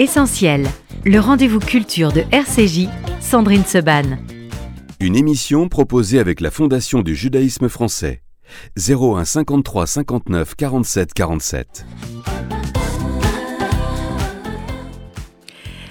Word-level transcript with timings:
Essentiel, 0.00 0.66
le 1.04 1.18
rendez-vous 1.20 1.58
culture 1.58 2.10
de 2.10 2.22
RCJ, 2.32 2.88
Sandrine 3.20 3.66
Seban. 3.66 4.16
Une 4.98 5.14
émission 5.14 5.68
proposée 5.68 6.18
avec 6.18 6.40
la 6.40 6.50
Fondation 6.50 7.02
du 7.02 7.14
judaïsme 7.14 7.68
français. 7.68 8.22
01 8.78 9.26
53 9.26 9.86
59 9.86 10.54
47 10.54 11.12
47. 11.12 11.84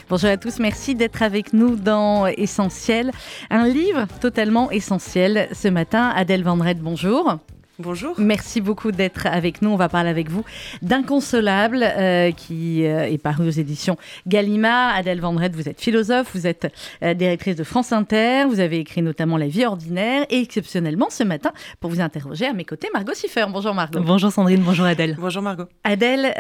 Bonjour 0.10 0.30
à 0.32 0.38
tous, 0.38 0.58
merci 0.58 0.96
d'être 0.96 1.22
avec 1.22 1.54
nous 1.54 1.76
dans 1.76 2.26
Essentiel, 2.26 3.12
un 3.52 3.68
livre 3.68 4.08
totalement 4.20 4.72
essentiel. 4.72 5.50
Ce 5.54 5.68
matin, 5.68 6.12
Adèle 6.16 6.44
Vendrette, 6.44 6.80
bonjour. 6.80 7.38
Bonjour. 7.82 8.14
Merci 8.18 8.60
beaucoup 8.60 8.92
d'être 8.92 9.26
avec 9.26 9.62
nous. 9.62 9.70
On 9.70 9.78
va 9.78 9.88
parler 9.88 10.10
avec 10.10 10.30
vous 10.30 10.44
d'Inconsolable 10.82 11.82
euh, 11.82 12.32
qui 12.32 12.86
euh, 12.86 13.10
est 13.10 13.18
paru 13.18 13.48
aux 13.48 13.52
éditions 13.52 13.96
Gallimard. 14.28 14.94
Adèle 14.96 15.22
Vendrette, 15.22 15.56
vous 15.56 15.70
êtes 15.70 15.80
philosophe, 15.80 16.32
vous 16.34 16.46
êtes 16.46 16.68
euh, 17.04 17.14
directrice 17.14 17.56
de 17.56 17.64
France 17.64 17.94
Inter, 17.94 18.44
vous 18.50 18.60
avez 18.60 18.80
écrit 18.80 19.02
notamment 19.02 19.38
La 19.38 19.48
vie 19.48 19.66
ordinaire 19.66 20.26
et 20.30 20.42
exceptionnellement 20.42 21.08
ce 21.10 21.24
matin 21.24 21.54
pour 21.80 21.90
vous 21.90 22.02
interroger 22.02 22.48
à 22.48 22.54
mes 22.54 22.66
côtés 22.66 22.90
Margot 22.94 23.14
Siffer. 23.14 23.46
Bonjour 23.50 23.74
Margot. 23.74 24.02
Bonjour 24.02 24.30
Sandrine, 24.30 24.62
bonjour 24.62 24.86
Adèle. 24.86 25.16
Bonjour 25.18 25.42
Margot. 25.42 25.68
Adèle, 25.86 26.34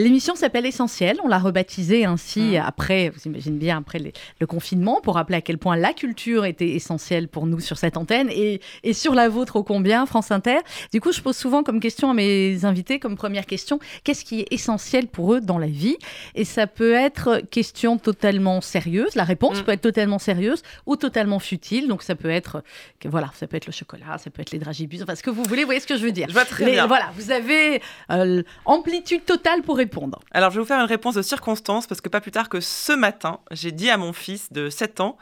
l'émission 0.00 0.36
s'appelle 0.36 0.64
Essentiel. 0.64 1.16
On 1.24 1.28
l'a 1.28 1.40
rebaptisée 1.40 2.04
ainsi 2.04 2.56
mmh. 2.56 2.62
après, 2.64 3.08
vous 3.08 3.20
imaginez 3.26 3.58
bien, 3.58 3.78
après 3.78 3.98
le 4.38 4.46
confinement 4.46 5.00
pour 5.02 5.16
rappeler 5.16 5.38
à 5.38 5.40
quel 5.40 5.58
point 5.58 5.74
la 5.74 5.92
culture 5.92 6.44
était 6.44 6.70
essentielle 6.70 7.26
pour 7.26 7.46
nous 7.46 7.58
sur 7.58 7.78
cette 7.78 7.96
antenne 7.96 8.28
et, 8.30 8.60
et 8.84 8.92
sur 8.92 9.12
la 9.14 9.28
vôtre 9.28 9.56
ô 9.56 9.64
combien, 9.64 10.06
France 10.06 10.30
Inter. 10.30 10.58
Du 10.92 11.00
coup, 11.00 11.12
je 11.12 11.20
pose 11.20 11.36
souvent 11.36 11.62
comme 11.62 11.80
question 11.80 12.10
à 12.10 12.14
mes 12.14 12.64
invités, 12.64 12.98
comme 12.98 13.16
première 13.16 13.46
question, 13.46 13.78
qu'est-ce 14.04 14.24
qui 14.24 14.40
est 14.40 14.46
essentiel 14.50 15.06
pour 15.06 15.34
eux 15.34 15.40
dans 15.40 15.58
la 15.58 15.66
vie? 15.66 15.96
Et 16.34 16.44
ça 16.44 16.66
peut 16.66 16.92
être 16.92 17.42
question 17.50 17.98
totalement 17.98 18.60
sérieuse, 18.60 19.14
la 19.14 19.24
réponse 19.24 19.60
mm. 19.60 19.64
peut 19.64 19.72
être 19.72 19.80
totalement 19.80 20.18
sérieuse 20.18 20.62
ou 20.86 20.96
totalement 20.96 21.38
futile. 21.38 21.88
Donc 21.88 22.02
ça 22.02 22.14
peut 22.14 22.30
être, 22.30 22.62
voilà, 23.04 23.30
ça 23.34 23.46
peut 23.46 23.56
être 23.56 23.66
le 23.66 23.72
chocolat, 23.72 24.18
ça 24.18 24.30
peut 24.30 24.42
être 24.42 24.50
les 24.50 24.58
dragibus, 24.58 25.02
enfin 25.02 25.14
ce 25.14 25.22
que 25.22 25.30
vous 25.30 25.42
voulez, 25.44 25.62
vous 25.62 25.68
voyez 25.68 25.80
ce 25.80 25.86
que 25.86 25.96
je 25.96 26.04
veux 26.04 26.12
dire. 26.12 26.26
Je 26.28 26.34
vois 26.34 26.44
très 26.44 26.70
bien. 26.70 26.86
Voilà, 26.86 27.10
vous 27.16 27.30
avez 27.30 27.80
euh, 28.10 28.42
amplitude 28.64 29.24
totale 29.24 29.62
pour 29.62 29.76
répondre. 29.76 30.20
Alors 30.30 30.50
je 30.50 30.56
vais 30.56 30.62
vous 30.62 30.68
faire 30.68 30.80
une 30.80 30.86
réponse 30.86 31.14
de 31.14 31.22
circonstance 31.22 31.86
parce 31.86 32.00
que 32.00 32.08
pas 32.08 32.20
plus 32.20 32.30
tard 32.30 32.48
que 32.48 32.60
ce 32.60 32.92
matin, 32.92 33.40
j'ai 33.50 33.72
dit 33.72 33.90
à 33.90 33.96
mon 33.96 34.12
fils 34.12 34.52
de 34.52 34.70
7 34.70 35.00
ans 35.00 35.16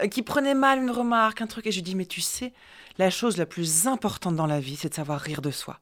euh, 0.00 0.08
qui 0.08 0.22
prenait 0.22 0.54
mal 0.54 0.78
une 0.80 0.90
remarque, 0.90 1.40
un 1.40 1.46
truc, 1.46 1.66
et 1.66 1.70
je 1.70 1.76
lui 1.76 1.82
dis 1.82 1.94
mais 1.94 2.06
tu 2.06 2.20
sais 2.20 2.52
la 2.98 3.10
chose 3.10 3.36
la 3.36 3.46
plus 3.46 3.86
importante 3.86 4.36
dans 4.36 4.46
la 4.46 4.60
vie, 4.60 4.76
c'est 4.76 4.88
de 4.88 4.94
savoir 4.94 5.20
rire 5.20 5.42
de 5.42 5.50
soi. 5.50 5.80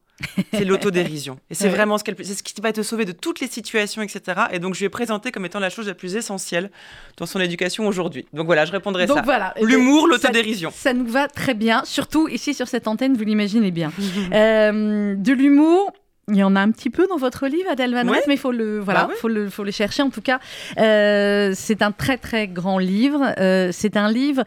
C'est 0.53 0.65
l'autodérision. 0.65 1.39
Et 1.49 1.55
c'est 1.55 1.69
vraiment 1.75 1.97
ce, 1.97 2.03
c'est 2.23 2.35
ce 2.35 2.43
qui 2.43 2.59
va 2.61 2.71
te 2.71 2.81
sauver 2.81 3.05
de 3.05 3.11
toutes 3.11 3.39
les 3.39 3.47
situations, 3.47 4.01
etc. 4.01 4.41
Et 4.51 4.59
donc, 4.59 4.73
je 4.73 4.79
lui 4.79 4.85
ai 4.85 4.89
présenté 4.89 5.31
comme 5.31 5.45
étant 5.45 5.59
la 5.59 5.69
chose 5.69 5.87
la 5.87 5.93
plus 5.93 6.15
essentielle 6.15 6.71
dans 7.17 7.25
son 7.25 7.39
éducation 7.39 7.87
aujourd'hui. 7.87 8.25
Donc 8.33 8.45
voilà, 8.45 8.65
je 8.65 8.71
répondrai 8.71 9.05
donc 9.05 9.17
ça. 9.17 9.23
Voilà. 9.23 9.53
L'humour, 9.61 10.07
l'autodérision. 10.07 10.71
Ça, 10.73 10.93
nous 10.93 11.07
va 11.07 11.27
très 11.27 11.53
bien, 11.53 11.83
surtout 11.85 12.27
ici 12.27 12.53
sur 12.53 12.67
cette 12.67 12.87
antenne, 12.87 13.15
vous 13.15 13.23
l'imaginez 13.23 13.71
bien. 13.71 13.91
Euh, 14.33 15.15
de 15.15 15.33
l'humour, 15.33 15.91
il 16.29 16.37
y 16.37 16.43
en 16.43 16.55
a 16.55 16.59
un 16.59 16.71
petit 16.71 16.89
peu 16.89 17.07
dans 17.07 17.17
votre 17.17 17.47
livre, 17.47 17.69
Adèle 17.69 17.93
Van 17.93 18.03
mais 18.03 18.21
il 18.27 18.37
faut 18.37 18.51
le, 18.51 18.79
voilà, 18.79 19.05
bah 19.05 19.13
faut, 19.19 19.27
le, 19.27 19.49
faut 19.49 19.63
le 19.63 19.71
chercher. 19.71 20.01
En 20.01 20.09
tout 20.09 20.21
cas, 20.21 20.39
euh, 20.79 21.53
c'est 21.55 21.81
un 21.81 21.91
très 21.91 22.17
très 22.17 22.47
grand 22.47 22.79
livre. 22.79 23.33
Euh, 23.37 23.69
c'est 23.71 23.97
un 23.97 24.11
livre 24.11 24.43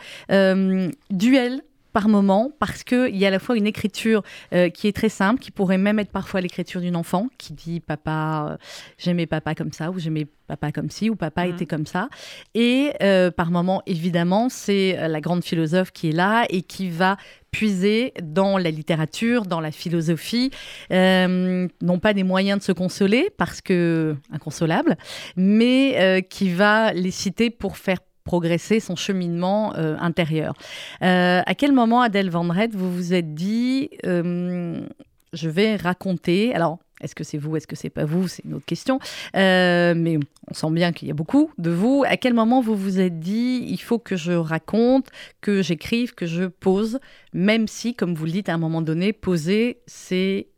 duel 1.10 1.62
par 1.96 2.10
moment 2.10 2.52
parce 2.58 2.84
qu'il 2.84 3.16
y 3.16 3.24
a 3.24 3.28
à 3.28 3.30
la 3.30 3.38
fois 3.38 3.56
une 3.56 3.66
écriture 3.66 4.22
euh, 4.52 4.68
qui 4.68 4.86
est 4.86 4.92
très 4.92 5.08
simple, 5.08 5.40
qui 5.40 5.50
pourrait 5.50 5.78
même 5.78 5.98
être 5.98 6.10
parfois 6.10 6.42
l'écriture 6.42 6.82
d'une 6.82 6.94
enfant 6.94 7.28
qui 7.38 7.54
dit 7.54 7.80
papa, 7.80 8.48
euh, 8.50 8.56
j'aimais 8.98 9.24
papa 9.24 9.54
comme 9.54 9.72
ça 9.72 9.90
ou 9.90 9.98
j'aimais 9.98 10.26
papa 10.46 10.72
comme 10.72 10.90
ci 10.90 11.08
ou 11.08 11.16
papa 11.16 11.46
mmh. 11.46 11.50
était 11.54 11.64
comme 11.64 11.86
ça. 11.86 12.10
Et 12.54 12.92
euh, 13.00 13.30
par 13.30 13.50
moment, 13.50 13.80
évidemment, 13.86 14.50
c'est 14.50 15.08
la 15.08 15.22
grande 15.22 15.42
philosophe 15.42 15.90
qui 15.90 16.10
est 16.10 16.12
là 16.12 16.44
et 16.50 16.60
qui 16.60 16.90
va 16.90 17.16
puiser 17.50 18.12
dans 18.22 18.58
la 18.58 18.70
littérature, 18.70 19.46
dans 19.46 19.60
la 19.60 19.70
philosophie, 19.70 20.50
non 20.90 21.98
pas 21.98 22.12
des 22.12 22.24
moyens 22.24 22.58
de 22.58 22.62
se 22.62 22.72
consoler 22.72 23.30
parce 23.38 23.62
que 23.62 24.14
inconsolable, 24.30 24.98
mais 25.36 26.26
qui 26.28 26.50
va 26.50 26.92
les 26.92 27.10
citer 27.10 27.48
pour 27.48 27.78
faire 27.78 28.00
progresser 28.26 28.80
son 28.80 28.96
cheminement 28.96 29.74
euh, 29.76 29.96
intérieur. 29.98 30.54
Euh, 31.02 31.40
à 31.46 31.54
quel 31.54 31.72
moment, 31.72 32.02
Adèle 32.02 32.28
Vendrette, 32.28 32.74
vous 32.74 32.92
vous 32.92 33.14
êtes 33.14 33.34
dit, 33.34 33.88
euh, 34.04 34.86
je 35.32 35.48
vais 35.48 35.76
raconter, 35.76 36.54
alors 36.54 36.78
est-ce 37.00 37.14
que 37.14 37.24
c'est 37.24 37.38
vous, 37.38 37.56
est-ce 37.56 37.66
que 37.66 37.76
c'est 37.76 37.90
pas 37.90 38.04
vous, 38.04 38.26
c'est 38.26 38.44
une 38.44 38.54
autre 38.54 38.64
question, 38.64 38.98
mais 39.34 40.18
on 40.50 40.54
sent 40.54 40.70
bien 40.70 40.92
qu'il 40.92 41.08
y 41.08 41.10
a 41.10 41.14
beaucoup 41.14 41.50
de 41.58 41.70
vous. 41.70 42.04
À 42.06 42.16
quel 42.16 42.34
moment 42.34 42.60
vous 42.60 42.74
vous 42.74 43.00
êtes 43.00 43.20
dit, 43.20 43.64
il 43.68 43.80
faut 43.80 43.98
que 43.98 44.16
je 44.16 44.32
raconte, 44.32 45.08
que 45.40 45.62
j'écrive, 45.62 46.14
que 46.14 46.26
je 46.26 46.44
pose, 46.44 46.98
même 47.32 47.68
si, 47.68 47.94
comme 47.94 48.14
vous 48.14 48.24
le 48.24 48.32
dites 48.32 48.48
à 48.48 48.54
un 48.54 48.58
moment 48.58 48.82
donné, 48.82 49.12
poser, 49.12 49.78
c'est 49.86 50.48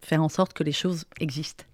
faire 0.00 0.22
en 0.22 0.28
sorte 0.28 0.54
que 0.54 0.64
les 0.64 0.72
choses 0.72 1.04
existent? 1.20 1.64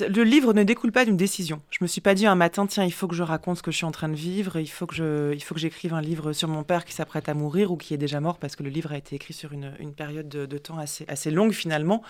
Le 0.00 0.22
livre 0.24 0.52
ne 0.52 0.62
découle 0.62 0.92
pas 0.92 1.04
d'une 1.04 1.16
décision. 1.16 1.60
Je 1.70 1.78
me 1.82 1.86
suis 1.86 2.00
pas 2.00 2.14
dit 2.14 2.26
un 2.26 2.34
matin, 2.34 2.66
tiens, 2.66 2.84
il 2.84 2.92
faut 2.92 3.08
que 3.08 3.14
je 3.14 3.22
raconte 3.22 3.58
ce 3.58 3.62
que 3.62 3.70
je 3.70 3.76
suis 3.76 3.84
en 3.84 3.90
train 3.90 4.08
de 4.08 4.14
vivre, 4.14 4.58
il 4.58 4.66
faut 4.66 4.86
que 4.86 4.94
je, 4.94 5.32
il 5.34 5.42
faut 5.42 5.54
que 5.54 5.60
j'écrive 5.60 5.94
un 5.94 6.00
livre 6.00 6.32
sur 6.32 6.48
mon 6.48 6.62
père 6.62 6.84
qui 6.84 6.92
s'apprête 6.92 7.28
à 7.28 7.34
mourir 7.34 7.72
ou 7.72 7.76
qui 7.76 7.94
est 7.94 7.98
déjà 7.98 8.20
mort 8.20 8.38
parce 8.38 8.56
que 8.56 8.62
le 8.62 8.70
livre 8.70 8.92
a 8.92 8.96
été 8.96 9.16
écrit 9.16 9.34
sur 9.34 9.52
une, 9.52 9.72
période 9.96 10.28
de, 10.28 10.58
temps 10.58 10.78
assez, 10.78 11.04
assez 11.08 11.30
longue 11.30 11.52
finalement, 11.52 12.02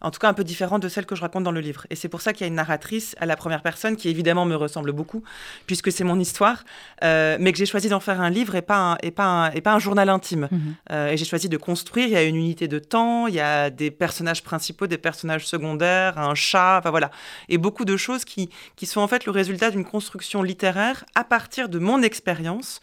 en 0.00 0.10
tout 0.10 0.18
cas 0.18 0.28
un 0.28 0.34
peu 0.34 0.44
différente 0.44 0.82
de 0.82 0.88
celle 0.88 1.06
que 1.06 1.14
je 1.14 1.20
raconte 1.20 1.44
dans 1.44 1.52
le 1.52 1.60
livre. 1.60 1.86
Et 1.90 1.96
c'est 1.96 2.08
pour 2.08 2.20
ça 2.20 2.32
qu'il 2.32 2.42
y 2.42 2.44
a 2.44 2.48
une 2.48 2.54
narratrice 2.54 3.14
à 3.18 3.26
la 3.26 3.36
première 3.36 3.62
personne 3.62 3.96
qui 3.96 4.08
évidemment 4.08 4.46
me 4.46 4.54
ressemble 4.54 4.92
beaucoup 4.92 5.22
puisque 5.66 5.92
c'est 5.92 6.04
mon 6.04 6.18
histoire, 6.18 6.64
euh, 7.04 7.36
mais 7.40 7.52
que 7.52 7.58
j'ai 7.58 7.66
choisi 7.66 7.88
d'en 7.88 8.00
faire 8.00 8.20
un 8.20 8.30
livre 8.30 8.54
et 8.54 8.62
pas 8.62 8.92
un, 8.92 8.96
et 9.02 9.10
pas 9.10 9.50
et 9.54 9.60
pas 9.60 9.74
un 9.74 9.78
journal 9.78 10.08
intime. 10.08 10.48
Mhm. 10.50 10.74
Euh, 10.92 11.08
et 11.10 11.16
j'ai 11.16 11.24
choisi 11.24 11.48
de 11.48 11.56
construire. 11.56 12.06
Il 12.06 12.12
y 12.12 12.16
a 12.16 12.22
une 12.22 12.36
unité 12.36 12.68
de 12.68 12.78
temps, 12.78 13.26
il 13.26 13.34
y 13.34 13.40
a 13.40 13.70
des 13.70 13.90
personnages 13.90 14.42
principaux, 14.42 14.86
des 14.86 14.98
personnages 14.98 15.46
secondaires, 15.46 16.18
un 16.18 16.34
chat, 16.34 16.78
enfin 16.78 16.90
voilà 16.90 17.10
et 17.48 17.58
beaucoup 17.58 17.84
de 17.84 17.96
choses 17.96 18.24
qui, 18.24 18.50
qui 18.76 18.86
sont 18.86 19.00
en 19.00 19.08
fait 19.08 19.26
le 19.26 19.32
résultat 19.32 19.70
d'une 19.70 19.84
construction 19.84 20.42
littéraire 20.42 21.04
à 21.14 21.24
partir 21.24 21.68
de 21.68 21.78
mon 21.78 22.02
expérience 22.02 22.80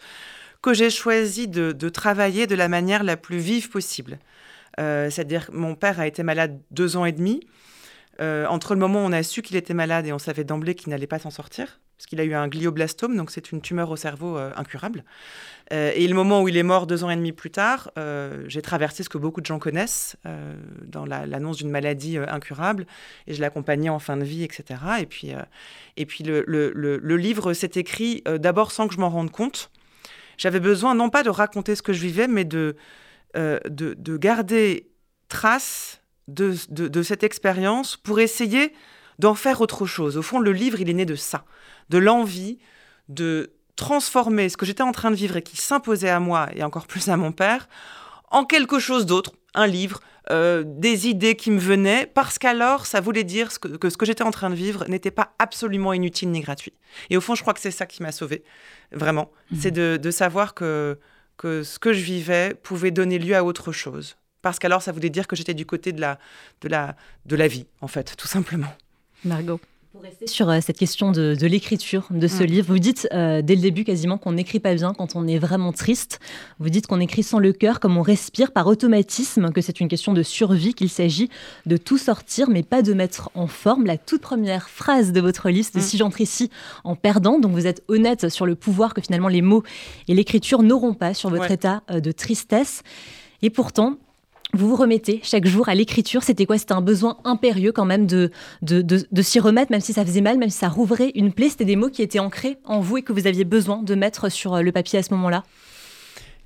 que 0.62 0.72
j'ai 0.72 0.90
choisi 0.90 1.46
de, 1.46 1.72
de, 1.72 1.88
travailler 1.88 2.46
de 2.46 2.54
la 2.54 2.68
manière 2.68 3.04
la 3.04 3.16
plus 3.16 3.38
vive 3.38 3.68
possible. 3.68 4.18
Euh, 4.80 5.10
c'est-à-dire 5.10 5.48
mon 5.52 5.74
père 5.74 6.00
a 6.00 6.06
été 6.06 6.22
malade 6.22 6.58
deux 6.70 6.96
ans 6.96 7.04
et 7.04 7.12
demi. 7.12 7.40
Euh, 8.20 8.46
entre 8.46 8.74
le 8.74 8.80
moment 8.80 9.00
où 9.04 9.06
on 9.06 9.12
a 9.12 9.22
su 9.22 9.42
qu'il 9.42 9.56
était 9.56 9.74
malade 9.74 10.06
et 10.06 10.12
on 10.12 10.18
savait 10.18 10.44
d'emblée 10.44 10.74
qu'il 10.74 10.90
n'allait 10.90 11.06
pas 11.06 11.18
s'en 11.18 11.30
sortir, 11.30 11.80
parce 12.04 12.10
qu'il 12.10 12.20
a 12.20 12.24
eu 12.24 12.34
un 12.34 12.48
glioblastome, 12.48 13.16
donc 13.16 13.30
c'est 13.30 13.50
une 13.50 13.62
tumeur 13.62 13.90
au 13.90 13.96
cerveau 13.96 14.36
euh, 14.36 14.50
incurable. 14.56 15.04
Euh, 15.72 15.90
et 15.94 16.06
le 16.06 16.14
moment 16.14 16.42
où 16.42 16.48
il 16.48 16.56
est 16.58 16.62
mort 16.62 16.86
deux 16.86 17.02
ans 17.02 17.08
et 17.08 17.16
demi 17.16 17.32
plus 17.32 17.50
tard, 17.50 17.90
euh, 17.96 18.44
j'ai 18.46 18.60
traversé 18.60 19.02
ce 19.02 19.08
que 19.08 19.16
beaucoup 19.16 19.40
de 19.40 19.46
gens 19.46 19.58
connaissent 19.58 20.16
dans 20.82 21.06
l'annonce 21.06 21.56
d'une 21.56 21.70
maladie 21.70 22.18
incurable, 22.18 22.86
et 23.26 23.32
je 23.32 23.40
l'accompagnais 23.40 23.88
en 23.88 23.98
fin 23.98 24.18
de 24.18 24.24
vie, 24.24 24.44
etc. 24.44 24.80
Et 25.00 25.06
puis, 25.06 25.32
et 25.96 26.04
puis 26.04 26.24
le, 26.24 26.44
le, 26.46 26.70
le 26.74 27.16
livre 27.16 27.54
s'est 27.54 27.72
écrit 27.76 28.22
d'abord 28.26 28.70
sans 28.70 28.86
que 28.86 28.92
je 28.94 29.00
m'en 29.00 29.08
rende 29.08 29.30
compte. 29.30 29.70
J'avais 30.36 30.60
besoin 30.60 30.94
non 30.94 31.08
pas 31.08 31.22
de 31.22 31.30
raconter 31.30 31.74
ce 31.74 31.80
que 31.80 31.94
je 31.94 32.02
vivais, 32.02 32.28
mais 32.28 32.44
de, 32.44 32.76
de, 33.34 33.94
de, 33.96 34.16
garder 34.18 34.90
trace 35.28 36.02
de, 36.28 36.54
de, 36.68 36.88
de 36.88 37.02
cette 37.02 37.22
expérience 37.22 37.96
pour 37.96 38.20
essayer 38.20 38.74
d'en 39.18 39.34
faire 39.34 39.60
autre 39.60 39.86
chose. 39.86 40.16
Au 40.16 40.22
fond, 40.22 40.38
le 40.38 40.52
livre, 40.52 40.80
il 40.80 40.90
est 40.90 40.94
né 40.94 41.06
de 41.06 41.14
ça 41.14 41.44
de 41.90 41.98
l'envie 41.98 42.58
de 43.08 43.52
transformer 43.76 44.48
ce 44.48 44.56
que 44.56 44.66
j'étais 44.66 44.82
en 44.82 44.92
train 44.92 45.10
de 45.10 45.16
vivre 45.16 45.36
et 45.36 45.42
qui 45.42 45.56
s'imposait 45.56 46.10
à 46.10 46.20
moi 46.20 46.48
et 46.54 46.62
encore 46.62 46.86
plus 46.86 47.08
à 47.08 47.16
mon 47.16 47.32
père 47.32 47.68
en 48.30 48.44
quelque 48.44 48.78
chose 48.78 49.06
d'autre, 49.06 49.32
un 49.54 49.66
livre, 49.66 50.00
euh, 50.30 50.64
des 50.66 51.06
idées 51.06 51.36
qui 51.36 51.52
me 51.52 51.60
venaient, 51.60 52.06
parce 52.06 52.38
qu'alors 52.38 52.86
ça 52.86 53.00
voulait 53.00 53.22
dire 53.22 53.48
que, 53.60 53.88
ce 53.88 53.96
que 53.96 54.06
j'étais 54.06 54.24
en 54.24 54.32
train 54.32 54.50
de 54.50 54.56
vivre 54.56 54.84
n'était 54.88 55.12
pas 55.12 55.34
absolument 55.38 55.92
inutile 55.92 56.30
ni 56.30 56.40
gratuit. 56.40 56.72
Et 57.10 57.16
au 57.16 57.20
fond, 57.20 57.36
je 57.36 57.42
crois 57.42 57.54
que 57.54 57.60
c'est 57.60 57.70
ça 57.70 57.86
qui 57.86 58.02
m'a 58.02 58.10
sauvée, 58.10 58.42
vraiment. 58.90 59.30
Mmh. 59.50 59.56
C'est 59.60 59.70
de, 59.70 60.10
savoir 60.10 60.54
que, 60.54 60.98
que 61.36 61.62
ce 61.62 61.78
que 61.78 61.92
je 61.92 62.00
vivais 62.00 62.54
pouvait 62.54 62.90
donner 62.90 63.18
lieu 63.20 63.36
à 63.36 63.44
autre 63.44 63.70
chose. 63.70 64.16
Parce 64.42 64.58
qu'alors 64.58 64.82
ça 64.82 64.90
voulait 64.90 65.10
dire 65.10 65.28
que 65.28 65.36
j'étais 65.36 65.54
du 65.54 65.64
côté 65.64 65.92
de 65.92 66.00
la, 66.00 66.18
de, 66.62 66.68
la, 66.68 66.96
de 67.26 67.36
la 67.36 67.46
vie, 67.46 67.66
en 67.82 67.88
fait, 67.88 68.16
tout 68.16 68.28
simplement. 68.28 68.74
Margot 69.24 69.60
pour 69.94 70.02
rester 70.02 70.26
sur 70.26 70.50
euh, 70.50 70.58
cette 70.60 70.76
question 70.76 71.12
de, 71.12 71.36
l'écriture 71.46 72.08
de 72.10 72.26
ce 72.26 72.42
livre, 72.42 72.66
vous 72.66 72.80
dites 72.80 73.06
euh, 73.12 73.42
dès 73.42 73.54
le 73.54 73.60
début 73.60 73.84
quasiment 73.84 74.18
qu'on 74.18 74.32
n'écrit 74.32 74.58
pas 74.58 74.74
bien 74.74 74.92
quand 74.92 75.14
on 75.14 75.24
est 75.28 75.38
vraiment 75.38 75.72
triste. 75.72 76.18
Vous 76.58 76.68
dites 76.68 76.88
qu'on 76.88 76.98
écrit 76.98 77.22
sans 77.22 77.38
le 77.38 77.52
cœur, 77.52 77.78
comme 77.78 77.96
on 77.96 78.02
respire 78.02 78.50
par 78.50 78.66
automatisme, 78.66 79.52
que 79.52 79.60
c'est 79.60 79.78
une 79.78 79.86
question 79.86 80.12
de 80.12 80.24
survie, 80.24 80.74
qu'il 80.74 80.88
s'agit 80.88 81.30
de 81.66 81.76
tout 81.76 81.96
sortir, 81.96 82.50
mais 82.50 82.64
pas 82.64 82.82
de 82.82 82.92
mettre 82.92 83.30
en 83.36 83.46
forme. 83.46 83.86
La 83.86 83.96
toute 83.96 84.20
première 84.20 84.68
phrase 84.68 85.12
de 85.12 85.20
votre 85.20 85.48
liste, 85.48 85.78
si 85.78 85.96
j'entre 85.96 86.20
ici 86.20 86.50
en 86.82 86.96
perdant, 86.96 87.38
donc 87.38 87.52
vous 87.52 87.68
êtes 87.68 87.84
honnête 87.86 88.30
sur 88.30 88.46
le 88.46 88.56
pouvoir 88.56 88.94
que 88.94 89.00
finalement 89.00 89.28
les 89.28 89.42
mots 89.42 89.62
et 90.08 90.14
l'écriture 90.14 90.64
n'auront 90.64 90.94
pas 90.94 91.14
sur 91.14 91.30
votre 91.30 91.52
état 91.52 91.84
euh, 91.92 92.00
de 92.00 92.10
tristesse. 92.10 92.82
Et 93.42 93.50
pourtant, 93.50 93.98
vous 94.52 94.68
vous 94.68 94.76
remettez 94.76 95.20
chaque 95.22 95.46
jour 95.46 95.68
à 95.68 95.74
l'écriture. 95.74 96.22
C'était 96.22 96.46
quoi? 96.46 96.58
C'était 96.58 96.74
un 96.74 96.80
besoin 96.80 97.18
impérieux 97.24 97.72
quand 97.72 97.84
même 97.84 98.06
de, 98.06 98.30
de, 98.62 98.82
de, 98.82 99.22
s'y 99.22 99.40
remettre, 99.40 99.72
même 99.72 99.80
si 99.80 99.92
ça 99.92 100.04
faisait 100.04 100.20
mal, 100.20 100.38
même 100.38 100.50
si 100.50 100.58
ça 100.58 100.68
rouvrait 100.68 101.10
une 101.14 101.32
plaie. 101.32 101.48
C'était 101.48 101.64
des 101.64 101.76
mots 101.76 101.90
qui 101.90 102.02
étaient 102.02 102.20
ancrés 102.20 102.58
en 102.64 102.80
vous 102.80 102.98
et 102.98 103.02
que 103.02 103.12
vous 103.12 103.26
aviez 103.26 103.44
besoin 103.44 103.82
de 103.82 103.94
mettre 103.94 104.28
sur 104.30 104.54
euh, 104.54 104.62
le 104.62 104.70
papier 104.72 104.98
à 104.98 105.02
ce 105.02 105.12
moment-là 105.14 105.42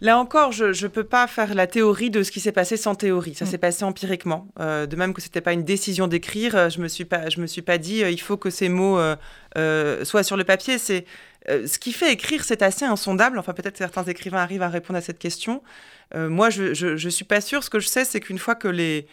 Là 0.00 0.16
encore, 0.16 0.52
je 0.52 0.66
ne 0.66 0.88
peux 0.88 1.02
pas 1.02 1.26
faire 1.26 1.54
la 1.54 1.66
théorie 1.66 2.08
de 2.08 2.22
ce 2.22 2.30
qui 2.30 2.38
s'est 2.38 2.52
passé 2.52 2.76
sans 2.76 2.94
théorie. 2.94 3.34
Ça 3.34 3.44
mm. 3.44 3.48
s'est 3.48 3.58
passé 3.58 3.84
empiriquement. 3.84 4.46
Euh, 4.60 4.86
de 4.86 4.94
même 4.94 5.12
que 5.12 5.20
ce 5.20 5.26
n'était 5.26 5.40
pas 5.40 5.52
une 5.52 5.64
décision 5.64 6.06
d'écrire, 6.06 6.54
euh, 6.54 6.70
je 6.70 6.78
ne 6.78 6.84
me, 6.84 6.88
suis 6.88 7.04
pas, 7.04 7.28
je 7.28 7.40
me 7.40 7.46
suis 7.46 7.62
pas 7.62 7.78
dit 7.78 8.02
il 8.08 8.20
faut 8.20 8.36
que 8.36 8.48
ces 8.48 8.68
mots 8.68 8.98
soient 10.04 10.22
sur 10.22 10.36
le 10.36 10.44
papier. 10.44 10.78
C'est 10.78 11.04
ce 11.48 11.78
qui 11.78 11.92
fait 11.92 12.12
écrire, 12.12 12.44
c'est 12.44 12.62
assez 12.62 12.84
insondable. 12.84 13.38
Enfin, 13.38 13.52
peut-être 13.52 13.76
certains 13.76 14.04
écrivains 14.04 14.38
arrivent 14.38 14.62
à 14.62 14.68
répondre 14.68 14.98
à 14.98 15.02
cette 15.02 15.18
question. 15.18 15.62
Euh, 16.14 16.28
moi, 16.28 16.50
je 16.50 16.84
ne 16.92 17.10
suis 17.10 17.24
pas 17.24 17.40
sûre. 17.40 17.62
Ce 17.64 17.70
que 17.70 17.80
je 17.80 17.88
sais, 17.88 18.04
c'est 18.04 18.20
qu'une 18.20 18.38
fois 18.38 18.54
que 18.54 18.68
les, 18.68 19.06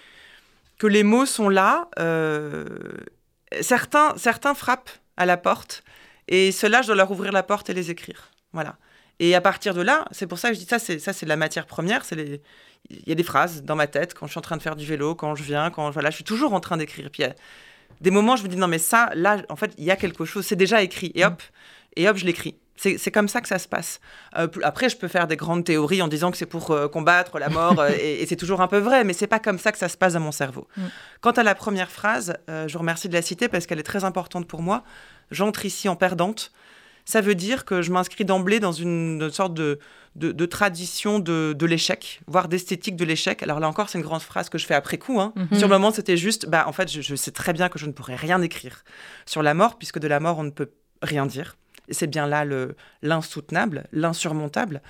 que 0.78 0.88
les 0.88 1.04
mots 1.04 1.26
sont 1.26 1.50
là, 1.50 1.90
euh, 2.00 2.66
certains, 3.62 4.14
certains 4.18 4.54
frappent 4.54 4.92
à 5.18 5.26
la 5.26 5.38
porte. 5.38 5.84
Et 6.28 6.52
ceux-là, 6.52 6.82
je 6.82 6.88
dois 6.88 6.96
leur 6.96 7.12
ouvrir 7.12 7.32
la 7.32 7.44
porte 7.44 7.70
et 7.70 7.74
les 7.74 7.92
écrire. 7.92 8.32
Voilà. 8.54 8.78
Et 9.20 9.36
à 9.36 9.42
partir 9.42 9.74
de 9.74 9.82
là, 9.82 10.06
c'est 10.12 10.28
pour 10.28 10.40
ça 10.40 10.50
que 10.50 10.56
je 10.56 10.60
dis 10.60 10.66
ça, 10.66 10.80
c'est 10.80 11.00
ça, 11.00 11.14
c'est 11.14 11.26
la 11.26 11.38
matière 11.38 11.66
première. 11.66 12.04
C'est 12.04 12.16
les... 12.16 12.42
il 12.90 13.08
y 13.08 13.12
a 13.12 13.16
des 13.16 13.24
phrases 13.24 13.64
dans 13.64 13.76
ma 13.76 13.88
tête 13.88 14.14
quand 14.14 14.26
je 14.28 14.32
suis 14.32 14.40
en 14.40 14.42
train 14.42 14.58
de 14.58 14.62
faire 14.62 14.76
du 14.76 14.86
vélo, 14.86 15.16
quand 15.16 15.36
je 15.36 15.44
viens, 15.44 15.70
quand 15.70 15.90
voilà, 15.92 16.10
je 16.10 16.16
suis 16.16 16.24
toujours 16.24 16.54
en 16.54 16.60
train 16.60 16.78
d'écrire. 16.78 17.10
Puis 17.10 17.24
il 17.24 17.28
y 17.28 17.30
a 17.30 17.36
des 18.02 18.12
moments, 18.12 18.36
je 18.36 18.44
me 18.44 18.50
dis 18.50 18.58
non 18.58 18.68
mais 18.68 18.80
ça, 18.80 19.10
là, 19.14 19.38
en 19.48 19.56
fait, 19.56 19.74
il 19.78 19.86
y 19.86 19.92
a 19.92 19.96
quelque 19.96 20.26
chose, 20.26 20.46
c'est 20.46 20.58
déjà 20.58 20.82
écrit. 20.82 21.12
Et 21.16 21.24
hop, 21.24 21.42
et 21.96 22.08
hop, 22.08 22.18
je 22.18 22.26
l'écris. 22.26 22.56
C'est 22.78 23.12
comme 23.12 23.30
ça 23.30 23.40
que 23.40 23.48
ça 23.48 23.58
se 23.58 23.70
passe. 23.70 24.02
Euh, 24.38 24.48
après, 24.62 24.90
je 24.90 24.98
peux 24.98 25.08
faire 25.08 25.28
des 25.28 25.38
grandes 25.38 25.64
théories 25.64 26.02
en 26.02 26.10
disant 26.10 26.30
que 26.30 26.38
c'est 26.38 26.46
pour 26.46 26.72
euh, 26.72 26.90
combattre 26.90 27.40
la 27.40 27.48
mort, 27.48 27.80
euh, 27.80 27.90
et, 28.02 28.26
c'est 28.26 28.36
toujours 28.36 28.60
un 28.60 28.68
peu 28.68 28.80
vrai, 28.80 29.06
mais 29.06 29.14
c'est 29.14 29.28
pas 29.28 29.40
comme 29.40 29.58
ça 29.58 29.72
que 29.72 29.78
ça 29.78 29.88
se 29.88 29.96
passe 29.96 30.14
dans 30.14 30.20
mon 30.20 30.34
cerveau. 30.34 30.68
Mm. 30.76 30.82
Quant 31.22 31.32
à 31.32 31.44
la 31.44 31.56
première 31.56 31.90
phrase, 31.90 32.36
je 32.48 32.74
vous 32.74 32.80
remercie 32.80 33.08
de 33.08 33.14
la 33.14 33.22
citer 33.22 33.48
parce 33.48 33.66
qu'elle 33.66 33.80
est 33.80 33.84
très 33.84 34.04
importante 34.04 34.46
pour 34.46 34.62
moi. 34.62 34.84
J'entre 35.32 35.66
ici 35.66 35.88
en 35.88 35.96
perdante. 35.96 36.52
Ça 37.06 37.22
veut 37.22 37.36
dire 37.36 37.66
que 37.66 37.82
je 37.82 37.92
m'inscris 37.92 38.26
d'emblée 38.26 38.60
dans 38.60 38.72
une, 38.72 39.30
sorte 39.32 39.54
de, 39.54 39.80
de, 40.16 40.46
tradition 40.46 41.20
de, 41.20 41.66
l'échec, 41.66 42.22
voire 42.28 42.50
d'esthétique 42.50 42.96
de 42.96 43.06
l'échec. 43.06 43.42
Alors 43.42 43.60
là 43.60 43.70
encore, 43.70 43.90
c'est 43.90 44.00
une 44.00 44.04
grande 44.04 44.22
phrase 44.22 44.50
que 44.50 44.58
je 44.58 44.66
fais 44.66 44.74
après 44.74 44.98
coup. 44.98 45.22
Hein. 45.22 45.32
Mm-hmm. 45.38 45.58
Sur 45.60 45.68
le 45.68 45.76
moment, 45.76 45.92
c'était 45.92 46.18
juste, 46.18 46.50
bah, 46.50 46.66
en 46.68 46.74
fait, 46.74 46.92
je, 46.92 47.02
je 47.02 47.16
sais 47.16 47.32
très 47.32 47.54
bien 47.54 47.70
que 47.70 47.80
je 47.80 47.86
ne 47.86 47.92
pourrais 47.92 48.16
rien 48.16 48.42
écrire 48.42 48.84
sur 49.26 49.44
la 49.44 49.54
mort, 49.54 49.78
puisque 49.78 50.00
de 50.00 50.08
la 50.08 50.20
mort, 50.20 50.40
on 50.40 50.44
ne 50.44 50.50
peut 50.50 50.72
rien 51.02 51.26
dire 51.26 51.56
c'est 51.90 52.08
bien 52.08 52.28
là 52.28 52.46
l'insoutenable, 53.02 53.86
l'insurmontable. 53.92 54.82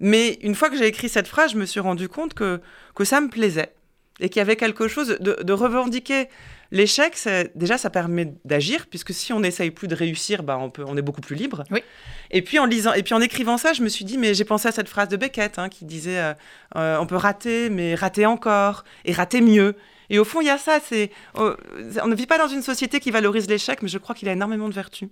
Mais 0.00 0.38
une 0.42 0.54
fois 0.54 0.70
que 0.70 0.76
j'ai 0.76 0.86
écrit 0.86 1.08
cette 1.08 1.26
phrase, 1.26 1.52
je 1.52 1.56
me 1.56 1.66
suis 1.66 1.80
rendu 1.80 2.08
compte 2.08 2.34
que, 2.34 2.60
que 2.94 3.04
ça 3.04 3.20
me 3.20 3.28
plaisait 3.28 3.74
et 4.20 4.28
qu'il 4.28 4.40
y 4.40 4.42
avait 4.42 4.56
quelque 4.56 4.88
chose 4.88 5.16
de, 5.20 5.52
revendiquer 5.52 6.28
l'échec. 6.70 7.16
Déjà, 7.54 7.78
ça 7.78 7.90
permet 7.90 8.34
d'agir, 8.44 8.86
puisque 8.88 9.12
si 9.12 9.32
on 9.32 9.40
n'essaye 9.40 9.70
plus 9.70 9.88
de 9.88 9.94
réussir, 9.94 10.42
bah, 10.42 10.58
on, 10.60 10.70
peut, 10.70 10.84
on 10.86 10.96
est 10.96 11.02
beaucoup 11.02 11.20
plus 11.20 11.36
libre. 11.36 11.64
Oui. 11.70 11.82
Et 12.30 12.42
puis 12.42 12.58
en 12.58 12.66
lisant, 12.66 12.92
et 12.92 13.02
puis 13.02 13.14
en 13.14 13.20
écrivant 13.20 13.58
ça, 13.58 13.72
je 13.72 13.82
me 13.82 13.88
suis 13.88 14.04
dit, 14.04 14.18
mais 14.18 14.34
j'ai 14.34 14.44
pensé 14.44 14.68
à 14.68 14.72
cette 14.72 14.88
phrase 14.88 15.08
de 15.08 15.16
Beckett 15.16 15.58
hein, 15.58 15.68
qui 15.68 15.84
disait, 15.84 16.18
euh, 16.18 16.34
euh, 16.76 16.98
on 16.98 17.06
peut 17.06 17.16
rater, 17.16 17.70
mais 17.70 17.94
rater 17.94 18.26
encore 18.26 18.84
et 19.04 19.12
rater 19.12 19.40
mieux. 19.40 19.76
Et 20.10 20.18
au 20.18 20.24
fond, 20.24 20.40
il 20.40 20.46
y 20.46 20.50
a 20.50 20.58
ça. 20.58 20.78
C'est, 20.82 21.10
oh, 21.34 21.54
on 22.02 22.08
ne 22.08 22.14
vit 22.14 22.26
pas 22.26 22.38
dans 22.38 22.48
une 22.48 22.62
société 22.62 22.98
qui 23.00 23.10
valorise 23.10 23.48
l'échec, 23.48 23.82
mais 23.82 23.88
je 23.88 23.98
crois 23.98 24.14
qu'il 24.14 24.28
a 24.28 24.32
énormément 24.32 24.68
de 24.68 24.74
vertus. 24.74 25.08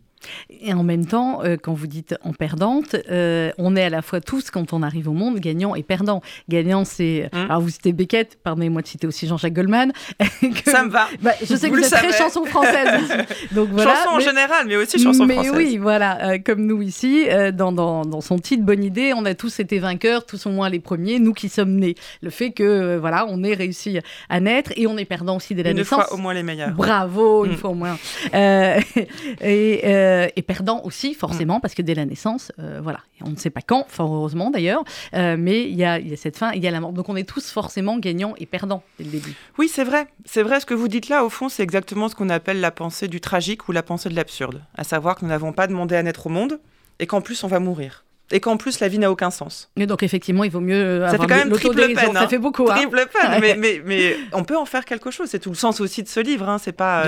Et 0.51 0.73
en 0.73 0.83
même 0.83 1.07
temps, 1.07 1.43
euh, 1.45 1.57
quand 1.61 1.75
vous 1.75 1.87
dites 1.87 2.17
en 2.23 2.33
perdante, 2.33 2.97
euh, 3.11 3.51
on 3.59 3.77
est 3.77 3.83
à 3.83 3.91
la 3.91 4.03
fois 4.03 4.21
tous, 4.21 4.51
quand 4.51 4.73
on 4.73 4.83
arrive 4.83 5.09
au 5.09 5.13
monde, 5.13 5.39
gagnant 5.39 5.75
et 5.75 5.83
perdant. 5.83 6.23
Gagnant, 6.49 6.85
c'est. 6.85 7.29
Hum. 7.33 7.47
Alors, 7.49 7.61
vous 7.61 7.69
citez 7.69 7.93
Beckett, 7.93 8.39
pardonnez-moi 8.43 8.83
de 8.83 8.87
citer 8.87 9.07
aussi 9.07 9.27
Jean-Jacques 9.27 9.55
Goldman. 9.55 9.93
ça 10.67 10.85
me 10.85 10.91
va. 10.91 11.09
Bah, 11.21 11.33
je 11.41 11.55
sais 11.55 11.71
que 11.71 11.75
vous, 11.75 11.83
êtes 11.83 11.91
très 11.91 12.13
chanson 12.13 12.45
française. 12.45 13.27
Donc, 13.53 13.69
voilà, 13.71 13.95
chanson 13.95 14.17
en 14.17 14.21
général, 14.21 14.67
mais 14.67 14.77
aussi 14.77 14.99
chanson 14.99 15.29
française. 15.29 15.53
Mais 15.53 15.57
oui, 15.57 15.79
voilà. 15.79 16.33
Euh, 16.33 16.39
comme 16.45 16.67
nous 16.67 16.83
ici, 16.83 17.27
dans, 17.55 17.73
dans, 17.73 18.05
dans, 18.05 18.21
son 18.21 18.39
titre 18.39 18.65
Bonne 18.65 18.85
idée, 18.85 19.13
on 19.15 19.25
a 19.25 19.35
tous 19.35 19.61
été 19.61 19.79
vainqueurs, 19.79 20.25
tous 20.27 20.47
au 20.47 20.51
moins 20.51 20.69
les 20.69 20.81
premiers, 20.81 21.19
nous 21.19 21.33
qui 21.33 21.49
sommes 21.49 21.77
nés. 21.77 21.95
Le 22.23 22.31
fait 22.31 22.51
que, 22.51 22.97
voilà, 22.97 23.27
on 23.29 23.43
ait 23.45 23.55
réussi 23.55 23.99
à 24.29 24.41
naître 24.41 24.73
et 24.77 24.87
on 24.87 24.97
est 24.97 25.05
perdant 25.05 25.37
aussi 25.37 25.55
dès 25.55 25.63
la 25.63 25.75
naissance. 25.75 25.99
Une 25.99 26.05
fois 26.07 26.15
au 26.15 26.19
moins 26.19 26.35
les 26.35 26.43
meilleurs. 26.43 26.73
Bravo, 26.73 27.45
une 27.45 27.53
hum. 27.53 27.57
fois 27.57 27.71
au 27.71 27.75
moins. 27.75 27.99
et. 28.33 30.16
Euh, 30.17 30.29
et 30.37 30.43
perdant 30.43 30.83
aussi, 30.85 31.15
forcément, 31.15 31.59
mm. 31.59 31.61
parce 31.61 31.75
que 31.75 31.83
dès 31.83 31.95
la 31.95 32.05
naissance, 32.05 32.53
euh, 32.59 32.81
voilà, 32.83 33.01
on 33.25 33.31
ne 33.31 33.37
sait 33.37 33.51
pas 33.51 33.61
quand, 33.61 33.85
fort 33.89 34.15
heureusement 34.15 34.51
d'ailleurs, 34.51 34.85
euh, 35.15 35.37
mais 35.39 35.65
il 35.65 35.77
y, 35.77 35.85
a, 35.85 35.99
cette 36.17 36.37
fin, 36.37 36.53
il 36.53 36.63
y 36.63 36.69
a 36.69 36.71
la 36.71 36.81
mort. 36.81 36.93
Donc 36.93 37.09
on 37.09 37.17
est 37.17 37.29
tous 37.29 37.51
forcément 37.51 37.99
gagnants 37.99 38.35
et 38.39 38.47
perdants 38.47 38.83
dès 38.99 39.05
le 39.05 39.11
début. 39.11 39.35
Oui, 39.59 39.69
c'est 39.69 39.85
vrai. 39.85 40.07
C'est 40.25 40.43
vrai, 40.43 40.61
ce 40.61 40.67
que 40.67 40.75
vous 40.75 40.89
dites 40.89 41.09
là, 41.09 41.25
au 41.25 41.29
fond, 41.29 41.49
c'est 41.49 41.63
exactement 41.63 42.09
ce 42.09 42.15
qu'on 42.15 42.31
appelle 42.31 42.61
la 42.61 42.71
pensée 42.71 43.09
du 43.09 43.21
tragique 43.21 43.69
ou 43.69 43.73
la 43.73 43.83
pensée 43.83 44.09
de 44.09 44.15
l'absurde. 44.15 44.63
À 44.77 44.85
savoir 44.85 45.17
que 45.17 45.25
nous 45.25 45.31
n'avons 45.31 45.53
pas 45.53 45.67
demandé 45.67 45.97
à 45.97 46.03
naître 46.03 46.27
au 46.27 46.31
monde 46.31 46.59
et 46.99 47.07
qu'en 47.07 47.21
plus 47.21 47.45
on 47.45 47.49
va 47.49 47.61
mourir 47.61 48.06
et 48.31 48.41
qu'en 48.41 48.57
plus 48.57 48.81
la 48.81 48.89
vie 48.89 48.99
n'a 48.99 49.11
aucun 49.11 49.31
sens. 49.31 49.71
Et 49.77 49.87
donc 49.87 50.03
effectivement, 50.03 50.45
il 50.45 50.51
vaut 50.51 50.61
mieux 50.61 51.01
ça 51.03 51.13
fait 51.13 51.19
quand 51.19 51.29
même 51.29 51.51
triple 51.51 51.95
peine. 51.95 52.13
Ça 52.13 52.23
hein. 52.23 52.29
fait 52.29 52.39
beaucoup. 52.39 52.69
Hein. 52.71 52.77
Triple 52.77 53.07
peine, 53.13 53.37
mais, 53.41 53.57
mais, 53.57 53.83
mais, 53.85 54.17
on 54.33 54.45
peut 54.45 54.57
en 54.57 54.65
faire 54.65 54.85
quelque 54.85 55.11
chose. 55.11 55.29
C'est 55.31 55.39
tout 55.39 55.51
le 55.51 55.57
sens 55.57 55.81
aussi 55.81 56.03
de 56.03 56.09
ce 56.09 56.21
livre. 56.21 56.49
Hein. 56.49 56.59
C'est 56.59 56.73
pas 56.73 57.07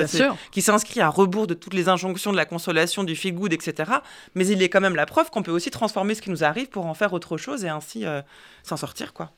qui 0.52 0.62
s'inscrit 0.62 1.00
à 1.00 1.08
rebours 1.08 1.46
de 1.46 1.54
toutes 1.54 1.74
les 1.74 1.88
injonctions 1.88 2.32
de 2.32 2.36
la 2.36 2.44
consolation, 2.44 3.04
du 3.04 3.16
feel 3.16 3.34
good, 3.34 3.52
etc. 3.52 3.90
Mais 4.34 4.46
il 4.46 4.62
est 4.62 4.68
quand 4.68 4.80
même 4.80 4.96
la 4.96 5.06
preuve 5.06 5.30
qu'on 5.30 5.42
peut 5.42 5.52
aussi 5.52 5.70
transformer 5.70 6.14
ce 6.14 6.22
qui 6.22 6.30
nous 6.30 6.44
arrive 6.44 6.68
pour 6.68 6.86
en 6.86 6.94
faire 6.94 7.12
autre 7.12 7.36
chose 7.36 7.64
et 7.64 7.68
ainsi 7.68 8.06
euh, 8.06 8.22
s'en 8.62 8.76
sortir, 8.76 9.12
quoi. 9.12 9.32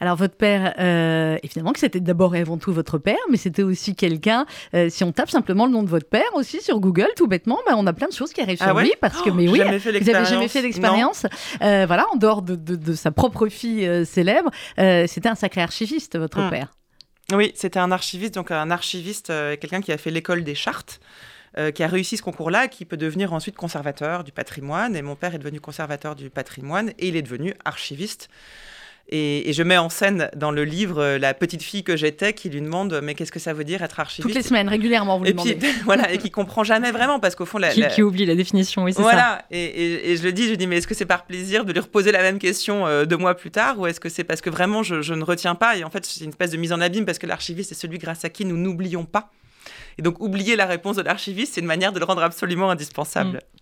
Alors 0.00 0.16
votre 0.16 0.36
père, 0.36 0.74
euh, 0.78 1.38
évidemment 1.42 1.72
que 1.72 1.80
c'était 1.80 2.00
d'abord 2.00 2.36
et 2.36 2.40
avant 2.40 2.56
tout 2.56 2.72
votre 2.72 2.98
père, 2.98 3.16
mais 3.30 3.36
c'était 3.36 3.62
aussi 3.62 3.96
quelqu'un, 3.96 4.46
euh, 4.74 4.88
si 4.90 5.02
on 5.02 5.12
tape 5.12 5.30
simplement 5.30 5.66
le 5.66 5.72
nom 5.72 5.82
de 5.82 5.88
votre 5.88 6.08
père 6.08 6.28
aussi 6.34 6.60
sur 6.60 6.78
Google, 6.78 7.08
tout 7.16 7.26
bêtement, 7.26 7.58
ben, 7.66 7.74
on 7.76 7.86
a 7.86 7.92
plein 7.92 8.06
de 8.06 8.12
choses 8.12 8.32
qui 8.32 8.40
arrivent 8.40 8.58
sur 8.58 8.76
ah 8.76 8.82
lui, 8.82 8.92
parce 9.00 9.20
que, 9.22 9.30
oh, 9.30 9.34
mais 9.34 9.48
oui, 9.48 9.60
vous 9.60 10.12
n'avez 10.12 10.24
jamais 10.24 10.48
fait 10.48 10.62
l'expérience. 10.62 11.26
Euh, 11.62 11.84
voilà, 11.86 12.06
en 12.12 12.16
dehors 12.16 12.42
de, 12.42 12.94
sa 12.94 13.10
propre 13.10 13.48
fille 13.48 14.06
célèbre, 14.06 14.50
c'était 14.76 15.28
un 15.28 15.34
sacré 15.34 15.62
archiviste, 15.62 16.16
votre 16.16 16.40
hmm. 16.40 16.50
père. 16.50 16.68
Oui, 17.32 17.52
c'était 17.54 17.78
un 17.78 17.90
archiviste, 17.90 18.34
donc 18.34 18.50
un 18.50 18.70
archiviste, 18.70 19.28
quelqu'un 19.60 19.80
qui 19.80 19.92
a 19.92 19.98
fait 19.98 20.10
l'école 20.10 20.44
des 20.44 20.54
chartes. 20.54 21.00
qui 21.74 21.82
a 21.82 21.88
réussi 21.88 22.16
ce 22.16 22.22
concours-là, 22.22 22.68
qui 22.68 22.84
peut 22.84 22.96
devenir 22.96 23.32
ensuite 23.32 23.56
conservateur 23.56 24.24
du 24.24 24.32
patrimoine. 24.32 24.94
Et 24.96 25.02
mon 25.02 25.16
père 25.16 25.34
est 25.34 25.38
devenu 25.38 25.60
conservateur 25.60 26.14
du 26.14 26.30
patrimoine 26.30 26.90
et 26.98 27.08
il 27.08 27.16
est 27.16 27.22
devenu 27.22 27.54
archiviste. 27.64 28.28
Et, 29.10 29.52
je 29.52 29.62
mets 29.62 29.78
en 29.78 29.88
scène 29.88 30.28
dans 30.36 30.50
le 30.50 30.64
livre 30.64 31.02
euh, 31.02 31.18
la 31.18 31.32
petite 31.32 31.62
fille 31.62 31.82
que 31.82 31.96
j'étais 31.96 32.34
qui 32.34 32.50
lui 32.50 32.60
demande 32.60 33.00
mais 33.02 33.14
qu'est-ce 33.14 33.32
que 33.32 33.38
ça 33.38 33.54
veut 33.54 33.64
dire 33.64 33.82
être 33.82 34.00
archiviste? 34.00 34.28
Toutes 34.28 34.36
les 34.36 34.42
semaines, 34.42 34.68
régulièrement, 34.68 35.18
vous 35.18 35.24
et 35.24 35.32
demandez. 35.32 35.54
Puis, 35.54 35.70
voilà, 35.84 36.12
et 36.12 36.18
qui 36.18 36.30
comprend 36.30 36.62
jamais 36.62 36.92
vraiment 36.92 37.18
parce 37.18 37.34
qu'au 37.34 37.46
fond... 37.46 37.56
La, 37.56 37.72
qui, 37.72 38.02
oublie 38.02 38.26
la 38.26 38.34
définition, 38.34 38.84
oui, 38.84 38.92
c'est 38.92 38.98
ça. 38.98 39.02
Voilà, 39.02 39.44
et, 39.50 40.14
je 40.16 40.22
le 40.22 40.32
dis, 40.32 40.48
je 40.48 40.54
dis 40.54 40.66
mais 40.66 40.76
est-ce 40.76 40.86
que 40.86 40.94
c'est 40.94 41.06
par 41.06 41.24
plaisir 41.24 41.64
de 41.64 41.72
lui 41.72 41.80
reposer 41.80 42.12
la 42.12 42.20
même 42.20 42.38
question 42.38 42.86
euh, 42.86 43.06
deux 43.06 43.16
mois 43.16 43.34
plus 43.34 43.50
tard 43.50 43.78
ou 43.78 43.86
est-ce 43.86 44.00
que 44.00 44.10
c'est 44.10 44.24
parce 44.24 44.42
que 44.42 44.50
vraiment 44.50 44.82
je, 44.82 45.00
je, 45.00 45.14
ne 45.14 45.24
retiens 45.24 45.54
pas 45.54 45.76
Et 45.76 45.84
en 45.84 45.90
fait, 45.90 46.04
c'est 46.04 46.24
une 46.24 46.30
espèce 46.30 46.50
de 46.50 46.58
mise 46.58 46.74
en 46.74 46.80
abîme 46.80 47.06
parce 47.06 47.18
que 47.18 47.26
l'archiviste 47.26 47.72
est 47.72 47.76
celui 47.76 47.96
grâce 47.98 48.24
à 48.26 48.28
qui 48.28 48.44
nous 48.44 48.58
n'oublions 48.58 49.04
pas. 49.04 49.30
Et 49.96 50.02
donc, 50.02 50.20
oublier 50.20 50.54
la 50.54 50.66
réponse 50.66 50.96
de 50.96 51.02
l'archiviste, 51.02 51.54
c'est 51.54 51.60
une 51.60 51.66
manière 51.66 51.92
de 51.92 51.98
le 51.98 52.04
rendre 52.04 52.22
absolument 52.22 52.70
indispensable. 52.70 53.38
Mm 53.38 53.57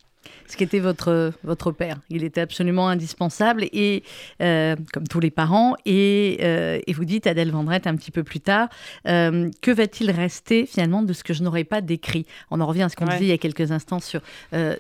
ce 0.49 0.56
qu'était 0.56 0.78
votre, 0.78 1.33
votre 1.45 1.73
père. 1.73 1.99
Il 2.11 2.25
était 2.25 2.40
absolument 2.40 2.88
indispensable, 2.88 3.64
et 3.73 4.02
euh, 4.40 4.76
comme 4.92 5.06
tous 5.06 5.21
les 5.21 5.30
parents. 5.30 5.75
Et, 5.85 6.38
euh, 6.42 6.80
et, 6.87 6.92
vous 6.92 7.04
dites, 7.04 7.26
Adèle 7.26 7.50
Vendrette, 7.50 7.87
un 7.87 7.97
petit 7.97 8.11
peu 8.11 8.23
plus 8.23 8.40
tard, 8.40 8.68
euh, 9.06 9.50
que 9.62 9.71
va-t-il 9.71 10.11
rester 10.11 10.66
finalement 10.66 11.02
de 11.02 11.12
ce 11.12 11.25
que 11.25 11.35
je 11.35 11.42
n'aurais 11.42 11.64
pas 11.64 11.80
décrit? 11.80 12.26
On 12.50 12.61
en 12.61 12.66
revient 12.66 12.83
à 12.83 12.88
ce 12.88 12.97
qu'on 12.97 13.06
disait 13.06 13.25
il 13.25 13.28
y 13.28 13.33
a 13.33 13.38
quelques 13.38 13.73
instants 13.73 14.00
sur, 14.00 14.21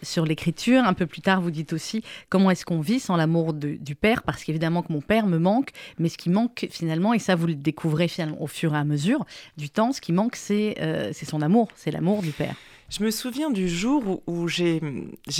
sur 0.02 0.24
l'écriture. 0.24 0.84
Un 0.84 0.94
peu 0.94 1.06
plus 1.06 1.22
tard, 1.22 1.40
vous 1.40 1.50
dites 1.50 1.72
aussi, 1.72 2.02
comment 2.28 2.50
est-ce 2.50 2.64
qu'on 2.64 2.80
vit 2.80 3.00
sans 3.00 3.16
l'amour 3.16 3.52
du 3.52 3.94
père? 3.94 4.22
Parce 4.22 4.44
qu'évidemment 4.44 4.82
que 4.82 4.92
mon 4.92 5.00
père 5.00 5.26
me 5.26 5.38
manque, 5.38 5.70
mais 5.98 6.08
ce 6.08 6.18
qui 6.18 6.30
manque 6.30 6.66
finalement, 6.70 7.14
et 7.14 7.18
ça 7.18 7.34
vous 7.34 7.46
le 7.46 7.54
découvrez 7.54 8.08
finalement 8.08 8.40
au 8.40 8.46
fur 8.46 8.74
et 8.74 8.78
à 8.78 8.84
mesure 8.84 9.24
du 9.56 9.70
temps, 9.70 9.92
ce 9.92 10.00
qui 10.00 10.12
manque, 10.12 10.36
c'est 10.36 10.76
c'est 11.12 11.26
son 11.26 11.42
amour, 11.42 11.68
c'est 11.76 11.90
l'amour 11.90 12.22
du 12.22 12.30
père. 12.30 12.54
Je 12.88 13.02
me 13.02 13.10
souviens 13.10 13.50
du 13.50 13.68
jour 13.68 14.22
où, 14.26 14.48
j'ai 14.48 14.80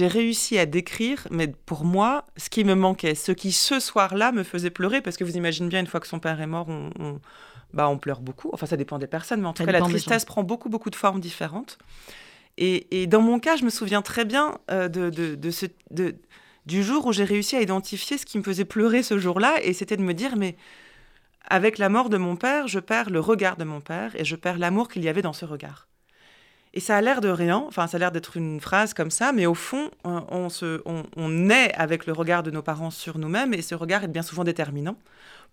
réussi 0.01 0.59
à 0.59 0.67
décrire, 0.67 1.29
mais 1.31 1.47
pour 1.49 1.85
moi, 1.85 2.25
ce 2.37 2.51
qui 2.51 2.65
me 2.65 2.75
manquait, 2.75 3.15
ce 3.15 3.33
qui 3.33 3.53
ce 3.53 3.79
soir-là 3.79 4.33
me 4.33 4.43
faisait 4.43 4.71
pleurer, 4.71 5.01
parce 5.01 5.17
que 5.17 5.25
vous 5.25 5.37
imaginez 5.37 5.69
bien, 5.69 5.81
une 5.81 5.87
fois 5.87 6.01
que 6.01 6.09
son 6.09 6.19
père 6.19 6.41
est 6.41 6.47
mort, 6.47 6.69
on, 6.69 7.21
bah, 7.73 7.89
on 7.89 7.99
pleure 7.99 8.21
beaucoup. 8.21 8.51
Enfin, 8.53 8.67
ça 8.67 8.77
dépend 8.77 8.99
des 8.99 9.07
personnes, 9.07 9.41
mais 9.41 9.47
en 9.47 9.53
tout 9.53 9.65
cas, 9.65 9.73
la 9.73 9.81
tristesse 9.81 10.25
prend 10.25 10.43
beaucoup, 10.43 10.69
beaucoup 10.69 10.91
de 10.91 10.97
formes 10.97 11.21
différentes. 11.21 11.79
Et, 12.59 13.07
dans 13.07 13.21
mon 13.21 13.39
cas, 13.39 13.57
je 13.57 13.65
me 13.65 13.71
souviens 13.71 14.03
très 14.03 14.25
bien 14.25 14.59
euh, 14.71 14.89
de, 14.89 15.11
de, 15.11 15.51
ce, 15.51 15.67
de, 15.91 16.17
du 16.65 16.83
jour 16.83 17.07
où 17.07 17.13
j'ai 17.13 17.25
réussi 17.25 17.55
à 17.55 17.61
identifier 17.61 18.19
ce 18.19 18.27
qui 18.27 18.39
me 18.39 18.43
faisait 18.43 18.65
pleurer 18.65 19.03
ce 19.03 19.19
jour-là, 19.19 19.63
et 19.63 19.73
c'était 19.73 19.97
de 19.97 20.03
me 20.03 20.15
dire, 20.15 20.37
mais 20.37 20.57
avec 21.49 21.79
la 21.79 21.89
mort 21.89 22.09
de 22.09 22.17
mon 22.17 22.35
père, 22.35 22.67
je 22.67 22.81
perds 22.81 23.11
le 23.11 23.21
regard 23.21 23.57
de 23.57 23.65
mon 23.65 23.81
père, 23.81 24.17
et 24.17 24.25
je 24.25 24.35
perds 24.35 24.59
l'amour 24.59 24.89
qu'il 24.89 25.05
y 25.05 25.09
avait 25.09 25.23
dans 25.23 25.33
ce 25.33 25.45
regard. 25.45 25.87
Et 26.77 26.81
ça 26.81 26.95
a 26.95 27.01
l'air 27.01 27.23
de 27.23 27.31
rien, 27.31 27.65
enfin 27.67 27.87
ça 27.87 27.97
a 27.97 28.01
l'air 28.01 28.13
d'être 28.13 28.37
une 28.37 28.61
phrase 28.61 28.93
comme 28.93 29.11
ça, 29.11 29.33
mais 29.33 29.47
au 29.47 29.55
fond, 29.55 29.91
on, 30.05 30.51
se, 30.51 30.83
on, 30.85 31.29
naît 31.31 31.73
avec 31.75 32.05
le 32.05 32.13
regard 32.13 32.43
de 32.43 32.51
nos 32.51 32.61
parents 32.61 32.91
sur 32.91 33.17
nous-mêmes, 33.17 33.55
et 33.55 33.63
ce 33.63 33.75
regard 33.75 34.05
est 34.05 34.09
bien 34.09 34.21
souvent 34.21 34.45
déterminant, 34.45 34.99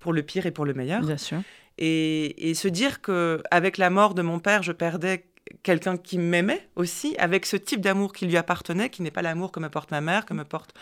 pour 0.01 0.11
le 0.11 0.21
pire 0.21 0.47
et 0.47 0.51
pour 0.51 0.65
le 0.65 0.73
meilleur. 0.73 0.99
Bien 0.99 1.15
sûr. 1.15 1.41
Et, 1.77 2.53
se 2.55 2.67
dire 2.67 3.01
que 3.01 3.41
avec 3.51 3.77
la 3.77 3.89
mort 3.89 4.15
de 4.15 4.21
mon 4.21 4.39
père, 4.39 4.63
je 4.63 4.73
perdais 4.73 5.23
quelqu'un 5.63 5.95
qui 5.95 6.17
m'aimait 6.17 6.67
aussi, 6.75 7.15
avec 7.17 7.45
ce 7.45 7.55
type 7.55 7.79
d'amour 7.79 8.11
qui 8.11 8.25
lui 8.25 8.35
appartenait, 8.35 8.89
qui 8.89 9.01
n'est 9.01 9.09
pas 9.09 9.21
l'amour 9.21 9.53
que 9.53 9.61
me 9.61 9.69
porte 9.69 9.91
ma 9.91 10.01
mère, 10.01 10.25
que 10.25 10.33
me 10.33 10.43
porte 10.43 10.73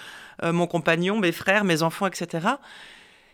euh, 0.41 0.51
mon 0.51 0.65
compagnon, 0.65 1.19
mes 1.19 1.33
frères, 1.33 1.65
mes 1.65 1.83
enfants, 1.83 2.07
etc. 2.07 2.47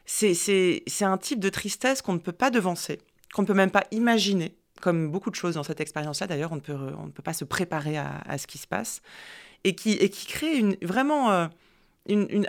C'est 0.05 1.05
un 1.05 1.17
type 1.17 1.39
de 1.39 1.47
tristesse 1.47 2.01
qu'on 2.01 2.15
ne 2.15 2.19
peut 2.19 2.33
pas 2.33 2.49
devancer, 2.49 2.99
qu'on 3.33 3.43
ne 3.43 3.47
peut 3.47 3.53
même 3.53 3.71
pas 3.71 3.85
imaginer, 3.91 4.56
comme 4.81 5.09
beaucoup 5.09 5.29
de 5.29 5.35
choses 5.35 5.55
dans 5.55 5.63
cette 5.63 5.81
expérience-là. 5.81 6.27
D'ailleurs, 6.27 6.51
on, 6.51 6.61
on, 6.69 7.05
ne 7.05 7.11
peut 7.11 7.23
pas 7.23 7.33
se 7.33 7.45
préparer 7.45 7.97
à, 7.97 8.37
ce 8.37 8.47
qui 8.47 8.57
se 8.57 8.67
passe, 8.67 9.01
et 9.63 9.75
qui, 9.75 9.93
et 9.93 10.09
qui 10.09 10.27
crée 10.27 10.57
une, 10.57 10.75
vraiment 10.81 11.31
euh, 11.31 11.47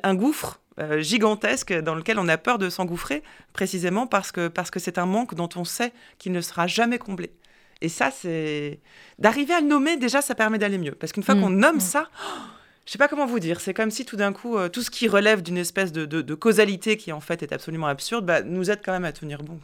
un 0.03 0.15
gouffre 0.15 0.61
euh, 0.81 1.01
gigantesque 1.01 1.73
dans 1.73 1.95
lequel 1.95 2.19
on 2.19 2.29
a 2.29 2.39
peur 2.39 2.59
de 2.59 2.71
s'engouffrer, 2.71 3.23
précisément 3.53 4.07
parce 4.07 4.31
que 4.31 4.47
parce 4.47 4.71
que 4.71 4.79
c'est 4.79 4.99
un 4.99 5.07
manque 5.07 5.35
dont 5.35 5.49
on 5.57 5.65
sait 5.65 5.93
qu'il 6.19 6.33
ne 6.33 6.41
sera 6.41 6.67
jamais 6.67 6.99
comblé. 6.99 7.33
Et 7.81 7.89
ça, 7.89 8.11
c'est 8.11 8.81
d'arriver 9.19 9.55
à 9.55 9.61
le 9.61 9.67
nommer 9.67 9.97
déjà, 9.97 10.23
ça 10.23 10.35
permet 10.35 10.59
d'aller 10.59 10.79
mieux. 10.79 10.95
Parce 10.95 11.13
qu'une 11.13 11.23
fois 11.23 11.35
mm. 11.35 11.41
qu'on 11.41 11.51
nomme 11.51 11.77
mm. 11.77 11.81
ça, 11.81 12.09
je 12.87 12.93
sais 12.93 12.99
pas 12.99 13.09
comment 13.09 13.27
vous 13.27 13.41
dire, 13.41 13.61
c'est 13.61 13.75
comme 13.75 13.91
si 13.91 14.05
tout 14.05 14.17
d'un 14.17 14.33
coup, 14.33 14.57
euh, 14.57 14.69
tout 14.69 14.83
ce 14.83 14.91
qui 14.91 15.09
relève 15.09 15.43
d'une 15.43 15.59
espèce 15.59 15.93
de, 15.93 16.05
de, 16.05 16.35
causalité 16.35 16.97
qui 16.97 17.13
en 17.13 17.21
fait 17.21 17.43
est 17.43 17.53
absolument 17.53 17.87
absurde, 17.87 18.25
bah, 18.25 18.43
nous 18.43 18.71
aide 18.71 18.81
quand 18.85 18.93
même 18.93 19.05
à 19.05 19.13
tenir 19.13 19.43
bon. 19.43 19.61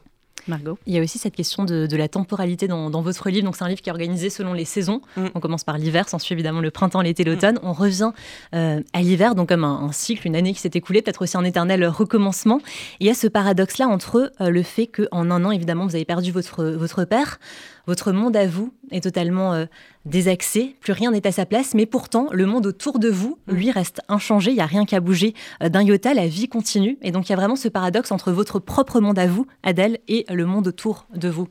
Margot. 0.48 0.78
Il 0.86 0.94
y 0.94 0.98
a 0.98 1.02
aussi 1.02 1.18
cette 1.18 1.34
question 1.34 1.64
de, 1.64 1.96
la 1.96 2.08
temporalité 2.08 2.68
dans, 2.68 2.90
votre 3.02 3.30
livre. 3.30 3.44
Donc, 3.44 3.56
c'est 3.56 3.64
un 3.64 3.68
livre 3.68 3.80
qui 3.80 3.88
est 3.88 3.92
organisé 3.92 4.30
selon 4.30 4.52
les 4.52 4.64
saisons. 4.64 5.00
Mm. 5.16 5.26
On 5.34 5.40
commence 5.40 5.64
par 5.64 5.78
l'hiver, 5.78 6.08
s'ensuit 6.08 6.34
évidemment 6.34 6.60
le 6.60 6.70
printemps, 6.70 7.00
l'été, 7.00 7.24
l'automne. 7.24 7.58
On 7.62 7.72
revient 7.72 8.12
euh, 8.54 8.80
à 8.92 9.02
l'hiver, 9.02 9.34
donc 9.34 9.48
comme 9.48 9.64
un, 9.64 9.90
cycle, 9.92 10.26
une 10.26 10.36
année 10.36 10.52
qui 10.52 10.60
s'est 10.60 10.70
écoulée, 10.74 11.02
peut-être 11.02 11.22
aussi 11.22 11.36
un 11.36 11.44
éternel 11.44 11.86
recommencement. 11.86 12.60
il 13.00 13.06
y 13.06 13.10
a 13.10 13.14
ce 13.14 13.26
paradoxe-là 13.26 13.86
entre 13.86 14.32
euh, 14.40 14.50
le 14.50 14.62
fait 14.62 14.86
qu'en 14.86 15.30
un 15.30 15.44
an, 15.44 15.50
évidemment, 15.50 15.86
vous 15.86 15.94
avez 15.94 16.04
perdu 16.04 16.32
votre, 16.32 16.64
votre 16.64 17.04
père, 17.04 17.38
votre 17.87 18.12
monde 18.12 18.37
à 18.37 18.47
vous 18.47 18.73
est 18.91 19.03
totalement 19.03 19.53
euh, 19.53 19.67
désaxé, 20.05 20.76
plus 20.81 20.93
rien 20.93 21.11
n'est 21.11 21.26
à 21.26 21.33
sa 21.33 21.47
place, 21.47 21.75
mais 21.75 21.87
pourtant, 21.87 22.29
le 22.33 22.47
monde 22.47 22.67
autour 22.67 22.99
de 22.99 23.09
vous, 23.09 23.38
mm. 23.47 23.55
lui, 23.55 23.71
reste 23.71 24.00
inchangé, 24.09 24.50
il 24.50 24.55
n'y 24.55 24.61
a 24.61 24.67
rien 24.67 24.85
qu'à 24.85 25.00
bouger 25.00 25.35
euh, 25.62 25.69
d'un 25.69 25.83
iota, 25.83 26.14
la 26.14 26.26
vie 26.26 26.49
continue. 26.49 26.99
Et 27.03 27.11
donc, 27.11 27.29
il 27.29 27.31
y 27.31 27.33
a 27.33 27.37
vraiment 27.37 27.57
ce 27.57 27.69
paradoxe 27.69 28.12
entre 28.12 28.33
votre 28.33 28.59
propre 28.59 29.00
monde 29.00 29.19
à 29.19 29.26
vous, 29.26 29.47
Adèle, 29.62 29.99
et 30.09 30.25
le 30.31 30.47
monde 30.47 30.69
autour 30.69 31.07
de 31.14 31.29
vous. 31.29 31.49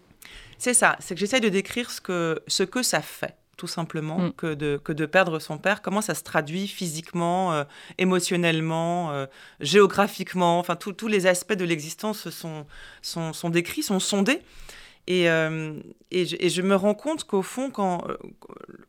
C'est 0.58 0.74
ça, 0.74 0.96
c'est 1.00 1.14
que 1.14 1.20
j'essaye 1.20 1.42
de 1.42 1.50
décrire 1.50 1.92
ce 1.92 2.02
que, 2.02 2.40
ce 2.48 2.64
que 2.64 2.84
ça 2.84 3.02
fait 3.02 3.36
tout 3.56 3.68
simplement, 3.68 4.18
mm. 4.18 4.34
que, 4.34 4.54
de, 4.56 4.82
que 4.84 4.92
de 4.92 5.06
perdre 5.06 5.38
son 5.38 5.60
père, 5.60 5.84
comment 5.84 6.02
ça 6.02 6.16
se 6.16 6.24
traduit 6.24 6.68
physiquement, 6.68 7.54
euh, 7.54 7.64
émotionnellement, 8.00 9.28
géographiquement, 9.60 10.58
enfin 10.58 10.76
tous 10.76 11.08
les 11.08 11.28
aspects 11.28 11.54
de 11.54 11.64
l'existence 11.64 12.30
sont, 12.32 12.66
sont, 13.04 13.32
sont, 13.32 13.50
décrits, 13.52 13.84
sont 13.84 14.00
sondés. 14.00 14.42
Et, 15.08 15.30
euh, 15.30 15.74
et, 16.12 16.26
je, 16.26 16.62
me 16.62 16.76
rends 16.76 16.94
compte 16.94 17.26
qu'au 17.26 17.42
fond, 17.42 17.70
quand, 17.70 18.08
euh, 18.08 18.18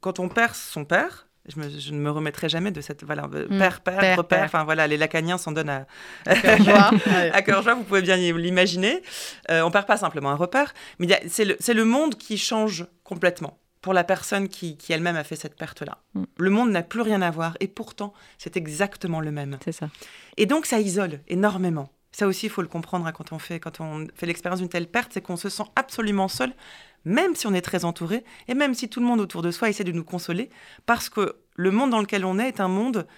quand 0.00 0.20
on 0.20 0.28
perd 0.28 0.54
son 0.54 0.84
père, 0.84 1.26
je, 1.46 1.92
ne 1.92 1.98
me 1.98 2.10
remettrai 2.10 2.48
jamais 2.48 2.70
de 2.70 2.80
cette 2.80 3.04
voilà 3.04 3.28
euh, 3.34 3.46
mm. 3.50 3.58
père 3.58 3.80
père 3.82 4.16
repère 4.16 4.44
enfin 4.44 4.64
voilà 4.64 4.86
les 4.86 4.96
lacaniens 4.96 5.36
s'en 5.36 5.52
donnent 5.52 5.68
à 5.68 5.86
à 6.26 7.42
cœur 7.42 7.62
joie 7.62 7.74
vous 7.74 7.82
pouvez 7.82 8.00
bien 8.00 8.16
l'imaginer 8.16 9.02
euh, 9.50 9.60
on 9.60 9.70
perd 9.70 9.86
pas 9.86 9.98
simplement 9.98 10.30
un 10.30 10.36
repère 10.36 10.72
mais 10.98 11.06
c'est 11.28 11.44
le, 11.44 11.56
le 11.74 11.84
monde 11.84 12.14
qui 12.14 12.38
change 12.38 12.86
complètement 13.02 13.58
pour 13.82 13.92
la 13.92 14.04
personne 14.04 14.48
qui, 14.48 14.78
qui 14.78 14.94
elle-même 14.94 15.16
a 15.16 15.24
fait 15.24 15.36
cette 15.36 15.56
perte-là. 15.56 15.98
Mm. 16.14 16.22
Le 16.38 16.48
monde 16.48 16.70
n'a 16.70 16.82
plus 16.82 17.02
rien 17.02 17.20
à 17.20 17.30
voir 17.30 17.54
et 17.60 17.68
pourtant 17.68 18.14
c'est 18.38 18.56
exactement 18.56 19.20
le 19.20 19.30
même. 19.30 19.58
C'est 19.62 19.72
ça. 19.72 19.90
Et 20.38 20.46
donc 20.46 20.64
ça 20.64 20.80
isole 20.80 21.20
énormément. 21.28 21.90
Ça 22.14 22.28
aussi, 22.28 22.46
il 22.46 22.48
faut 22.48 22.62
le 22.62 22.68
comprendre 22.68 23.08
hein, 23.08 23.12
quand 23.12 23.32
on 23.32 23.40
fait, 23.40 23.60
l'expérience 24.22 24.60
d'une 24.60 24.68
telle 24.68 24.86
perte, 24.86 25.10
c'est 25.12 25.20
qu'on 25.20 25.36
se 25.36 25.48
sent 25.48 25.64
absolument 25.74 26.28
seul, 26.28 26.54
même 27.04 27.34
si 27.34 27.48
on 27.48 27.54
est 27.54 27.60
très 27.60 27.84
entouré, 27.84 28.22
et 28.46 28.54
même 28.54 28.72
si 28.72 28.88
tout 28.88 29.00
le 29.00 29.06
monde 29.06 29.18
autour 29.18 29.42
de 29.42 29.50
soi 29.50 29.68
essaie 29.68 29.82
de 29.82 29.90
nous 29.90 30.04
consoler, 30.04 30.48
parce 30.86 31.08
que 31.08 31.34
le 31.56 31.72
monde 31.72 31.90
dans 31.90 32.00
lequel 32.00 32.24
on 32.24 32.38
est 32.38 32.46
est 32.46 32.60
un 32.60 32.68
monde 32.68 33.08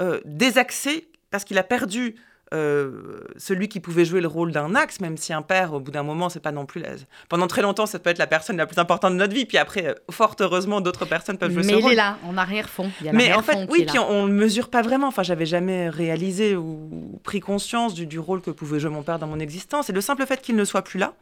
euh, 0.00 0.20
désaxé, 0.24 1.12
parce 1.30 1.44
qu'il 1.44 1.58
a 1.58 1.62
perdu 1.62 2.16
euh, 2.54 3.20
celui 3.36 3.68
qui 3.68 3.80
pouvait 3.80 4.04
jouer 4.04 4.20
le 4.20 4.28
rôle 4.28 4.52
d'un 4.52 4.74
axe, 4.74 5.00
même 5.00 5.16
si 5.16 5.32
un 5.32 5.42
père, 5.42 5.74
au 5.74 5.80
bout 5.80 5.90
d'un 5.90 6.02
moment, 6.04 6.28
c'est 6.28 6.40
pas 6.40 6.52
non 6.52 6.66
plus 6.66 6.80
la... 6.80 6.90
Pendant 7.28 7.46
très 7.46 7.62
longtemps, 7.62 7.86
ça 7.86 7.98
peut 7.98 8.10
être 8.10 8.18
la 8.18 8.26
personne 8.26 8.56
la 8.56 8.66
plus 8.66 8.78
importante 8.78 9.12
de 9.12 9.18
notre 9.18 9.34
vie, 9.34 9.44
puis 9.44 9.58
après, 9.58 9.86
euh, 9.86 9.94
fort 10.10 10.36
heureusement, 10.40 10.80
d'autres 10.80 11.04
personnes 11.04 11.36
peuvent 11.36 11.52
jouer 11.52 11.64
ce 11.64 11.74
rôle. 11.74 11.82
Mais 11.82 11.88
il 11.88 11.92
est 11.92 11.96
là, 11.96 12.18
en 12.24 12.36
arrière-fond. 12.36 12.90
Mais 13.12 13.32
en 13.32 13.42
fait, 13.42 13.66
oui, 13.70 13.84
puis 13.86 13.98
on 13.98 14.24
ne 14.24 14.28
le 14.28 14.34
mesure 14.34 14.70
pas 14.70 14.82
vraiment. 14.82 15.08
Enfin, 15.08 15.22
j'avais 15.22 15.46
jamais 15.46 15.88
réalisé 15.88 16.56
ou 16.56 17.20
pris 17.24 17.40
conscience 17.40 17.94
du, 17.94 18.06
du 18.06 18.18
rôle 18.18 18.40
que 18.40 18.50
pouvait 18.50 18.78
jouer 18.78 18.90
mon 18.90 19.02
père 19.02 19.18
dans 19.18 19.26
mon 19.26 19.40
existence. 19.40 19.90
Et 19.90 19.92
le 19.92 20.00
simple 20.00 20.24
fait 20.26 20.40
qu'il 20.40 20.56
ne 20.56 20.64
soit 20.64 20.82
plus 20.82 20.98
là, 20.98 21.14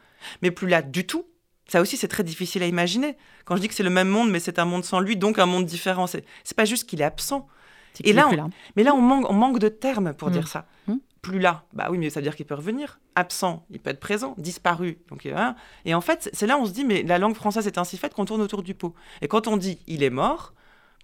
mais 0.42 0.50
plus 0.50 0.68
là 0.68 0.82
du 0.82 1.06
tout, 1.06 1.26
ça 1.68 1.80
aussi, 1.80 1.96
c'est 1.96 2.08
très 2.08 2.24
difficile 2.24 2.62
à 2.62 2.66
imaginer. 2.66 3.16
Quand 3.46 3.56
je 3.56 3.62
dis 3.62 3.68
que 3.68 3.74
c'est 3.74 3.82
le 3.82 3.90
même 3.90 4.08
monde, 4.08 4.30
mais 4.30 4.40
c'est 4.40 4.58
un 4.58 4.66
monde 4.66 4.84
sans 4.84 5.00
lui, 5.00 5.16
donc 5.16 5.38
un 5.38 5.46
monde 5.46 5.64
différent, 5.64 6.06
c'est 6.06 6.24
pas 6.56 6.66
juste 6.66 6.88
qu'il 6.88 7.00
est 7.00 7.04
absent. 7.04 7.48
Et 8.04 8.12
là, 8.12 8.28
mais 8.76 8.82
là, 8.82 8.94
on 8.94 9.00
manque, 9.00 9.30
on 9.30 9.34
manque 9.34 9.58
de 9.58 9.68
termes 9.68 10.14
pour 10.14 10.28
mmh. 10.28 10.32
dire 10.32 10.48
ça. 10.48 10.66
Mmh 10.88 10.96
plus 11.22 11.38
là, 11.38 11.64
bah 11.72 11.86
oui, 11.88 11.98
mais 11.98 12.10
ça 12.10 12.18
veut 12.18 12.24
dire 12.24 12.34
qu'il 12.34 12.46
peut 12.46 12.56
revenir. 12.56 12.98
Absent, 13.14 13.64
il 13.70 13.78
peut 13.78 13.90
être 13.90 14.00
présent. 14.00 14.34
Disparu, 14.38 14.98
donc 15.08 15.24
hein. 15.24 15.54
Et 15.84 15.94
en 15.94 16.00
fait, 16.00 16.28
c'est 16.32 16.48
là 16.48 16.58
où 16.58 16.62
on 16.62 16.66
se 16.66 16.72
dit, 16.72 16.84
mais 16.84 17.04
la 17.04 17.18
langue 17.18 17.36
française 17.36 17.68
est 17.68 17.78
ainsi 17.78 17.96
faite 17.96 18.12
qu'on 18.12 18.24
tourne 18.24 18.42
autour 18.42 18.64
du 18.64 18.74
pot. 18.74 18.92
Et 19.20 19.28
quand 19.28 19.46
on 19.46 19.56
dit 19.56 19.78
il 19.86 20.02
est 20.02 20.10
mort, 20.10 20.52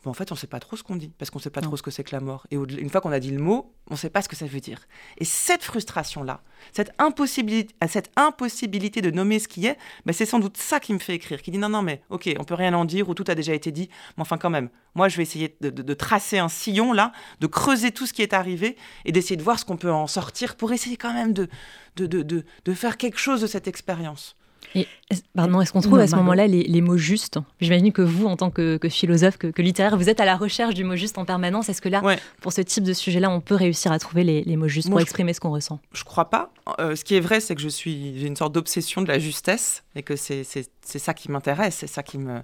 en 0.04 0.14
fait, 0.14 0.30
on 0.32 0.34
ne 0.34 0.38
sait 0.38 0.46
pas 0.46 0.60
trop 0.60 0.76
ce 0.76 0.82
qu'on 0.82 0.96
dit, 0.96 1.12
parce 1.18 1.30
qu'on 1.30 1.38
ne 1.38 1.42
sait 1.42 1.50
pas 1.50 1.60
trop 1.60 1.76
ce 1.76 1.82
que 1.82 1.90
c'est 1.90 2.04
que 2.04 2.14
la 2.14 2.20
mort. 2.20 2.46
Et 2.50 2.56
une 2.56 2.88
fois 2.88 3.00
qu'on 3.00 3.12
a 3.12 3.20
dit 3.20 3.30
le 3.30 3.42
mot, 3.42 3.74
on 3.88 3.94
ne 3.94 3.98
sait 3.98 4.10
pas 4.10 4.22
ce 4.22 4.28
que 4.28 4.36
ça 4.36 4.46
veut 4.46 4.60
dire. 4.60 4.80
Et 5.18 5.24
cette 5.24 5.62
frustration-là, 5.62 6.40
cette 6.72 6.92
impossibilité, 6.98 7.74
cette 7.88 8.10
impossibilité 8.16 9.00
de 9.00 9.10
nommer 9.10 9.38
ce 9.38 9.48
qui 9.48 9.66
est, 9.66 9.76
ben 10.06 10.12
c'est 10.12 10.26
sans 10.26 10.38
doute 10.38 10.56
ça 10.56 10.80
qui 10.80 10.92
me 10.94 10.98
fait 10.98 11.14
écrire, 11.14 11.42
qui 11.42 11.50
dit 11.50 11.58
non, 11.58 11.68
non, 11.68 11.82
mais 11.82 12.02
ok, 12.10 12.34
on 12.38 12.44
peut 12.44 12.54
rien 12.54 12.74
en 12.74 12.84
dire, 12.84 13.08
ou 13.08 13.14
tout 13.14 13.24
a 13.28 13.34
déjà 13.34 13.54
été 13.54 13.72
dit, 13.72 13.88
mais 14.16 14.22
enfin 14.22 14.38
quand 14.38 14.50
même, 14.50 14.70
moi 14.94 15.08
je 15.08 15.16
vais 15.16 15.22
essayer 15.22 15.56
de, 15.60 15.94
tracer 15.94 16.38
un 16.38 16.48
sillon 16.48 16.92
là, 16.92 17.12
de 17.40 17.46
creuser 17.46 17.90
tout 17.90 18.06
ce 18.06 18.12
qui 18.12 18.22
est 18.22 18.32
arrivé, 18.32 18.76
et 19.04 19.12
d'essayer 19.12 19.36
de 19.36 19.42
voir 19.42 19.58
ce 19.58 19.64
qu'on 19.64 19.76
peut 19.76 19.92
en 19.92 20.06
sortir 20.06 20.56
pour 20.56 20.72
essayer 20.72 20.96
quand 20.96 21.12
même 21.12 21.32
de, 21.32 21.48
de, 21.96 22.06
de 22.22 22.74
faire 22.74 22.96
quelque 22.96 23.18
chose 23.18 23.40
de 23.40 23.46
cette 23.46 23.68
expérience. 23.68 24.37
Et, 24.74 24.86
pardon, 25.34 25.60
est-ce 25.60 25.72
qu'on 25.72 25.80
trouve 25.80 25.98
à 25.98 26.06
ce 26.06 26.16
moment-là 26.16 26.46
les, 26.46 26.80
mots 26.80 26.96
justes? 26.96 27.38
J'imagine 27.60 27.92
que 27.92 28.02
vous, 28.02 28.26
en 28.26 28.36
tant 28.36 28.50
que, 28.50 28.78
philosophe, 28.88 29.38
que, 29.38 29.62
littéraire, 29.62 29.96
vous 29.96 30.08
êtes 30.08 30.20
à 30.20 30.24
la 30.24 30.36
recherche 30.36 30.74
du 30.74 30.84
mot 30.84 30.96
juste 30.96 31.18
en 31.18 31.24
permanence. 31.24 31.68
Est-ce 31.68 31.82
que 31.82 31.88
là, 31.88 32.02
pour 32.40 32.52
ce 32.52 32.60
type 32.60 32.84
de 32.84 32.92
sujet-là, 32.92 33.30
on 33.30 33.40
peut 33.40 33.54
réussir 33.54 33.92
à 33.92 33.98
trouver 33.98 34.24
les, 34.24 34.56
mots 34.56 34.68
justes 34.68 34.90
pour 34.90 35.00
exprimer 35.00 35.32
ce 35.32 35.40
qu'on 35.40 35.50
ressent? 35.50 35.80
Je 35.92 36.04
crois 36.04 36.30
pas. 36.30 36.50
Euh, 36.80 36.96
ce 36.96 37.04
qui 37.04 37.14
est 37.14 37.20
vrai, 37.20 37.40
c'est 37.40 37.54
que 37.54 37.62
je 37.62 37.68
suis, 37.68 38.18
j'ai 38.18 38.26
une 38.26 38.36
sorte 38.36 38.52
d'obsession 38.52 39.02
de 39.02 39.08
la 39.08 39.18
justesse 39.18 39.84
et 39.94 40.02
que 40.02 40.16
c'est, 40.16 40.44
ça 40.82 41.14
qui 41.14 41.30
m'intéresse, 41.30 41.76
c'est 41.76 41.86
ça 41.86 42.02
qui 42.02 42.18
me, 42.18 42.40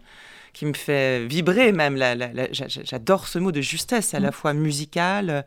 qui 0.53 0.67
me 0.67 0.75
fait 0.75 1.27
vibrer 1.27 1.73
même. 1.73 1.99
j'adore 2.53 3.29
ce 3.29 3.39
mot 3.39 3.53
de 3.53 3.61
justesse, 3.61 4.15
à 4.15 4.21
la 4.21 4.29
mm. 4.29 4.33
fois 4.33 4.53
musical, 4.55 5.45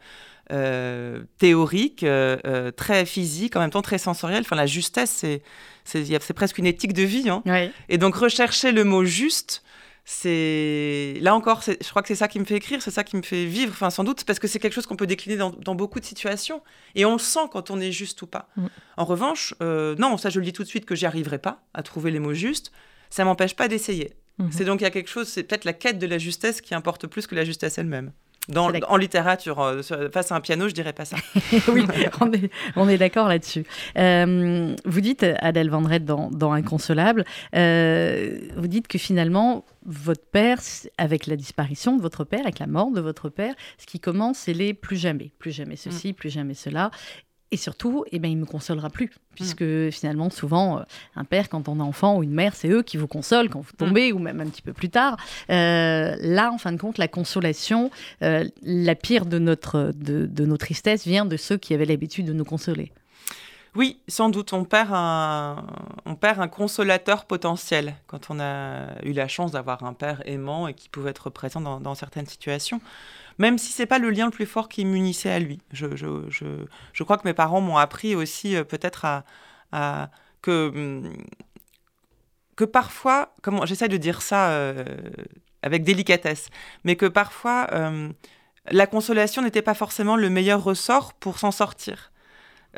euh, 0.51 1.23
théorique, 1.37 2.03
euh, 2.03 2.71
très 2.71 3.05
physique, 3.05 3.55
en 3.55 3.59
même 3.59 3.69
temps 3.69 3.81
très 3.81 3.97
sensoriel. 3.97 4.41
Enfin, 4.41 4.55
la 4.55 4.65
justesse, 4.65 5.11
c'est 5.11 5.41
c'est 5.83 6.33
presque 6.33 6.57
une 6.57 6.65
éthique 6.65 6.93
de 6.93 7.03
vie. 7.03 7.29
Hein. 7.29 7.43
Et 7.89 7.97
donc 7.97 8.15
rechercher 8.15 8.71
le 8.71 8.83
mot 8.83 9.05
juste, 9.05 9.63
c'est 10.09 11.15
là 11.19 11.35
encore, 11.35 11.61
je 11.61 11.89
crois 11.89 12.01
que 12.01 12.07
c'est 12.07 12.15
ça 12.15 12.29
qui 12.29 12.39
me 12.39 12.45
fait 12.45 12.55
écrire, 12.55 12.81
c'est 12.81 12.91
ça 12.91 13.03
qui 13.03 13.17
me 13.17 13.21
fait 13.21 13.45
vivre, 13.45 13.73
enfin 13.73 13.89
sans 13.89 14.05
doute 14.05 14.23
parce 14.23 14.39
que 14.39 14.47
c'est 14.47 14.57
quelque 14.57 14.71
chose 14.71 14.85
qu'on 14.85 14.95
peut 14.95 15.05
décliner 15.05 15.35
dans, 15.35 15.75
beaucoup 15.75 15.99
de 15.99 16.05
situations 16.05 16.61
et 16.95 17.03
on 17.03 17.11
le 17.11 17.19
sent 17.19 17.47
quand 17.51 17.71
on 17.71 17.79
est 17.81 17.91
juste 17.91 18.21
ou 18.21 18.27
pas. 18.27 18.47
Mm. 18.55 18.65
En 18.95 19.03
revanche, 19.03 19.53
euh, 19.61 19.95
non, 19.97 20.15
ça 20.17 20.29
je 20.29 20.39
le 20.39 20.45
dis 20.45 20.53
tout 20.53 20.63
de 20.63 20.67
suite 20.69 20.85
que 20.85 20.95
j'y 20.95 21.05
arriverai 21.05 21.39
pas 21.39 21.61
à 21.73 21.83
trouver 21.83 22.11
les 22.11 22.19
mots 22.19 22.33
justes. 22.33 22.71
Ça 23.09 23.25
m'empêche 23.25 23.53
pas 23.53 23.67
d'essayer. 23.67 24.13
Mm-hmm. 24.39 24.51
C'est 24.51 24.63
donc 24.63 24.79
il 24.79 24.85
y 24.85 24.87
a 24.87 24.91
quelque 24.91 25.09
chose, 25.09 25.27
c'est 25.27 25.43
peut-être 25.43 25.65
la 25.65 25.73
quête 25.73 25.99
de 25.99 26.07
la 26.07 26.17
justesse 26.17 26.61
qui 26.61 26.73
importe 26.73 27.05
plus 27.07 27.27
que 27.27 27.35
la 27.35 27.43
justesse 27.43 27.77
elle-même 27.77 28.13
en 28.55 28.97
littérature, 28.97 29.59
euh, 29.59 29.81
face 30.11 30.31
à 30.31 30.35
un 30.35 30.41
piano, 30.41 30.67
je 30.67 30.73
dirais 30.73 30.93
pas 30.93 31.05
ça. 31.05 31.17
oui, 31.67 31.85
on 32.75 32.89
est, 32.89 32.97
d'accord 32.97 33.27
là-dessus. 33.27 33.65
Euh, 33.97 34.75
vous 34.85 35.01
dites, 35.01 35.25
Adèle 35.39 35.69
Vendrette, 35.69 36.05
dans, 36.05 36.29
dans 36.31 36.53
Inconsolable, 36.53 37.25
euh, 37.55 38.39
vous 38.55 38.67
dites 38.67 38.87
que 38.87 38.97
finalement, 38.97 39.65
votre 39.85 40.25
père, 40.25 40.59
avec 40.97 41.27
la 41.27 41.35
disparition 41.35 41.95
de 41.95 42.01
votre 42.01 42.23
père, 42.23 42.41
avec 42.41 42.59
la 42.59 42.67
mort 42.67 42.91
de 42.91 43.01
votre 43.01 43.29
père, 43.29 43.53
ce 43.77 43.85
qui 43.85 43.99
commence, 43.99 44.39
c'est 44.39 44.53
les 44.53 44.73
plus 44.73 44.97
jamais. 44.97 45.31
Plus 45.39 45.51
jamais 45.51 45.75
ceci, 45.75 46.11
mm. 46.11 46.13
plus 46.13 46.29
jamais 46.29 46.53
cela. 46.53 46.91
Et 47.51 47.57
surtout, 47.57 48.03
eh 48.11 48.19
ben, 48.19 48.29
il 48.29 48.35
ne 48.35 48.41
me 48.41 48.45
consolera 48.45 48.89
plus, 48.89 49.09
puisque 49.33 49.61
mm. 49.61 49.91
finalement, 49.91 50.29
souvent, 50.29 50.79
euh, 50.79 50.81
un 51.15 51.23
père, 51.23 51.47
quand 51.47 51.69
on 51.69 51.79
est 51.79 51.83
enfant, 51.83 52.17
ou 52.17 52.23
une 52.23 52.33
mère, 52.33 52.53
c'est 52.55 52.67
eux 52.67 52.83
qui 52.83 52.97
vous 52.97 53.07
consolent 53.07 53.49
quand 53.49 53.61
vous 53.61 53.71
mm. 53.73 53.77
tombez, 53.77 54.11
ou 54.11 54.19
même 54.19 54.41
un 54.41 54.47
petit 54.47 54.61
peu 54.61 54.73
plus 54.73 54.89
tard. 54.89 55.15
Euh, 55.49 56.17
là, 56.19 56.51
en 56.51 56.57
fin 56.57 56.73
de 56.73 56.77
compte, 56.77 56.97
la 56.97 57.07
consolation, 57.07 57.89
euh, 58.21 58.45
la 58.63 58.95
pire 58.95 59.25
de, 59.25 59.39
notre, 59.39 59.93
de, 59.95 60.25
de 60.25 60.45
nos 60.45 60.57
tristesses 60.57 61.05
vient 61.05 61.25
de 61.25 61.37
ceux 61.37 61.57
qui 61.57 61.73
avaient 61.73 61.85
l'habitude 61.85 62.25
de 62.25 62.33
nous 62.33 62.45
consoler. 62.45 62.91
Oui, 63.75 63.99
sans 64.07 64.29
doute, 64.29 64.53
on 64.53 64.63
perd 64.63 64.89
un, 64.93 65.65
on 66.05 66.15
perd 66.15 66.39
un 66.39 66.47
consolateur 66.47 67.25
potentiel 67.25 67.95
quand 68.07 68.29
on 68.29 68.39
a 68.39 69.01
eu 69.03 69.11
la 69.11 69.27
chance 69.27 69.51
d'avoir 69.51 69.83
un 69.83 69.93
père 69.93 70.21
aimant 70.25 70.67
et 70.67 70.73
qui 70.73 70.89
pouvait 70.89 71.11
être 71.11 71.29
présent 71.29 71.61
dans, 71.61 71.95
certaines 71.95 72.27
situations 72.27 72.81
même 73.39 73.59
si 73.59 73.71
c'est 73.71 73.85
pas 73.85 73.99
le 73.99 74.09
lien 74.09 74.25
le 74.25 74.31
plus 74.31 74.47
fort 74.47 74.67
qui 74.67 74.83
m'unissait 74.83 75.29
à 75.29 75.37
lui. 75.37 75.59
Je, 75.71 75.95
je, 75.95 76.07
je, 76.27 76.45
je, 76.91 77.03
crois 77.03 77.19
que 77.19 77.27
mes 77.27 77.35
parents 77.35 77.61
m'ont 77.61 77.77
appris 77.77 78.15
aussi 78.15 78.55
euh, 78.55 78.63
peut-être 78.63 79.05
à, 79.71 80.09
que, 80.41 81.03
que 82.55 82.65
parfois, 82.65 83.35
comment 83.43 83.63
j'essaie 83.67 83.89
de 83.89 83.97
dire 83.97 84.23
ça 84.23 84.49
euh, 84.49 84.83
avec 85.61 85.83
délicatesse, 85.83 86.49
mais 86.83 86.95
que 86.95 87.05
parfois 87.05 87.67
hum, 87.71 88.13
la 88.71 88.87
consolation 88.87 89.41
n'était 89.41 89.61
pas 89.61 89.73
forcément 89.73 90.15
le 90.15 90.29
meilleur 90.29 90.63
ressort 90.63 91.13
pour 91.13 91.39
s'en 91.39 91.51
sortir. 91.51 92.11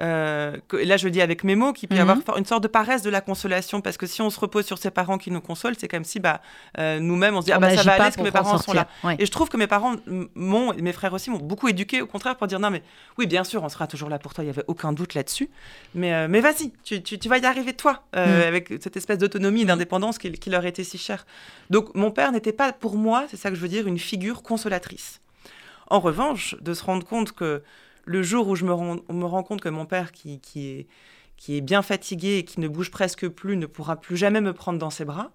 Euh, 0.02 0.56
là 0.72 0.98
je 0.98 1.10
dis 1.10 1.22
avec 1.22 1.44
mes 1.44 1.56
mots, 1.56 1.74
qu'il 1.74 1.90
peut 1.90 1.96
y 1.96 2.00
avoir 2.00 2.18
mhm. 2.18 2.38
une 2.38 2.46
sorte 2.46 2.64
de 2.64 2.68
paresse 2.68 3.02
de 3.02 3.10
la 3.10 3.22
consolation, 3.22 3.82
parce 3.82 3.98
que 3.98 4.06
si 4.06 4.22
on 4.22 4.30
se 4.30 4.40
repose 4.40 4.66
sur 4.66 4.78
ses 4.78 4.92
parents 4.92 5.18
qui 5.18 5.32
nous 5.32 5.42
consolent, 5.42 5.76
c'est 5.78 5.88
comme 5.88 6.04
si 6.04 6.20
bah, 6.20 6.42
euh, 6.78 7.00
nous-mêmes 7.00 7.36
on 7.36 7.42
se 7.42 7.48
dit 7.48 7.52
ah 7.52 7.60
bah, 7.60 7.76
ça 7.76 7.84
va 7.84 7.94
aller 7.94 8.04
parce 8.04 8.16
que 8.16 8.22
mes 8.22 8.32
parents 8.32 8.58
sont 8.58 8.74
là. 8.74 8.88
Et 9.18 9.26
je 9.26 9.32
trouve 9.32 9.50
que 9.50 9.58
mes 9.58 9.68
parents 9.68 9.96
m'ont, 10.36 10.74
mes 10.74 10.94
frères 10.94 11.14
aussi 11.14 11.30
m'ont 11.30 11.40
beaucoup 11.40 11.68
éduqué 11.68 12.02
au 12.02 12.08
contraire 12.08 12.38
pour 12.38 12.48
dire 12.48 12.60
non 12.60 12.70
mais 12.70 12.84
oui 13.18 13.28
bien 13.28 13.44
sûr 13.44 13.64
on 13.64 13.70
sera 13.70 13.88
toujours 13.88 14.10
là 14.10 14.20
pour 14.20 14.34
toi, 14.34 14.44
il 14.44 14.48
n'y 14.48 14.52
avait 14.52 14.66
aucun 14.68 14.94
doute 14.94 15.14
là-dessus, 15.14 15.50
mais, 15.96 16.14
euh, 16.14 16.28
mais 16.30 16.40
vas-y, 16.40 16.72
tu, 16.84 17.02
tu, 17.02 17.30
vas 17.30 17.38
y 17.38 17.46
arriver 17.46 17.74
toi, 17.74 18.04
mhm. 18.16 18.22
avec 18.22 18.74
cette 18.82 18.96
espèce 18.96 19.18
d'autonomie 19.18 19.62
et 19.62 19.66
d'indépendance 19.66 20.18
qui, 20.18 20.32
qui 20.32 20.50
leur 20.50 20.66
était 20.66 20.84
si 20.84 20.98
chère. 20.98 21.26
Donc 21.70 21.94
mon 21.96 22.12
père 22.12 22.32
n'était 22.32 22.54
pas 22.54 22.72
pour 22.72 22.96
moi, 22.96 23.26
c'est 23.30 23.38
ça 23.38 23.50
que 23.50 23.56
je 23.56 23.62
veux 23.62 23.68
dire, 23.68 23.88
une 23.88 24.00
figure 24.00 24.44
consolatrice. 24.44 25.22
En 25.90 26.00
revanche, 26.00 26.56
de 26.62 26.74
se 26.74 26.84
rendre 26.84 27.06
compte 27.06 27.32
que 27.32 27.64
le 28.10 28.24
jour 28.24 28.48
où 28.48 28.56
je 28.56 28.66
me 28.66 28.74
rends, 28.74 28.98
rend 29.08 29.44
compte 29.44 29.62
que 29.62 29.70
mon 29.70 29.86
père, 29.86 30.12
qui, 30.12 30.42
est, 30.56 30.88
qui 31.38 31.56
est 31.56 31.62
bien 31.62 31.84
fatigué 31.84 32.40
et 32.40 32.44
qui 32.44 32.60
ne 32.60 32.68
bouge 32.68 32.90
presque 32.90 33.28
plus, 33.28 33.56
ne 33.56 33.68
pourra 33.68 33.98
plus 33.98 34.18
jamais 34.18 34.42
me 34.42 34.52
prendre 34.52 34.80
dans 34.80 34.90
ses 34.90 35.06
bras, 35.06 35.32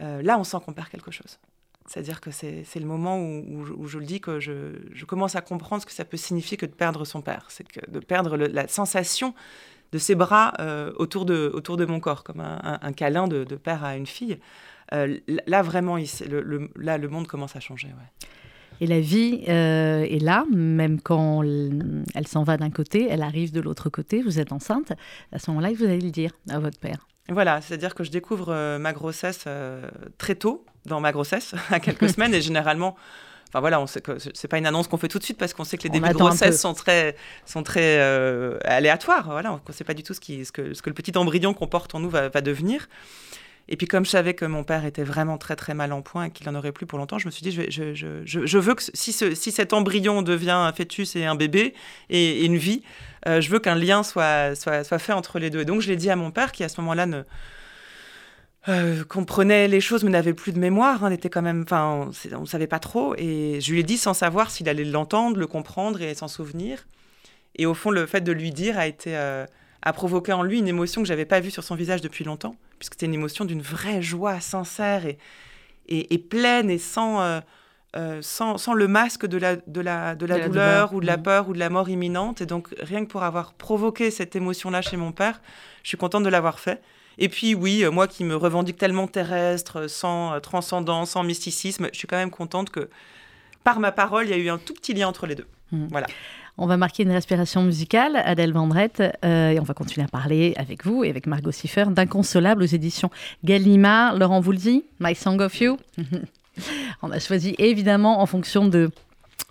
euh, 0.00 0.22
là, 0.22 0.38
on 0.38 0.44
sent 0.44 0.58
qu'on 0.64 0.72
perd 0.72 0.88
quelque 0.88 1.10
chose. 1.10 1.40
C'est-à-dire 1.86 2.20
que 2.20 2.30
c'est 2.30 2.64
le 2.76 2.86
moment 2.86 3.18
où, 3.18 3.86
je 3.88 3.98
le 3.98 4.04
dis 4.04 4.20
que 4.20 4.38
je, 4.38 5.04
commence 5.06 5.34
à 5.34 5.40
comprendre 5.40 5.82
ce 5.82 5.86
que 5.86 5.92
ça 5.92 6.04
peut 6.04 6.16
signifier 6.16 6.56
que 6.56 6.66
de 6.66 6.74
perdre 6.74 7.04
son 7.04 7.20
père. 7.20 7.46
C'est 7.48 7.66
que 7.66 7.90
de 7.90 7.98
perdre 7.98 8.36
la 8.36 8.68
sensation 8.68 9.34
de 9.90 9.98
ses 9.98 10.14
bras 10.14 10.52
euh, 10.60 10.92
autour, 10.96 11.24
de, 11.24 11.50
autour 11.52 11.76
de 11.76 11.84
mon 11.84 11.98
corps, 11.98 12.22
comme 12.22 12.40
un, 12.40 12.92
câlin 12.92 13.26
de, 13.26 13.44
père 13.56 13.82
à 13.82 13.96
une 13.96 14.06
fille. 14.06 14.38
Euh, 14.92 15.18
là, 15.48 15.62
vraiment, 15.62 15.96
le, 15.96 16.70
là, 16.76 16.96
le 16.96 17.08
monde 17.08 17.26
commence 17.26 17.56
à 17.56 17.60
changer. 17.60 17.88
Et 18.80 18.86
la 18.86 19.00
vie 19.00 19.44
euh, 19.48 20.02
est 20.02 20.22
là, 20.22 20.44
même 20.52 21.00
quand 21.00 21.42
elle 21.42 22.26
s'en 22.26 22.44
va 22.44 22.56
d'un 22.56 22.70
côté, 22.70 23.06
elle 23.10 23.22
arrive 23.22 23.52
de 23.52 23.60
l'autre 23.60 23.90
côté, 23.90 24.22
vous 24.22 24.38
êtes 24.38 24.52
enceinte. 24.52 24.92
À 25.32 25.38
ce 25.38 25.50
moment-là, 25.50 25.70
vous 25.76 25.84
allez 25.84 26.00
le 26.00 26.10
dire 26.10 26.32
à 26.50 26.58
votre 26.58 26.78
père. 26.78 27.06
Voilà, 27.28 27.60
c'est-à-dire 27.60 27.94
que 27.94 28.04
je 28.04 28.10
découvre 28.10 28.50
euh, 28.50 28.78
ma 28.78 28.92
grossesse 28.92 29.44
euh, 29.46 29.88
très 30.18 30.36
tôt, 30.36 30.64
dans 30.84 31.00
ma 31.00 31.12
grossesse, 31.12 31.54
à 31.70 31.80
quelques 31.80 32.08
semaines, 32.08 32.34
et 32.34 32.40
généralement, 32.40 32.96
Enfin 33.48 33.60
voilà, 33.60 33.80
on 33.80 33.86
sait 33.86 34.00
que 34.00 34.18
c'est 34.18 34.48
pas 34.48 34.58
une 34.58 34.66
annonce 34.66 34.88
qu'on 34.88 34.96
fait 34.96 35.06
tout 35.06 35.20
de 35.20 35.24
suite 35.24 35.38
parce 35.38 35.54
qu'on 35.54 35.62
sait 35.62 35.78
que 35.78 35.84
les 35.84 35.88
débuts 35.88 36.08
de 36.08 36.14
grossesse 36.14 36.60
sont 36.60 36.74
très, 36.74 37.14
sont 37.46 37.62
très 37.62 38.00
aléatoires. 38.64 39.30
Voilà, 39.30 39.52
on 39.52 39.60
ne 39.66 39.72
sait 39.72 39.84
pas 39.84 39.94
du 39.94 40.02
tout 40.02 40.14
ce, 40.14 40.20
qui, 40.20 40.44
ce, 40.44 40.50
que, 40.50 40.74
ce 40.74 40.82
que 40.82 40.90
le 40.90 40.94
petit 40.94 41.16
embryon 41.16 41.54
qu'on 41.54 41.68
porte 41.68 41.94
en 41.94 42.00
nous 42.00 42.10
va, 42.10 42.28
va 42.28 42.40
devenir. 42.40 42.88
Et 43.68 43.76
puis 43.76 43.86
comme 43.86 44.04
je 44.04 44.10
savais 44.10 44.34
que 44.34 44.44
mon 44.44 44.62
père 44.62 44.84
était 44.84 45.02
vraiment 45.02 45.38
très 45.38 45.56
très 45.56 45.74
mal 45.74 45.92
en 45.92 46.00
point 46.00 46.24
et 46.24 46.30
qu'il 46.30 46.46
n'en 46.46 46.56
aurait 46.56 46.72
plus 46.72 46.86
pour 46.86 46.98
longtemps, 46.98 47.18
je 47.18 47.26
me 47.26 47.30
suis 47.30 47.42
dit, 47.42 47.50
je, 47.50 47.62
je, 47.68 47.94
je, 48.24 48.46
je 48.46 48.58
veux 48.58 48.74
que 48.74 48.82
si, 48.94 49.12
ce, 49.12 49.34
si, 49.34 49.50
cet 49.50 49.72
embryon 49.72 50.22
devient 50.22 50.50
un 50.50 50.72
fœtus 50.72 51.16
et 51.16 51.24
un 51.24 51.34
bébé 51.34 51.74
et, 52.08 52.44
une 52.44 52.56
vie, 52.56 52.82
euh, 53.26 53.40
je 53.40 53.50
veux 53.50 53.58
qu'un 53.58 53.74
lien 53.74 54.02
soit, 54.02 54.54
soit, 54.54 54.84
soit, 54.84 54.98
fait 54.98 55.12
entre 55.12 55.38
les 55.40 55.50
deux. 55.50 55.60
Et 55.60 55.64
donc 55.64 55.80
je 55.80 55.88
l'ai 55.88 55.96
dit 55.96 56.10
à 56.10 56.16
mon 56.16 56.30
père 56.30 56.52
qui 56.52 56.64
à 56.64 56.68
ce 56.68 56.80
moment-là 56.80 57.06
ne... 57.06 57.22
Euh, 58.68 59.04
comprenait 59.04 59.68
les 59.68 59.80
choses 59.80 60.02
mais 60.02 60.10
n'avait 60.10 60.34
plus 60.34 60.50
de 60.50 60.58
mémoire, 60.58 61.04
hein, 61.04 61.12
était 61.12 61.30
quand 61.30 61.42
même, 61.42 61.62
enfin, 61.62 62.10
on 62.32 62.40
ne 62.40 62.46
savait 62.46 62.66
pas 62.66 62.80
trop, 62.80 63.14
et 63.16 63.60
je 63.60 63.70
lui 63.70 63.78
ai 63.78 63.84
dit 63.84 63.96
sans 63.96 64.12
savoir 64.12 64.50
s'il 64.50 64.68
allait 64.68 64.82
l'entendre, 64.82 65.36
le 65.36 65.46
comprendre 65.46 66.02
et 66.02 66.12
s'en 66.14 66.26
souvenir. 66.26 66.84
Et 67.54 67.64
au 67.64 67.74
fond, 67.74 67.92
le 67.92 68.06
fait 68.06 68.22
de 68.22 68.32
lui 68.32 68.50
dire 68.50 68.76
a 68.76 68.88
été, 68.88 69.16
euh, 69.16 69.46
a 69.86 69.92
provoqué 69.92 70.32
en 70.32 70.42
lui 70.42 70.58
une 70.58 70.66
émotion 70.66 71.00
que 71.00 71.06
j'avais 71.06 71.24
pas 71.24 71.38
vue 71.38 71.52
sur 71.52 71.62
son 71.62 71.76
visage 71.76 72.00
depuis 72.00 72.24
longtemps 72.24 72.56
puisque 72.80 72.94
c'était 72.94 73.06
une 73.06 73.14
émotion 73.14 73.44
d'une 73.44 73.62
vraie 73.62 74.02
joie 74.02 74.40
sincère 74.40 75.06
et, 75.06 75.16
et, 75.88 76.18
pleine 76.18 76.70
et 76.70 76.78
sans, 76.78 77.20
euh, 77.20 77.40
euh, 77.94 78.18
sans, 78.20 78.58
sans, 78.58 78.74
le 78.74 78.88
masque 78.88 79.26
de 79.26 79.38
la, 79.38 79.54
de 79.54 79.80
la, 79.80 80.16
de 80.16 80.26
la, 80.26 80.48
douleur, 80.48 80.92
ou 80.92 81.00
de 81.00 81.06
la 81.06 81.16
mmh. 81.16 81.22
peur 81.22 81.48
ou 81.48 81.52
de 81.52 81.60
la 81.60 81.70
mort 81.70 81.88
imminente. 81.88 82.40
Et 82.40 82.46
donc, 82.46 82.74
rien 82.80 83.04
que 83.04 83.10
pour 83.10 83.22
avoir 83.22 83.54
provoqué 83.54 84.10
cette 84.10 84.34
émotion-là 84.34 84.82
chez 84.82 84.96
mon 84.96 85.12
père, 85.12 85.40
je 85.84 85.88
suis 85.88 85.96
contente 85.96 86.24
de 86.24 86.28
l'avoir 86.28 86.58
fait. 86.58 86.82
Et 87.18 87.28
puis 87.28 87.54
oui, 87.54 87.84
euh, 87.84 87.92
moi 87.92 88.08
qui 88.08 88.24
me 88.24 88.34
revendique 88.34 88.78
tellement 88.78 89.06
terrestre, 89.06 89.86
sans 89.86 90.40
transcendance, 90.40 91.10
sans 91.10 91.22
mysticisme, 91.22 91.90
je 91.92 91.98
suis 91.98 92.08
quand 92.08 92.16
même 92.16 92.32
contente 92.32 92.70
que 92.70 92.90
par 93.62 93.78
ma 93.78 93.92
parole, 93.92 94.26
il 94.26 94.30
y 94.30 94.34
a 94.34 94.36
eu 94.36 94.48
un 94.48 94.58
tout 94.58 94.74
petit 94.74 94.94
lien 94.94 95.06
entre 95.06 95.28
les 95.28 95.36
deux. 95.36 95.46
Mmh. 95.70 95.86
Voilà. 95.92 96.08
On 96.58 96.66
va 96.66 96.78
marquer 96.78 97.02
une 97.02 97.10
respiration 97.10 97.62
musicale, 97.62 98.16
Adèle 98.16 98.52
Vendrette, 98.52 99.02
euh, 99.24 99.50
et 99.50 99.60
on 99.60 99.62
va 99.62 99.74
continuer 99.74 100.06
à 100.06 100.08
parler 100.08 100.54
avec 100.56 100.86
vous 100.86 101.04
et 101.04 101.10
avec 101.10 101.26
Margot 101.26 101.52
Siffer 101.52 101.84
d'Inconsolable 101.90 102.62
aux 102.62 102.66
éditions 102.66 103.10
Gallimard. 103.44 104.16
Laurent 104.16 104.40
dit, 104.40 104.84
My 104.98 105.14
Song 105.14 105.40
of 105.42 105.60
You. 105.60 105.76
on 107.02 107.10
a 107.10 107.18
choisi 107.18 107.54
évidemment 107.58 108.22
en 108.22 108.26
fonction 108.26 108.66
de, 108.68 108.90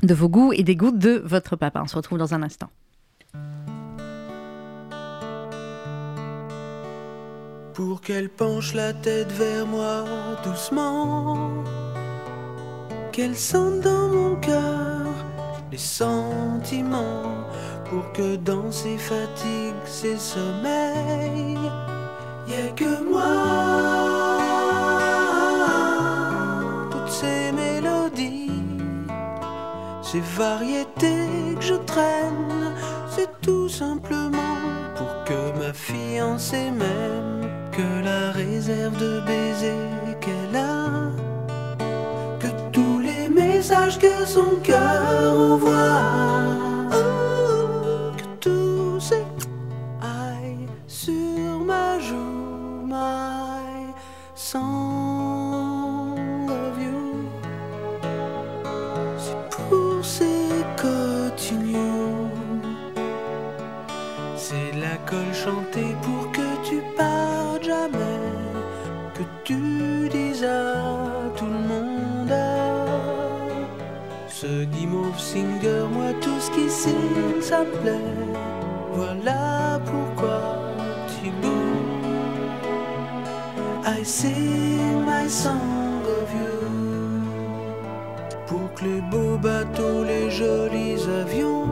de 0.02 0.14
vos 0.16 0.30
goûts 0.30 0.52
et 0.52 0.64
des 0.64 0.76
goûts 0.76 0.92
de 0.92 1.22
votre 1.24 1.56
papa. 1.56 1.82
On 1.84 1.88
se 1.88 1.96
retrouve 1.96 2.18
dans 2.18 2.34
un 2.34 2.42
instant. 2.42 2.70
Pour 7.76 8.02
qu'elle 8.02 8.30
penche 8.30 8.74
la 8.74 8.94
tête 8.94 9.32
vers 9.34 9.68
moi 9.68 10.06
doucement, 10.44 11.64
qu'elle 13.12 13.36
sente 13.36 13.82
dans 13.82 14.08
mon 14.08 14.36
cœur 14.38 15.25
sentiments 15.78 17.46
pour 17.90 18.12
que 18.14 18.36
dans 18.36 18.72
ses 18.72 18.98
fatigues, 18.98 19.86
ses 19.86 20.18
sommeils, 20.18 21.58
y 22.48 22.54
ait 22.54 22.74
que 22.76 23.04
moi. 23.10 23.24
Toutes 26.92 27.12
ces 27.12 27.52
mélodies, 27.52 28.64
ces 30.02 30.22
variétés 30.38 31.56
que 31.56 31.62
je 31.62 31.76
traîne, 31.76 32.74
c'est 33.10 33.30
tout 33.42 33.70
simplement 33.70 34.58
pour 34.96 35.24
que 35.26 35.60
ma 35.60 35.74
fiancée 35.74 36.72
m'aime, 36.72 37.50
que 37.72 38.04
la 38.04 38.32
réserve 38.32 38.98
de 38.98 39.22
baisers 39.22 40.20
qu'elle 40.20 40.56
a 40.56 41.25
message 43.68 43.98
que 43.98 44.28
son 44.28 44.58
cœur 44.62 45.34
envoie. 45.34 46.75
Voilà 78.94 79.80
pourquoi 79.86 80.42
tu 81.08 81.30
bouges. 81.42 82.06
I 83.86 84.04
sing 84.04 85.06
my 85.06 85.28
song 85.28 86.02
of 86.22 86.34
you. 86.34 86.56
Pour 88.48 88.74
que 88.74 88.86
les 88.86 89.02
beaux 89.02 89.38
bateaux, 89.38 90.04
les 90.04 90.30
jolis 90.32 91.02
avions 91.22 91.66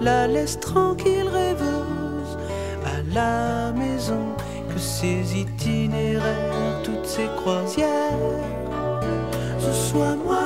la 0.00 0.26
laissent 0.26 0.58
tranquille 0.60 1.28
rêveuse 1.28 2.38
à 2.84 3.14
la 3.14 3.72
maison. 3.72 4.34
Que 4.72 4.78
ces 4.78 5.36
itinéraires, 5.38 6.82
toutes 6.84 7.06
ces 7.06 7.26
croisières, 7.36 8.18
ce 9.58 9.72
soit 9.72 10.16
moi. 10.24 10.39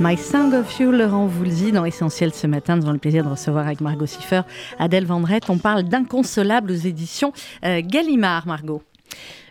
My 0.00 0.16
Song 0.16 0.54
of 0.54 0.80
You, 0.80 0.90
Laurent 0.90 1.30
dit 1.44 1.70
dans 1.70 1.84
Essentiel 1.84 2.34
ce 2.34 2.48
matin, 2.48 2.74
nous 2.74 2.82
avons 2.82 2.92
le 2.92 2.98
plaisir 2.98 3.22
de 3.22 3.28
recevoir 3.28 3.66
avec 3.66 3.80
Margot 3.80 4.06
Siffer, 4.06 4.40
Adèle 4.80 5.06
Vendrette. 5.06 5.48
On 5.50 5.58
parle 5.58 5.84
d'inconsolables 5.84 6.72
aux 6.72 6.74
éditions 6.74 7.32
euh, 7.64 7.80
Gallimard, 7.84 8.48
Margot. 8.48 8.82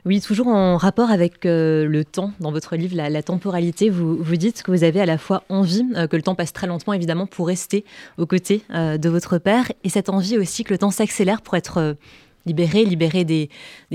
Oui, 0.07 0.21
toujours 0.21 0.47
en 0.47 0.77
rapport 0.77 1.11
avec 1.11 1.45
euh, 1.45 1.85
le 1.85 2.05
temps 2.05 2.31
dans 2.39 2.53
votre 2.53 2.77
livre, 2.77 2.95
la, 2.95 3.21
temporalité, 3.21 3.89
vous, 3.89 4.15
vous 4.15 4.37
dites 4.37 4.63
que 4.63 4.71
vous 4.71 4.85
avez 4.85 5.01
à 5.01 5.05
la 5.05 5.17
fois 5.17 5.43
envie 5.49 5.85
euh, 5.97 6.07
que 6.07 6.15
le 6.15 6.21
temps 6.21 6.33
passe 6.33 6.53
très 6.53 6.65
lentement, 6.65 6.93
évidemment, 6.93 7.27
pour 7.27 7.45
rester 7.45 7.83
aux 8.17 8.25
côtés 8.25 8.63
euh, 8.73 8.97
de 8.97 9.09
votre 9.09 9.37
père, 9.37 9.69
et 9.83 9.89
cette 9.89 10.07
envie 10.07 10.37
aussi 10.37 10.63
que 10.63 10.73
le 10.73 10.77
temps 10.77 10.91
s'accélère 10.91 11.41
pour 11.41 11.55
être 11.55 11.97
libéré, 12.45 12.85
libéré 12.85 13.25
des, 13.25 13.49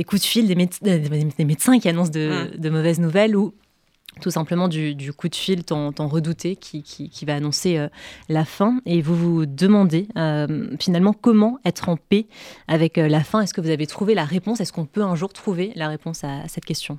coups 0.07 0.21
de 0.21 0.27
fil 0.27 0.47
des, 0.47 1.45
médecins 1.45 1.79
qui 1.79 1.89
annoncent 1.89 2.11
de, 2.11 2.29
mmh. 2.29 2.61
de, 2.61 2.69
mauvaises 2.69 3.01
nouvelles 3.01 3.35
ou 3.35 3.55
tout 4.21 4.31
simplement 4.31 4.69
du, 4.69 5.13
coup 5.13 5.29
de 5.29 5.35
fil 5.35 5.65
tant, 5.65 5.93
redouté 5.99 6.57
qui, 6.57 7.25
va 7.27 7.35
annoncer 7.35 7.79
euh, 7.79 7.89
la 8.29 8.45
fin. 8.45 8.81
Et 8.87 9.01
vous 9.01 9.17
vous 9.17 9.47
demandez 9.47 10.09
euh, 10.17 10.69
finalement 10.81 11.13
comment 11.13 11.59
être 11.65 11.89
en 11.89 11.97
paix 11.97 12.27
avec 12.69 12.99
euh, 12.99 13.09
la 13.09 13.25
fin. 13.25 13.41
Est-ce 13.41 13.55
que 13.55 13.61
vous 13.61 13.71
avez 13.71 13.87
trouvé 13.87 14.15
la 14.15 14.25
réponse? 14.25 14.61
Est-ce 14.61 14.73
qu'on 14.73 14.87
peut 14.87 15.03
un 15.03 15.15
jour 15.15 15.33
trouver 15.33 15.73
la 15.77 15.89
réponse 15.89 16.25
à, 16.25 16.47
cette 16.49 16.65
question? 16.65 16.99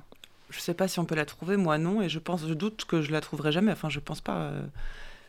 Je 0.50 0.58
ne 0.58 0.62
sais 0.62 0.74
pas 0.74 0.88
si 0.88 0.98
on 0.98 1.04
peut 1.04 1.14
la 1.14 1.24
trouver, 1.24 1.56
moi 1.56 1.78
non, 1.78 2.02
et 2.02 2.08
je 2.08 2.18
pense, 2.18 2.46
je 2.46 2.54
doute 2.54 2.84
que 2.84 3.02
je 3.02 3.12
la 3.12 3.20
trouverai 3.20 3.52
jamais. 3.52 3.72
Enfin, 3.72 3.88
je 3.88 4.00
pense 4.00 4.20
pas. 4.20 4.52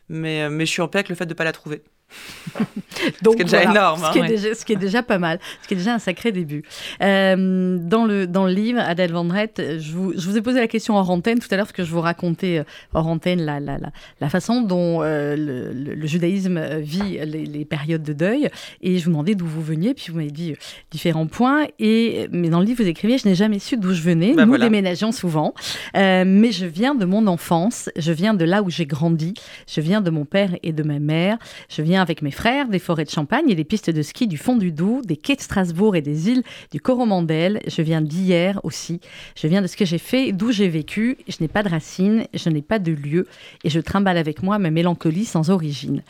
mais, 0.09 0.49
mais 0.49 0.65
je 0.65 0.71
suis 0.71 0.81
en 0.81 0.87
paix 0.87 0.99
avec 0.99 1.09
le 1.09 1.15
fait 1.15 1.25
de 1.25 1.33
ne 1.33 1.35
pas 1.35 1.43
la 1.43 1.51
trouver. 1.51 1.81
Donc, 3.21 3.33
ce 3.33 3.37
qui 3.37 3.41
est 3.41 3.45
déjà 3.45 3.63
énorme. 3.63 4.01
Ce, 4.05 4.11
qui 4.11 4.19
est 4.19 4.21
hein. 4.21 4.27
déjà, 4.27 4.55
ce, 4.55 4.65
qui 4.65 4.73
est 4.73 4.77
déjà, 4.77 5.03
pas 5.03 5.17
mal, 5.17 5.39
ce 5.61 5.67
qui 5.67 5.73
est 5.73 5.77
déjà 5.77 5.93
un 5.93 5.99
sacré 5.99 6.31
début. 6.31 6.63
Euh, 7.01 7.77
dans, 7.79 8.05
le, 8.05 8.27
dans 8.27 8.45
le 8.45 8.53
livre, 8.53 8.79
Adèle 8.79 9.11
Vendrette, 9.11 9.61
je 9.79 9.91
vous, 9.91 10.13
je 10.15 10.27
vous 10.27 10.37
ai 10.37 10.41
posé 10.41 10.59
la 10.59 10.67
question 10.67 10.95
hors 10.95 11.09
antenne 11.09 11.39
tout 11.39 11.47
à 11.51 11.55
l'heure, 11.55 11.65
parce 11.65 11.75
que 11.75 11.83
je 11.83 11.91
vous 11.91 12.01
racontais 12.01 12.59
euh, 12.59 12.63
hors 12.93 13.07
antenne 13.07 13.41
la, 13.41 13.59
la, 13.59 13.77
la, 13.77 13.89
la 14.21 14.29
façon 14.29 14.61
dont 14.61 15.01
euh, 15.01 15.35
le, 15.35 16.07
judaïsme 16.07 16.79
vit 16.79 17.19
les, 17.25 17.65
périodes 17.65 18.03
de 18.03 18.13
deuil. 18.13 18.49
Et 18.81 18.97
je 18.97 19.05
vous 19.05 19.11
demandais 19.11 19.35
d'où 19.35 19.47
vous 19.47 19.61
veniez, 19.61 19.93
puis 19.93 20.07
vous 20.09 20.17
m'avez 20.17 20.31
dit 20.31 20.55
différents 20.91 21.27
points. 21.27 21.65
Et, 21.79 22.27
mais 22.31 22.49
dans 22.49 22.59
le 22.59 22.65
livre, 22.65 22.83
vous 22.83 22.89
écriviez 22.89 23.17
Je 23.17 23.27
n'ai 23.27 23.35
jamais 23.35 23.59
su 23.59 23.77
d'où 23.77 23.93
je 23.93 24.01
venais. 24.01 24.33
Ben 24.33 24.45
Nous 24.45 24.57
déménageons 24.57 25.11
souvent. 25.11 25.53
mais 25.93 26.51
je 26.51 26.65
viens 26.65 26.95
de 26.95 27.05
mon 27.05 27.27
enfance, 27.27 27.89
je 27.95 28.11
viens 28.11 28.33
de 28.33 28.45
là 28.45 28.61
où 28.61 28.69
j'ai 28.69 28.85
grandi, 28.85 29.33
je 29.67 29.81
viens 29.81 30.01
de 30.01 30.09
mon 30.09 30.25
père 30.25 30.51
et 30.63 30.71
de 30.71 30.83
ma 30.83 30.99
mère, 30.99 31.37
je 31.69 31.81
viens 31.81 31.94
avec 32.01 32.21
mes 32.21 32.31
frères 32.31 32.67
des 32.67 32.79
forêts 32.79 33.05
de 33.05 33.09
Champagne 33.09 33.49
et 33.49 33.55
des 33.55 33.63
pistes 33.63 33.89
de 33.89 34.01
ski 34.01 34.27
du 34.27 34.37
fond 34.37 34.55
du 34.55 34.71
Doubs, 34.71 35.05
des 35.05 35.17
quais 35.17 35.35
de 35.35 35.41
Strasbourg 35.41 35.95
et 35.95 36.01
des 36.01 36.29
îles 36.29 36.43
du 36.71 36.79
Coromandel. 36.79 37.61
Je 37.67 37.81
viens 37.81 38.01
d'hier 38.01 38.59
aussi. 38.63 38.99
Je 39.35 39.47
viens 39.47 39.61
de 39.61 39.67
ce 39.67 39.77
que 39.77 39.85
j'ai 39.85 39.97
fait, 39.97 40.31
d'où 40.31 40.51
j'ai 40.51 40.67
vécu. 40.67 41.17
Je 41.27 41.37
n'ai 41.41 41.47
pas 41.47 41.63
de 41.63 41.69
racines, 41.69 42.25
je 42.33 42.49
n'ai 42.49 42.61
pas 42.61 42.79
de 42.79 42.91
lieu 42.91 43.27
et 43.63 43.69
je 43.69 43.79
trimballe 43.79 44.17
avec 44.17 44.43
moi 44.43 44.59
ma 44.59 44.71
mélancolie 44.71 45.25
sans 45.25 45.49
origine. 45.49 46.03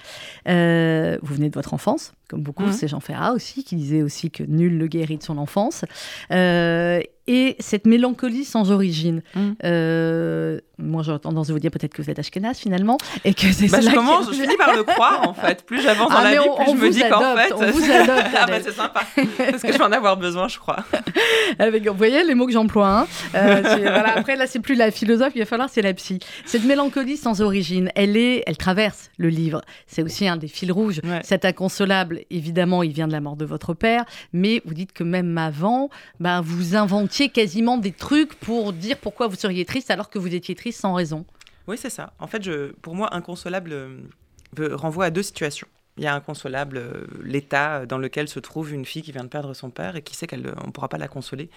Euh, 0.47 1.17
vous 1.21 1.35
venez 1.35 1.49
de 1.49 1.55
votre 1.55 1.73
enfance, 1.73 2.13
comme 2.27 2.41
beaucoup, 2.41 2.63
mmh. 2.63 2.73
c'est 2.73 2.87
Jean 2.87 2.99
Ferrat 2.99 3.33
aussi, 3.33 3.63
qui 3.63 3.75
disait 3.75 4.01
aussi 4.01 4.31
que 4.31 4.43
nul 4.43 4.77
ne 4.77 4.87
guérit 4.87 5.17
de 5.17 5.23
son 5.23 5.37
enfance. 5.37 5.85
Euh, 6.31 6.99
et 7.27 7.55
cette 7.59 7.87
mélancolie 7.87 8.45
sans 8.45 8.71
origine. 8.71 9.23
Mmh. 9.33 9.51
Euh, 9.63 10.59
moi, 10.77 11.03
j'aurais 11.03 11.19
tendance 11.19 11.49
à 11.49 11.53
vous 11.53 11.59
dire 11.59 11.71
peut-être 11.71 11.93
que 11.93 12.01
vous 12.01 12.09
êtes 12.09 12.19
Ashkenaz 12.19 12.55
finalement, 12.55 12.97
et 13.23 13.33
que 13.33 13.51
c'est 13.51 13.67
bah, 13.67 13.79
je 13.81 13.89
commence, 13.89 14.27
je 14.27 14.41
finis 14.41 14.57
par 14.57 14.75
le 14.75 14.83
croire 14.83 15.27
en 15.27 15.33
fait. 15.33 15.65
Plus 15.65 15.81
j'avance 15.81 16.09
dans 16.09 16.17
ah, 16.17 16.23
la 16.23 16.41
vie, 16.41 16.49
plus 16.57 16.71
je 16.71 16.75
me 16.75 16.89
dis 16.89 17.01
qu'en 17.09 17.35
fait, 17.35 17.53
on 17.53 17.71
vous 17.71 17.91
adopte. 17.91 18.27
ah 18.37 18.45
bah, 18.45 18.59
c'est 18.61 18.73
sympa, 18.73 19.01
parce 19.15 19.61
que 19.61 19.71
je 19.71 19.77
vais 19.77 19.83
en 19.83 19.91
avoir 19.91 20.17
besoin, 20.17 20.47
je 20.47 20.59
crois. 20.59 20.83
Avec, 21.59 21.87
vous 21.87 21.97
voyez 21.97 22.23
les 22.23 22.35
mots 22.35 22.45
que 22.45 22.51
j'emploie. 22.51 22.99
Hein 22.99 23.07
euh, 23.35 23.61
voilà, 23.77 24.17
après, 24.17 24.35
là, 24.35 24.47
c'est 24.47 24.59
plus 24.59 24.75
la 24.75 24.91
philosophe, 24.91 25.31
il 25.35 25.39
va 25.39 25.45
falloir, 25.45 25.69
c'est 25.69 25.81
la 25.81 25.93
psy. 25.93 26.19
Cette 26.45 26.65
mélancolie 26.65 27.17
sans 27.17 27.41
origine, 27.41 27.89
elle 27.95 28.17
est, 28.17 28.43
elle 28.45 28.57
traverse 28.57 29.09
le 29.17 29.29
livre. 29.29 29.61
C'est 29.87 30.03
aussi 30.03 30.27
un 30.27 30.37
des 30.37 30.47
fils 30.47 30.71
rouges. 30.71 31.01
Cet 31.23 31.45
inconsolable, 31.45 32.14
évidemment, 32.29 32.83
il 32.83 32.93
vient 32.93 33.07
de 33.07 33.11
la 33.11 33.21
mort 33.21 33.35
de 33.35 33.45
votre 33.45 33.73
père, 33.73 34.05
mais 34.33 34.61
vous 34.65 34.73
dites 34.73 34.93
que 34.93 35.03
même 35.03 35.37
avant, 35.37 35.89
ben, 36.19 36.41
vous 36.41 36.75
inventez 36.75 37.29
quasiment 37.29 37.77
des 37.77 37.91
trucs 37.91 38.35
pour 38.35 38.73
dire 38.73 38.97
pourquoi 38.97 39.27
vous 39.27 39.35
seriez 39.35 39.65
triste 39.65 39.91
alors 39.91 40.09
que 40.09 40.19
vous 40.19 40.33
étiez 40.33 40.55
triste 40.55 40.81
sans 40.81 40.93
raison. 40.93 41.25
Oui, 41.67 41.77
c'est 41.77 41.89
ça. 41.89 42.13
En 42.19 42.27
fait, 42.27 42.43
je, 42.43 42.71
pour 42.81 42.95
moi, 42.95 43.15
inconsolable 43.15 43.71
euh, 43.73 44.75
renvoie 44.75 45.05
à 45.05 45.09
deux 45.09 45.23
situations. 45.23 45.67
Il 45.97 46.03
y 46.03 46.07
a 46.07 46.13
inconsolable 46.13 46.77
euh, 46.77 47.05
l'état 47.23 47.85
dans 47.85 47.97
lequel 47.97 48.27
se 48.27 48.39
trouve 48.39 48.73
une 48.73 48.85
fille 48.85 49.01
qui 49.01 49.11
vient 49.11 49.23
de 49.23 49.29
perdre 49.29 49.53
son 49.53 49.69
père 49.69 49.95
et 49.95 50.01
qui 50.01 50.15
sait 50.15 50.27
qu'on 50.27 50.37
ne 50.37 50.71
pourra 50.71 50.89
pas 50.89 50.97
la 50.97 51.07
consoler 51.07 51.49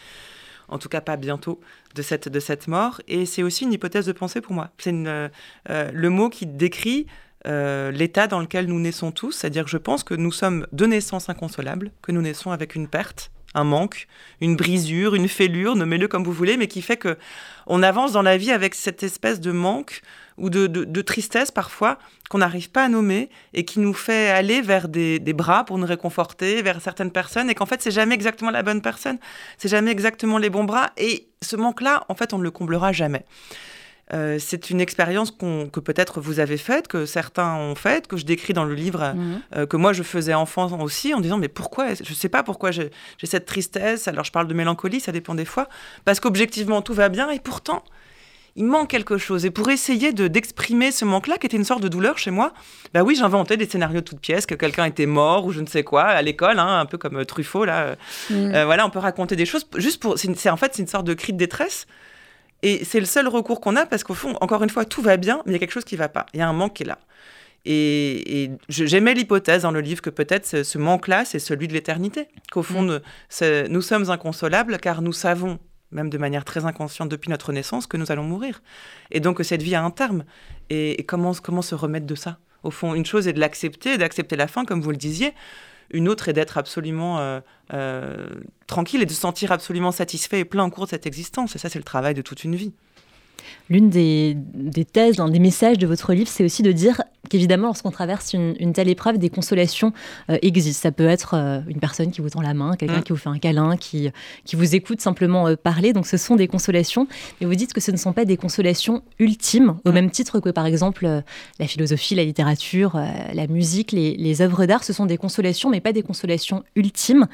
en 0.68 0.78
tout 0.78 0.88
cas 0.88 1.00
pas 1.00 1.16
bientôt, 1.16 1.60
de 1.94 2.02
cette, 2.02 2.28
de 2.28 2.40
cette 2.40 2.68
mort. 2.68 3.00
Et 3.08 3.26
c'est 3.26 3.42
aussi 3.42 3.64
une 3.64 3.72
hypothèse 3.72 4.06
de 4.06 4.12
pensée 4.12 4.40
pour 4.40 4.52
moi. 4.52 4.70
C'est 4.78 4.92
euh, 4.94 5.28
le 5.66 6.10
mot 6.10 6.28
qui 6.28 6.46
décrit 6.46 7.06
l'état 7.44 8.26
dans 8.26 8.40
lequel 8.40 8.66
nous 8.66 8.80
naissons 8.80 9.12
tous, 9.12 9.32
c'est-à-dire 9.32 9.64
que 9.64 9.70
je 9.70 9.78
pense 9.78 10.04
que 10.04 10.14
nous 10.14 10.32
sommes 10.32 10.66
de 10.72 10.86
naissance 10.86 11.28
inconsolables, 11.28 11.92
que 12.02 12.12
nous 12.12 12.22
naissons 12.22 12.50
avec 12.50 12.74
une 12.74 12.88
perte, 12.88 13.30
un 13.54 13.64
manque, 13.64 14.06
une 14.40 14.56
brisure, 14.56 15.14
une 15.14 15.28
fêlure, 15.28 15.74
nommez-le 15.74 16.08
comme 16.08 16.24
vous 16.24 16.32
voulez, 16.32 16.56
mais 16.56 16.68
qui 16.68 16.82
fait 16.82 16.96
que 16.96 17.16
on 17.66 17.82
avance 17.82 18.12
dans 18.12 18.22
la 18.22 18.36
vie 18.36 18.50
avec 18.50 18.74
cette 18.74 19.02
espèce 19.02 19.40
de 19.40 19.52
manque 19.52 20.02
ou 20.36 20.50
de, 20.50 21.00
tristesse 21.02 21.50
parfois 21.50 21.98
qu'on 22.30 22.38
n'arrive 22.38 22.70
pas 22.70 22.84
à 22.84 22.88
nommer 22.88 23.28
et 23.54 23.64
qui 23.64 23.80
nous 23.80 23.94
fait 23.94 24.28
aller 24.28 24.60
vers 24.60 24.88
des, 24.88 25.18
des, 25.18 25.32
bras 25.32 25.64
pour 25.64 25.78
nous 25.78 25.86
réconforter, 25.86 26.62
vers 26.62 26.80
certaines 26.80 27.10
personnes 27.10 27.50
et 27.50 27.54
qu'en 27.54 27.66
fait 27.66 27.82
c'est 27.82 27.90
jamais 27.90 28.14
exactement 28.14 28.50
la 28.50 28.62
bonne 28.62 28.82
personne, 28.82 29.18
c'est 29.56 29.68
jamais 29.68 29.90
exactement 29.90 30.38
les 30.38 30.50
bons 30.50 30.64
bras 30.64 30.90
et 30.96 31.28
ce 31.42 31.56
manque-là, 31.56 32.04
en 32.08 32.14
fait, 32.14 32.32
on 32.32 32.38
ne 32.38 32.42
le 32.42 32.50
comblera 32.50 32.92
jamais. 32.92 33.24
Euh, 34.12 34.38
c'est 34.38 34.70
une 34.70 34.80
expérience 34.80 35.30
que 35.30 35.80
peut-être 35.80 36.20
vous 36.20 36.40
avez 36.40 36.56
faite, 36.56 36.88
que 36.88 37.04
certains 37.06 37.54
ont 37.54 37.74
faite, 37.74 38.06
que 38.06 38.16
je 38.16 38.24
décris 38.24 38.52
dans 38.52 38.64
le 38.64 38.74
livre, 38.74 39.12
mhm. 39.14 39.40
euh, 39.56 39.66
que 39.66 39.76
moi 39.76 39.92
je 39.92 40.02
faisais 40.02 40.34
enfant 40.34 40.80
aussi, 40.80 41.14
en 41.14 41.20
disant 41.20 41.38
mais 41.38 41.48
pourquoi 41.48 41.94
Je 41.94 42.08
ne 42.08 42.14
sais 42.14 42.28
pas 42.28 42.42
pourquoi 42.42 42.70
j'ai 42.70 42.90
cette 43.22 43.46
tristesse. 43.46 44.08
Alors 44.08 44.24
je 44.24 44.32
parle 44.32 44.48
de 44.48 44.54
mélancolie, 44.54 45.00
ça 45.00 45.12
dépend 45.12 45.34
des 45.34 45.44
fois, 45.44 45.68
parce 46.04 46.20
qu'objectivement 46.20 46.82
tout 46.82 46.94
va 46.94 47.08
bien 47.08 47.30
et 47.30 47.38
pourtant 47.38 47.82
il 48.56 48.64
manque 48.64 48.88
quelque 48.88 49.18
chose. 49.18 49.44
Et 49.44 49.50
pour 49.50 49.70
essayer 49.70 50.12
d'exprimer 50.12 50.90
ce 50.90 51.04
manque-là, 51.04 51.38
qui 51.38 51.46
était 51.46 51.56
une 51.56 51.64
sorte 51.64 51.80
de 51.80 51.86
douleur 51.86 52.18
chez 52.18 52.32
moi, 52.32 52.52
bah 52.92 53.04
oui, 53.04 53.14
j'inventais 53.14 53.56
des 53.56 53.68
scénarios 53.68 54.00
de 54.00 54.04
toutes 54.04 54.18
pièces, 54.18 54.46
que 54.46 54.56
quelqu'un 54.56 54.84
était 54.84 55.06
mort 55.06 55.44
ou 55.44 55.52
je 55.52 55.60
ne 55.60 55.66
sais 55.66 55.84
quoi 55.84 56.02
à 56.02 56.20
l'école, 56.22 56.58
hein, 56.58 56.80
un 56.80 56.86
peu 56.86 56.98
comme 56.98 57.24
Truffaut 57.24 57.64
là. 57.64 57.94
Mhm. 58.30 58.54
Euh, 58.54 58.64
voilà, 58.64 58.84
on 58.84 58.90
peut 58.90 58.98
raconter 58.98 59.36
des 59.36 59.46
choses 59.46 59.64
juste 59.76 60.02
pour. 60.02 60.18
C'est 60.18 60.50
en 60.50 60.56
fait 60.56 60.74
c'est 60.74 60.82
une 60.82 60.88
sorte 60.88 61.06
de 61.06 61.14
cri 61.14 61.32
de 61.32 61.38
détresse 61.38 61.86
et 62.62 62.84
c'est 62.84 63.00
le 63.00 63.06
seul 63.06 63.28
recours 63.28 63.60
qu'on 63.60 63.76
a 63.76 63.86
parce 63.86 64.04
qu'au 64.04 64.14
fond, 64.14 64.36
encore 64.40 64.62
une 64.62 64.70
fois, 64.70 64.84
tout 64.84 65.02
va 65.02 65.16
bien, 65.16 65.42
mais 65.46 65.52
il 65.52 65.54
y 65.54 65.56
a 65.56 65.58
quelque 65.58 65.72
chose 65.72 65.84
qui 65.84 65.94
ne 65.94 65.98
va 65.98 66.08
pas. 66.08 66.26
Il 66.34 66.40
y 66.40 66.42
a 66.42 66.48
un 66.48 66.52
manque 66.52 66.74
qui 66.74 66.82
est 66.82 66.86
là. 66.86 66.98
Et, 67.64 68.50
j'aimais 68.68 69.14
l'hypothèse 69.14 69.62
dans 69.62 69.70
le 69.70 69.80
livre 69.80 70.00
que 70.00 70.10
peut-être 70.10 70.64
ce, 70.64 70.78
manque-là, 70.78 71.24
c'est 71.24 71.38
celui 71.38 71.68
de 71.68 71.72
l'éternité. 71.72 72.28
Qu'au 72.50 72.62
fond, 72.62 72.82
mm. 72.82 73.00
nous, 73.68 73.82
sommes 73.82 74.10
inconsolables 74.10 74.78
car 74.78 75.02
nous 75.02 75.12
savons, 75.12 75.58
même 75.92 76.10
de 76.10 76.18
manière 76.18 76.44
très 76.44 76.64
inconsciente 76.64 77.08
depuis 77.08 77.30
notre 77.30 77.52
naissance, 77.52 77.86
que 77.86 77.96
nous 77.96 78.10
allons 78.10 78.24
mourir. 78.24 78.62
Et 79.10 79.20
donc 79.20 79.36
que 79.36 79.42
cette 79.42 79.62
vie 79.62 79.74
a 79.74 79.82
un 79.82 79.90
terme. 79.90 80.24
Et, 80.70 81.04
comment, 81.06 81.32
comment 81.34 81.62
se 81.62 81.74
remettre 81.74 82.06
de 82.06 82.14
ça? 82.14 82.38
Au 82.64 82.70
fond, 82.70 82.94
une 82.94 83.06
chose 83.06 83.28
est 83.28 83.32
de 83.32 83.40
l'accepter, 83.40 83.98
d'accepter 83.98 84.34
la 84.34 84.48
fin, 84.48 84.64
comme 84.64 84.80
vous 84.80 84.90
le 84.90 84.96
disiez. 84.96 85.32
Une 85.90 86.08
autre 86.08 86.28
est 86.28 86.32
d'être 86.32 86.58
absolument 86.58 87.18
euh, 87.18 87.40
euh, 87.72 88.28
tranquille 88.66 89.02
et 89.02 89.06
de 89.06 89.12
se 89.12 89.20
sentir 89.20 89.52
absolument 89.52 89.92
satisfait 89.92 90.40
et 90.40 90.44
plein 90.44 90.64
au 90.64 90.70
cours 90.70 90.84
de 90.84 90.90
cette 90.90 91.06
existence. 91.06 91.56
Et 91.56 91.58
ça, 91.58 91.68
c'est 91.68 91.78
le 91.78 91.84
travail 91.84 92.14
de 92.14 92.22
toute 92.22 92.44
une 92.44 92.56
vie. 92.56 92.72
L'une 93.70 93.90
des, 93.90 94.36
thèses, 94.90 95.18
l'un 95.18 95.28
des 95.28 95.38
messages 95.38 95.78
de 95.78 95.86
votre 95.86 96.14
livre, 96.14 96.28
c'est 96.28 96.44
aussi 96.44 96.62
de 96.62 96.72
dire 96.72 97.02
qu'évidemment, 97.28 97.66
lorsqu'on 97.66 97.90
traverse 97.90 98.32
une, 98.32 98.72
telle 98.72 98.88
épreuve, 98.88 99.18
des 99.18 99.28
consolations 99.28 99.92
euh, 100.30 100.38
existent. 100.40 100.82
Ça 100.82 100.92
peut 100.92 101.06
être 101.06 101.34
euh, 101.34 101.60
une 101.68 101.78
personne 101.78 102.10
qui 102.10 102.22
vous 102.22 102.30
tend 102.30 102.40
la 102.40 102.54
main, 102.54 102.76
quelqu'un 102.76 103.00
mm. 103.00 103.02
qui 103.02 103.12
vous 103.12 103.18
fait 103.18 103.28
un 103.28 103.38
câlin, 103.38 103.76
qui, 103.76 104.10
qui 104.44 104.56
vous 104.56 104.74
écoute 104.74 105.00
simplement 105.00 105.48
euh, 105.48 105.56
parler. 105.56 105.92
Donc, 105.92 106.06
ce 106.06 106.16
sont 106.16 106.36
des 106.36 106.48
consolations. 106.48 107.06
Mais 107.40 107.46
vous 107.46 107.54
dites 107.54 107.74
que 107.74 107.80
ce 107.80 107.90
ne 107.90 107.98
sont 107.98 108.14
pas 108.14 108.24
des 108.24 108.38
consolations 108.38 109.02
ultimes, 109.18 109.76
au 109.84 109.90
mm. 109.90 109.94
même 109.94 110.10
titre 110.10 110.40
que, 110.40 110.48
par 110.48 110.64
exemple, 110.64 111.22
la 111.58 111.66
philosophie, 111.66 112.14
la 112.14 112.24
littérature, 112.24 112.98
la 113.34 113.46
musique, 113.46 113.92
les, 113.92 114.16
les 114.16 114.40
œuvres 114.40 114.64
d'art. 114.64 114.84
Ce 114.84 114.94
sont 114.94 115.06
des 115.06 115.18
consolations, 115.18 115.68
mais 115.68 115.80
pas 115.80 115.92
des 115.92 116.02
consolations 116.02 116.64
ultimes. 116.74 117.26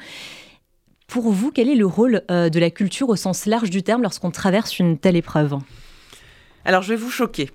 Pour 1.07 1.31
vous, 1.31 1.51
quel 1.51 1.69
est 1.69 1.75
le 1.75 1.85
rôle 1.85 2.23
de 2.29 2.59
la 2.59 2.71
culture 2.71 3.09
au 3.09 3.15
sens 3.15 3.45
large 3.45 3.69
du 3.69 3.83
terme 3.83 4.01
lorsqu'on 4.01 4.31
traverse 4.31 4.79
une 4.79 4.97
telle 4.97 5.15
épreuve? 5.15 5.59
Alors, 6.65 6.81
je 6.81 6.89
vais 6.89 6.95
vous 6.95 7.11
choquer. 7.11 7.51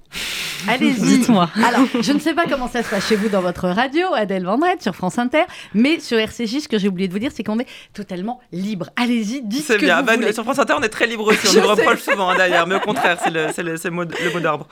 Allez-y. 0.68 1.01
Dites-moi. 1.18 1.51
Alors, 1.66 1.87
je 2.01 2.12
ne 2.12 2.18
sais 2.18 2.35
pas 2.35 2.44
comment 2.49 2.68
ça 2.68 2.83
se 2.83 2.90
passe 2.90 3.09
chez 3.09 3.16
vous 3.16 3.29
dans 3.29 3.40
votre 3.40 3.68
radio, 3.68 4.07
Adèle 4.14 4.44
Vendrette, 4.44 4.83
sur 4.83 4.94
France 4.94 5.18
Inter, 5.18 5.42
mais 5.75 6.01
sur 6.01 6.18
RCJ, 6.18 6.61
ce 6.61 6.68
que 6.68 6.79
j'ai 6.79 6.88
oublié 6.88 7.09
de 7.09 7.12
vous 7.12 7.18
dire, 7.18 7.33
c'est 7.35 7.42
qu'on 7.42 7.59
est 7.59 7.66
totalement 7.92 8.40
libre. 8.53 8.90
Allez-y, 8.96 9.42
dites 9.42 9.64
ce 9.64 9.73
que 9.75 9.81
bien. 9.81 10.01
vous 10.01 10.07
bah, 10.07 10.14
voulez. 10.14 10.33
Sur 10.33 10.44
France 10.44 10.59
Inter, 10.59 10.75
on 10.79 10.83
est 10.83 10.88
très 10.88 11.07
libre 11.07 11.27
aussi. 11.27 11.59
On 11.59 11.62
nous 11.62 11.68
reproche 11.68 12.01
souvent, 12.01 12.31
hein, 12.31 12.37
d'ailleurs, 12.37 12.66
mais 12.66 12.77
au 12.77 12.81
contraire, 12.81 13.18
c'est 13.23 13.31
le, 13.31 13.46
le, 13.46 13.75
le, 13.83 13.90
mot, 13.90 14.05
le 14.05 14.33
mot 14.33 14.40
d'ordre. 14.40 14.68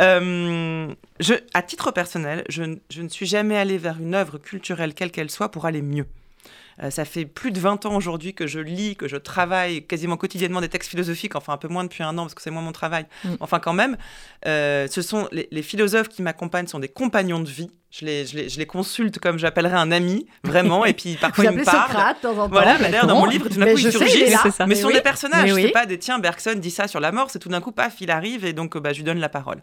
Euh, 0.00 0.88
je, 1.20 1.34
à 1.52 1.62
titre 1.62 1.90
personnel, 1.90 2.44
je, 2.48 2.62
je 2.90 3.02
ne 3.02 3.08
suis 3.08 3.26
jamais 3.26 3.56
allée 3.56 3.78
vers 3.78 4.00
une 4.00 4.14
œuvre 4.14 4.38
culturelle, 4.38 4.94
quelle 4.94 5.10
qu'elle 5.10 5.30
soit, 5.30 5.50
pour 5.50 5.66
aller 5.66 5.82
mieux. 5.82 6.06
Euh, 6.82 6.90
ça 6.90 7.04
fait 7.04 7.24
plus 7.24 7.52
de 7.52 7.60
20 7.60 7.86
ans 7.86 7.94
aujourd'hui 7.94 8.34
que 8.34 8.46
je 8.46 8.58
lis, 8.58 8.96
que 8.96 9.06
je 9.06 9.16
travaille 9.16 9.86
quasiment 9.86 10.16
quotidiennement 10.16 10.60
des 10.60 10.68
textes 10.68 10.90
philosophiques, 10.90 11.36
enfin 11.36 11.52
un 11.52 11.56
peu 11.56 11.68
moins 11.68 11.84
depuis 11.84 12.02
un 12.02 12.16
an 12.18 12.22
parce 12.22 12.34
que 12.34 12.42
c'est 12.42 12.50
moins 12.50 12.62
mon 12.62 12.72
travail, 12.72 13.06
mm. 13.24 13.34
enfin 13.40 13.60
quand 13.60 13.72
même. 13.72 13.96
Euh, 14.46 14.88
ce 14.90 15.02
sont 15.02 15.28
les, 15.32 15.62
philosophes 15.62 16.08
qui 16.08 16.22
m'accompagnent 16.22 16.66
sont 16.66 16.80
des 16.80 16.88
compagnons 16.88 17.40
de 17.40 17.48
vie. 17.48 17.70
Je 17.90 18.04
les, 18.04 18.26
je 18.26 18.36
les, 18.36 18.48
je 18.48 18.58
les 18.58 18.66
consulte 18.66 19.20
comme 19.20 19.38
j'appellerais 19.38 19.76
un 19.76 19.92
ami, 19.92 20.26
vraiment, 20.42 20.84
et 20.84 20.94
puis 20.94 21.16
parfois 21.20 21.44
ils 21.44 21.50
me 21.52 21.64
parlent. 21.64 21.92
Socrate, 21.92 22.20
temps 22.20 22.30
en 22.32 22.34
temps, 22.34 22.48
voilà, 22.48 22.76
bah, 22.76 22.88
d'ailleurs 22.88 23.06
dans 23.06 23.20
mon 23.20 23.26
livre, 23.26 23.48
tout 23.48 23.56
d'un 23.56 23.72
coup 23.72 23.78
ils 23.78 23.92
surgissent, 23.92 24.36
mais 24.66 24.74
ce 24.74 24.82
sont 24.82 24.90
des 24.90 25.00
personnages. 25.00 25.52
C'est 25.54 25.68
pas 25.68 25.86
des 25.86 25.98
tiens, 25.98 26.18
Bergson 26.18 26.54
dit 26.56 26.72
ça 26.72 26.88
sur 26.88 26.98
la 26.98 27.12
mort, 27.12 27.30
c'est 27.30 27.38
tout 27.38 27.48
d'un 27.48 27.60
coup, 27.60 27.70
paf, 27.70 28.00
il 28.00 28.10
arrive 28.10 28.44
et 28.44 28.52
donc 28.52 28.76
bah, 28.76 28.92
je 28.92 28.98
lui 28.98 29.04
donne 29.04 29.20
la 29.20 29.28
parole. 29.28 29.60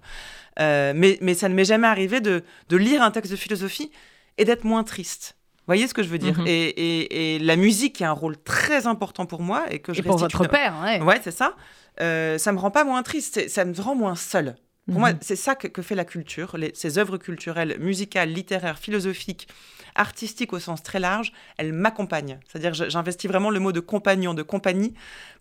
Euh, 0.59 0.93
mais, 0.95 1.17
mais 1.21 1.33
ça 1.33 1.49
ne 1.49 1.53
m'est 1.53 1.65
jamais 1.65 1.87
arrivé 1.87 2.21
de, 2.21 2.43
de 2.69 2.77
lire 2.77 3.01
un 3.01 3.11
texte 3.11 3.31
de 3.31 3.37
philosophie 3.37 3.91
et 4.37 4.45
d'être 4.45 4.63
moins 4.63 4.83
triste 4.83 5.35
voyez 5.67 5.87
ce 5.87 5.93
que 5.93 6.03
je 6.03 6.09
veux 6.09 6.17
dire 6.17 6.39
mhm. 6.39 6.45
et, 6.47 7.39
la 7.41 7.55
musique 7.55 7.95
qui 7.95 8.03
a 8.03 8.09
un 8.09 8.13
rôle 8.13 8.37
très 8.37 8.87
important 8.87 9.25
pour 9.25 9.41
moi 9.41 9.65
et 9.71 9.79
que 9.79 9.93
je 9.93 9.99
et 9.99 10.03
pour 10.03 10.17
votre 10.17 10.47
père, 10.47 10.73
ouais. 10.83 11.01
Ouais, 11.01 11.19
c'est 11.23 11.31
ça. 11.31 11.55
Euh, 11.99 12.37
ça 12.37 12.51
me 12.51 12.57
rend 12.57 12.71
pas 12.71 12.83
moins 12.83 13.03
triste, 13.03 13.49
ça 13.49 13.65
me 13.65 13.79
rend 13.79 13.95
moins 13.95 14.15
seul. 14.15 14.55
Pour 14.87 14.99
moi, 14.99 15.13
mhm. 15.13 15.19
c'est 15.21 15.35
ça 15.35 15.55
que, 15.55 15.81
fait 15.81 15.95
la 15.95 16.05
culture, 16.05 16.57
ces 16.73 16.97
œuvres 16.97 17.17
culturelles, 17.17 17.77
musicales, 17.79 18.29
littéraires, 18.29 18.79
philosophiques, 18.79 19.47
artistiques 19.95 20.53
au 20.53 20.59
sens 20.59 20.81
très 20.81 20.99
large, 20.99 21.31
elles 21.57 21.71
m'accompagnent. 21.71 22.39
C'est-à-dire, 22.47 22.73
j'investis 22.73 23.29
vraiment 23.29 23.51
le 23.51 23.59
mot 23.59 23.71
de 23.71 23.79
compagnon, 23.79 24.33
de 24.33 24.41
compagnie, 24.41 24.93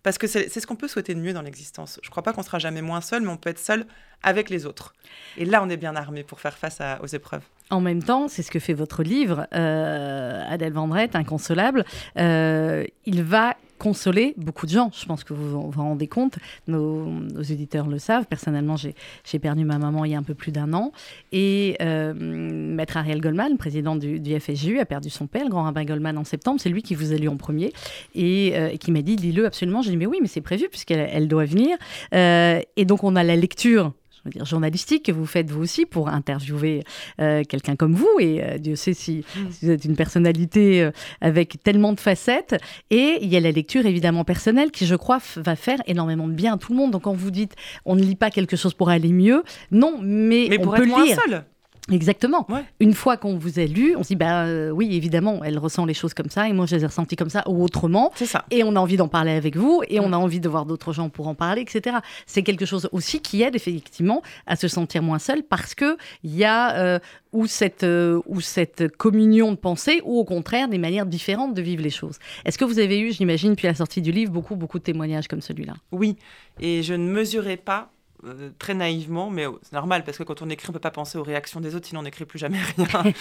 parce 0.03 0.17
que 0.17 0.27
c'est 0.27 0.47
ce 0.47 0.67
qu'on 0.67 0.75
peut 0.75 0.87
souhaiter 0.87 1.15
de 1.15 1.19
mieux 1.19 1.33
dans 1.33 1.41
l'existence. 1.41 1.99
Je 2.03 2.07
ne 2.07 2.11
crois 2.11 2.23
pas 2.23 2.33
qu'on 2.33 2.43
sera 2.43 2.59
jamais 2.59 2.81
moins 2.81 3.01
seul, 3.01 3.23
mais 3.23 3.29
on 3.29 3.37
peut 3.37 3.49
être 3.49 3.59
seul 3.59 3.85
avec 4.21 4.49
les 4.49 4.65
autres. 4.65 4.93
Et 5.37 5.45
là, 5.45 5.63
on 5.63 5.69
est 5.69 5.77
bien 5.77 5.95
armé 5.95 6.23
pour 6.23 6.39
faire 6.39 6.57
face 6.57 6.79
aux 7.01 7.07
épreuves. 7.07 7.43
En 7.71 7.79
même 7.79 8.03
temps, 8.03 8.27
c'est 8.27 8.43
ce 8.43 8.51
que 8.51 8.59
fait 8.59 8.73
votre 8.73 9.01
livre, 9.01 9.47
euh, 9.53 10.43
Adèle 10.49 10.73
Vendrette, 10.73 11.15
Inconsolable. 11.15 11.85
Euh, 12.17 12.83
il 13.05 13.23
va 13.23 13.55
consoler 13.79 14.35
beaucoup 14.37 14.65
de 14.65 14.71
gens. 14.71 14.91
Je 14.93 15.05
pense 15.05 15.23
que 15.23 15.33
vous 15.33 15.71
vous 15.71 15.81
rendez 15.81 16.07
compte. 16.07 16.37
Nos, 16.67 17.09
éditeurs 17.41 17.87
le 17.87 17.97
savent. 17.97 18.25
Personnellement, 18.25 18.75
j'ai 18.75 19.39
perdu 19.39 19.63
ma 19.63 19.79
maman 19.79 20.05
il 20.05 20.11
y 20.11 20.15
a 20.15 20.17
un 20.17 20.23
peu 20.23 20.35
plus 20.35 20.51
d'un 20.51 20.73
an. 20.73 20.91
Et 21.31 21.77
euh, 21.81 22.13
Maître 22.13 22.97
Ariel 22.97 23.21
Goldman, 23.21 23.57
président 23.57 23.95
du, 23.95 24.19
du, 24.19 24.35
a 24.35 24.85
perdu 24.85 25.09
son 25.09 25.25
père, 25.25 25.45
le 25.45 25.49
grand 25.49 25.63
rabbin 25.63 25.85
Goldman, 25.85 26.17
en 26.17 26.25
septembre. 26.25 26.59
C'est 26.61 26.69
lui 26.69 26.83
qui 26.83 26.93
vous 26.93 27.13
a 27.13 27.15
lu 27.15 27.29
en 27.29 27.37
premier 27.37 27.71
et, 28.13 28.51
euh, 28.55 28.75
qui 28.75 28.91
m'a 28.91 29.01
dit 29.01 29.15
lis-le 29.15 29.45
absolument. 29.45 29.81
J'ai 29.81 29.91
dit 29.91 29.97
mais 29.97 30.05
oui, 30.05 30.19
mais 30.21 30.27
c'est 30.27 30.41
prévu 30.41 30.67
puisqu'elle 30.69 31.09
elle 31.11 31.29
doit 31.29 31.45
venir. 31.45 31.77
et 32.11 32.85
donc 32.85 33.03
on 33.05 33.15
a 33.15 33.23
la 33.23 33.37
lecture 33.37 33.93
je 34.23 34.29
veux 34.29 34.33
dire, 34.33 34.45
journalistique 34.45 35.05
que 35.05 35.11
vous 35.11 35.25
faites 35.25 35.49
vous 35.49 35.61
aussi 35.61 35.85
pour 35.85 36.09
interviewer 36.09 36.83
euh, 37.19 37.43
quelqu'un 37.43 37.75
comme 37.75 37.95
vous. 37.95 38.09
Et 38.19 38.43
euh, 38.43 38.57
Dieu 38.57 38.75
sait 38.75 38.93
si, 38.93 39.25
mm. 39.35 39.39
vous 39.61 39.69
êtes 39.71 39.85
une 39.85 39.95
personnalité 39.95 40.83
euh, 40.83 40.91
avec 41.21 41.61
tellement 41.63 41.93
de 41.93 41.99
facettes. 41.99 42.55
Et 42.89 43.17
il 43.21 43.29
y 43.29 43.37
a 43.37 43.39
la 43.39 43.51
lecture 43.51 43.85
évidemment 43.85 44.23
personnelle 44.23 44.71
qui, 44.71 44.85
je 44.85 44.95
crois, 44.95 45.19
va 45.37 45.55
faire 45.55 45.81
énormément 45.87 46.27
de 46.27 46.33
bien 46.33 46.53
à 46.53 46.57
tout 46.57 46.71
le 46.71 46.77
monde. 46.77 46.91
Donc 46.91 47.03
quand 47.03 47.13
vous 47.13 47.31
dites 47.31 47.55
on 47.85 47.95
ne 47.95 48.01
lit 48.01 48.15
pas 48.15 48.29
quelque 48.29 48.55
chose 48.55 48.73
pour 48.73 48.89
aller 48.89 49.11
mieux, 49.11 49.43
non, 49.71 49.99
mais, 50.01 50.47
mais 50.49 50.59
on 50.59 50.63
pour 50.63 50.75
peut 50.75 50.83
être 50.83 50.89
moins 50.89 51.05
lire. 51.05 51.17
Seul. 51.25 51.43
Exactement. 51.91 52.47
Une 52.79 52.93
fois 52.93 53.17
qu'on 53.17 53.37
vous 53.37 53.59
a 53.59 53.65
lu, 53.65 53.95
on 53.97 54.03
se 54.03 54.09
dit 54.09 54.15
bah 54.15 54.45
euh, 54.45 54.69
oui 54.71 54.95
évidemment 54.95 55.43
elle 55.43 55.57
ressent 55.57 55.85
les 55.85 55.93
choses 55.93 56.13
comme 56.13 56.29
ça 56.29 56.47
et 56.47 56.53
moi 56.53 56.65
je 56.65 56.75
les 56.75 56.83
ai 56.83 56.87
ressenties 56.87 57.15
comme 57.15 57.29
ça 57.29 57.43
ou 57.47 57.63
autrement. 57.63 58.11
C'est 58.15 58.25
ça. 58.25 58.45
Et 58.51 58.63
on 58.63 58.75
a 58.75 58.79
envie 58.79 58.97
d'en 58.97 59.07
parler 59.07 59.31
avec 59.31 59.55
vous 59.55 59.81
et 59.87 59.99
on 59.99 60.13
a 60.13 60.17
envie 60.17 60.39
de 60.39 60.49
voir 60.49 60.65
d'autres 60.65 60.93
gens 60.93 61.09
pour 61.09 61.27
en 61.27 61.35
parler 61.35 61.61
etc. 61.61 61.97
C'est 62.25 62.43
quelque 62.43 62.65
chose 62.65 62.89
aussi 62.91 63.19
qui 63.19 63.41
aide 63.41 63.55
effectivement 63.55 64.21
à 64.47 64.55
se 64.55 64.67
sentir 64.67 65.03
moins 65.03 65.19
seul 65.19 65.43
parce 65.43 65.75
que 65.75 65.97
il 66.23 66.35
y 66.35 66.45
a 66.45 66.75
euh, 66.77 66.99
ou 67.33 67.47
cette 67.47 67.83
euh, 67.83 68.21
ou 68.25 68.41
cette 68.41 68.95
communion 68.95 69.51
de 69.51 69.57
pensée 69.57 70.01
ou 70.05 70.19
au 70.19 70.25
contraire 70.25 70.67
des 70.67 70.77
manières 70.77 71.05
différentes 71.05 71.53
de 71.53 71.61
vivre 71.61 71.83
les 71.83 71.89
choses. 71.89 72.17
Est-ce 72.45 72.57
que 72.57 72.65
vous 72.65 72.79
avez 72.79 72.99
eu 72.99 73.11
j'imagine 73.11 73.51
depuis 73.51 73.67
la 73.67 73.75
sortie 73.75 74.01
du 74.01 74.11
livre 74.11 74.31
beaucoup 74.31 74.55
beaucoup 74.55 74.79
de 74.79 74.83
témoignages 74.83 75.27
comme 75.27 75.41
celui-là? 75.41 75.73
Oui 75.91 76.15
et 76.59 76.83
je 76.83 76.93
ne 76.93 77.09
mesurais 77.11 77.57
pas 77.57 77.91
euh, 78.25 78.51
très 78.59 78.73
naïvement, 78.73 79.29
mais 79.29 79.45
c'est 79.63 79.73
normal 79.73 80.03
parce 80.03 80.17
que 80.17 80.23
quand 80.23 80.41
on 80.41 80.49
écrit, 80.49 80.67
on 80.69 80.71
ne 80.71 80.73
peut 80.73 80.79
pas 80.79 80.91
penser 80.91 81.17
aux 81.17 81.23
réactions 81.23 81.59
des 81.59 81.75
autres, 81.75 81.87
sinon 81.87 82.01
on 82.01 82.03
n'écrit 82.03 82.25
plus 82.25 82.39
jamais 82.39 82.59
rien. 82.77 83.03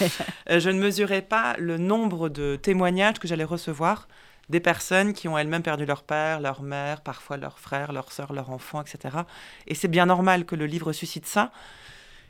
Euh, 0.51 0.59
je 0.59 0.71
ne 0.71 0.79
mesurais 0.79 1.23
pas 1.23 1.55
le 1.59 1.79
nombre 1.79 2.29
de 2.29 2.57
témoignages 2.57 3.19
que 3.19 3.29
j'allais 3.29 3.45
recevoir 3.45 4.09
des 4.49 4.61
personnes 4.61 5.13
qui 5.13 5.29
ont 5.29 5.39
elles-mêmes 5.39 5.63
perdu 5.63 5.87
leur 5.87 6.03
père, 6.03 6.41
leur 6.41 6.63
mère, 6.63 7.03
parfois 7.03 7.37
leur 7.37 7.59
frère, 7.59 7.93
leur 7.93 8.13
soeur, 8.13 8.33
leur 8.33 8.51
enfant, 8.51 8.83
etc. 8.83 9.19
Et 9.67 9.75
c'est 9.75 9.89
bien 9.89 10.07
normal 10.07 10.45
que 10.45 10.57
le 10.57 10.67
livre 10.67 10.93
suscite 10.93 11.27
ça. 11.27 11.53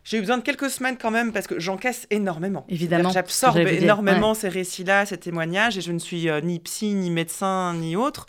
J'ai 0.05 0.17
eu 0.17 0.21
besoin 0.21 0.39
de 0.39 0.43
quelques 0.43 0.71
semaines 0.71 0.97
quand 0.97 1.11
même 1.11 1.33
parce 1.33 1.47
que 1.47 1.59
j'encaisse 1.59 2.07
énormément. 2.11 2.65
Évidemment. 2.69 3.11
J'absorbe 3.11 3.59
énormément 3.59 4.35
ces 4.35 4.49
récits-là, 4.49 5.07
ces 5.07 5.19
témoignages, 5.19 5.77
et 5.77 5.81
je 5.81 5.93
ne 5.93 5.99
suis 5.99 6.29
euh, 6.29 6.41
ni 6.41 6.59
psy, 6.59 6.95
ni 6.95 7.11
médecin, 7.11 7.75
ni 7.75 7.97
autre. 7.97 8.27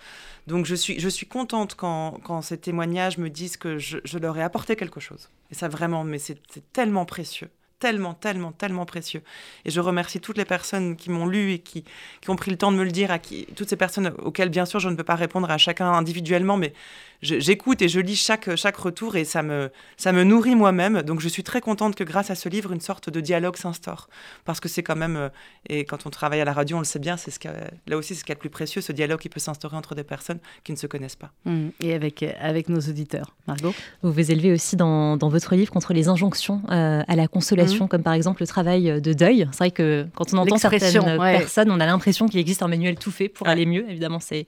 Donc 0.48 0.66
je 0.66 0.76
suis, 0.76 1.00
je 1.00 1.10
suis 1.10 1.28
contente 1.28 1.76
quand, 1.76 2.20
quand 2.24 2.42
ces 2.42 2.58
témoignages 2.58 3.18
me 3.18 3.30
disent 3.30 3.58
que 3.58 3.78
je, 3.78 4.00
je 4.04 4.18
leur 4.18 4.38
ai 4.38 4.44
apporté 4.44 4.76
quelque 4.76 5.00
chose. 5.00 5.30
Et 5.52 5.56
ça 5.56 5.68
vraiment, 5.68 6.04
mais 6.04 6.18
c'est 6.20 6.42
tellement 6.74 7.06
précieux 7.06 7.50
tellement, 7.82 8.14
tellement, 8.14 8.52
tellement 8.54 8.86
précieux. 8.86 9.24
Et 9.66 9.72
je 9.72 9.82
remercie 9.82 10.22
toutes 10.22 10.38
les 10.38 10.46
personnes 10.46 10.96
qui 10.96 11.10
m'ont 11.10 11.26
lu 11.26 11.52
et 11.52 11.60
qui, 11.60 11.84
qui 12.22 12.30
ont 12.30 12.36
pris 12.38 12.52
le 12.52 12.58
temps 12.58 12.72
de 12.72 12.78
me 12.78 12.84
le 12.84 12.92
dire, 12.92 13.12
à 13.12 13.20
qui, 13.20 13.48
toutes 13.56 13.68
ces 13.68 13.76
personnes 13.76 14.14
auxquelles, 14.20 14.50
bien 14.50 14.66
sûr, 14.66 14.80
je 14.80 14.88
ne 14.88 14.96
peux 14.96 15.04
pas 15.04 15.16
répondre 15.16 15.50
à 15.50 15.58
chacun 15.58 15.92
individuellement, 15.92 16.56
mais 16.56 16.74
j'écoute 17.22 17.82
et 17.82 17.90
je 17.90 18.00
lis 18.00 18.16
chaque, 18.16 18.56
chaque 18.56 18.78
retour 18.78 19.16
et 19.16 19.26
ça 19.26 19.44
me, 19.44 19.72
ça 19.98 20.12
me 20.12 20.24
nourrit 20.24 20.56
moi-même. 20.56 21.02
Donc 21.02 21.20
je 21.20 21.28
suis 21.28 21.44
très 21.44 21.62
contente 21.62 21.96
que 21.96 22.04
grâce 22.04 22.30
à 22.32 22.36
ce 22.36 22.50
livre, 22.50 22.72
une 22.72 22.82
sorte 22.82 23.10
de 23.10 23.20
dialogue 23.20 23.58
s'instaure. 23.58 24.10
Parce 24.46 24.60
que 24.60 24.70
c'est 24.70 24.84
quand 24.84 24.96
même, 24.96 25.18
euh, 25.18 25.30
et 25.68 25.86
quand 25.86 26.06
on 26.06 26.10
travaille 26.10 26.42
à 26.42 26.46
la 26.46 26.54
radio, 26.54 26.78
on 26.78 26.80
le 26.80 26.86
sait 26.86 27.00
bien, 27.00 27.18
c'est 27.18 27.32
ce 27.32 27.40
là 27.88 27.98
aussi 27.98 28.14
c'est 28.14 28.22
ce 28.22 28.26
qui 28.26 28.32
est 28.32 28.36
le 28.36 28.40
plus 28.40 28.50
précieux, 28.50 28.82
ce 28.82 28.92
dialogue 28.92 29.20
qui 29.20 29.30
peut 29.30 29.40
s'instaurer 29.40 29.76
entre 29.76 29.96
des 29.96 30.04
personnes 30.04 30.40
qui 30.64 30.72
ne 30.72 30.78
se 30.78 30.88
connaissent 30.88 31.16
pas. 31.16 31.32
Mmh. 31.46 31.70
et 31.80 31.94
avec, 31.94 32.24
avec 32.40 32.70
nos 32.70 32.80
auditeurs. 32.80 33.36
Margot? 33.48 33.74
Vous 34.04 34.12
vous 34.12 34.32
élevez 34.32 34.52
aussi 34.52 34.76
dans, 34.76 35.18
dans 35.18 35.30
votre 35.30 35.56
livre 35.56 35.72
contre 35.72 35.94
les 35.94 36.08
injonctions 36.08 36.62
euh, 36.70 37.04
à 37.08 37.16
la 37.16 37.28
consolation, 37.28 37.71
mmh. 37.71 37.71
Comme 37.88 38.04
par 38.04 38.14
exemple 38.14 38.42
le 38.42 38.48
travail 38.48 39.02
de 39.02 39.14
deuil. 39.14 39.48
C'est 39.52 39.58
vrai 39.58 39.72
que 39.72 40.06
quand 40.16 40.34
on 40.34 40.38
entend 40.38 40.58
certaines 40.58 41.18
personnes, 41.18 41.72
on 41.72 41.80
a 41.80 41.86
l'impression 41.86 42.28
qu'il 42.28 42.40
existe 42.40 42.64
un 42.64 42.68
manuel 42.68 42.96
tout 42.96 43.12
fait 43.12 43.30
pour 43.30 43.48
aller 43.48 43.66
mieux. 43.66 43.86
Évidemment, 43.90 44.20
c'est 44.20 44.46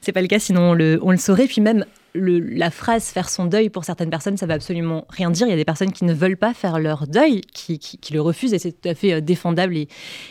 c'est 0.00 0.12
pas 0.12 0.22
le 0.22 0.28
cas, 0.28 0.38
sinon 0.38 0.70
on 0.70 0.74
le, 0.74 0.98
on 1.02 1.10
le 1.10 1.16
saurait. 1.16 1.46
Puis 1.46 1.60
même 1.60 1.84
la 2.14 2.70
phrase 2.70 3.04
faire 3.04 3.28
son 3.28 3.44
deuil 3.44 3.70
pour 3.70 3.84
certaines 3.84 4.10
personnes, 4.10 4.36
ça 4.36 4.46
va 4.46 4.54
absolument 4.54 5.06
rien 5.08 5.30
dire. 5.30 5.46
Il 5.46 5.50
y 5.50 5.52
a 5.52 5.56
des 5.56 5.64
personnes 5.64 5.92
qui 5.92 6.04
ne 6.04 6.12
veulent 6.12 6.36
pas 6.36 6.54
faire 6.54 6.78
leur 6.78 7.06
deuil, 7.06 7.42
qui, 7.52 7.78
le 8.12 8.20
refusent, 8.20 8.52
et 8.54 8.58
c'est 8.58 8.72
tout 8.72 8.88
à 8.88 8.94
fait 8.94 9.12
euh, 9.14 9.20
défendable 9.20 9.76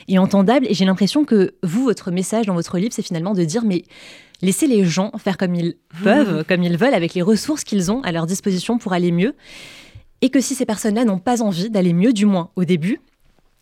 et, 0.07 0.19
entendable. 0.19 0.65
Et 0.69 0.73
j'ai 0.73 0.85
l'impression 0.85 1.25
que 1.25 1.53
vous, 1.63 1.83
votre 1.83 2.11
message 2.11 2.45
dans 2.45 2.53
votre 2.53 2.77
livre, 2.77 2.93
c'est 2.93 3.01
finalement 3.01 3.33
de 3.33 3.43
dire, 3.43 3.63
mais 3.63 3.83
laissez 4.41 4.67
les 4.67 4.83
gens 4.83 5.11
faire 5.17 5.37
comme 5.37 5.55
ils 5.55 5.75
peuvent, 6.03 6.43
comme 6.45 6.63
ils 6.63 6.77
veulent, 6.77 6.93
avec 6.93 7.13
les 7.13 7.21
ressources 7.21 7.63
qu'ils 7.63 7.91
ont 7.91 8.01
à 8.01 8.11
leur 8.11 8.25
disposition 8.25 8.77
pour 8.77 8.93
aller 8.93 9.11
mieux. 9.11 9.35
Et 10.21 10.29
que 10.29 10.41
si 10.41 10.55
ces 10.55 10.65
personnes-là 10.65 11.05
n'ont 11.05 11.19
pas 11.19 11.41
envie 11.41 11.69
d'aller 11.69 11.93
mieux, 11.93 12.13
du 12.13 12.25
moins 12.25 12.51
au 12.55 12.65
début, 12.65 12.99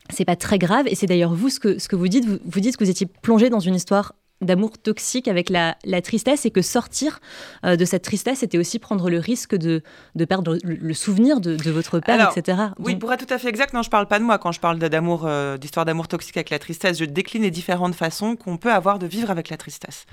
c'est 0.10 0.26
pas 0.26 0.36
très 0.36 0.58
grave. 0.58 0.88
Et 0.88 0.96
c'est 0.96 1.06
d'ailleurs 1.06 1.34
vous 1.34 1.50
ce 1.50 1.60
que, 1.60 1.80
ce 1.80 1.88
que 1.88 1.96
vous 1.96 2.08
dites. 2.08 2.26
Vous, 2.26 2.38
vous 2.46 2.60
dites 2.60 2.78
que 2.78 2.84
vous 2.84 2.90
étiez 2.90 3.06
plongé 3.06 3.50
dans 3.50 3.60
une 3.60 3.76
histoire 3.76 4.14
d'amour 4.42 4.78
toxique 4.78 5.28
avec 5.28 5.50
la, 5.50 5.76
tristesse 6.02 6.46
et 6.46 6.52
que 6.52 6.62
sortir 6.62 7.20
euh, 7.66 7.76
de 7.76 7.86
cette 7.86 8.04
tristesse 8.04 8.40
c'était 8.40 8.58
aussi 8.58 8.78
prendre 8.78 9.10
le 9.10 9.18
risque 9.18 9.56
de, 9.56 9.82
perdre 10.26 10.58
le, 10.64 10.94
souvenir 10.94 11.42
de, 11.42 11.58
votre 11.72 12.00
père, 12.00 12.32
etc. 12.32 12.58
Oui, 12.80 12.96
pour 12.96 13.12
être 13.12 13.26
tout 13.26 13.34
à 13.34 13.38
fait 13.38 13.50
exact, 13.50 13.74
non, 13.74 13.82
je 13.82 13.90
parle 13.90 14.08
pas 14.08 14.20
de 14.20 14.24
moi 14.24 14.38
quand 14.38 14.52
je 14.52 14.60
parle 14.60 14.78
d'amour, 14.78 15.26
euh, 15.26 15.58
d'histoire 15.58 15.86
d'amour 15.86 16.08
toxique 16.08 16.38
avec 16.38 16.50
la 16.50 16.60
tristesse. 16.60 17.00
Je 17.00 17.06
décline 17.06 17.44
les 17.44 17.52
différentes 17.52 17.96
façons 17.96 18.36
qu'on 18.36 18.58
peut 18.58 18.72
avoir 18.72 19.00
de 19.00 19.08
vivre 19.08 19.32
avec 19.32 19.50
la 19.50 19.58
tristesse. 19.58 20.06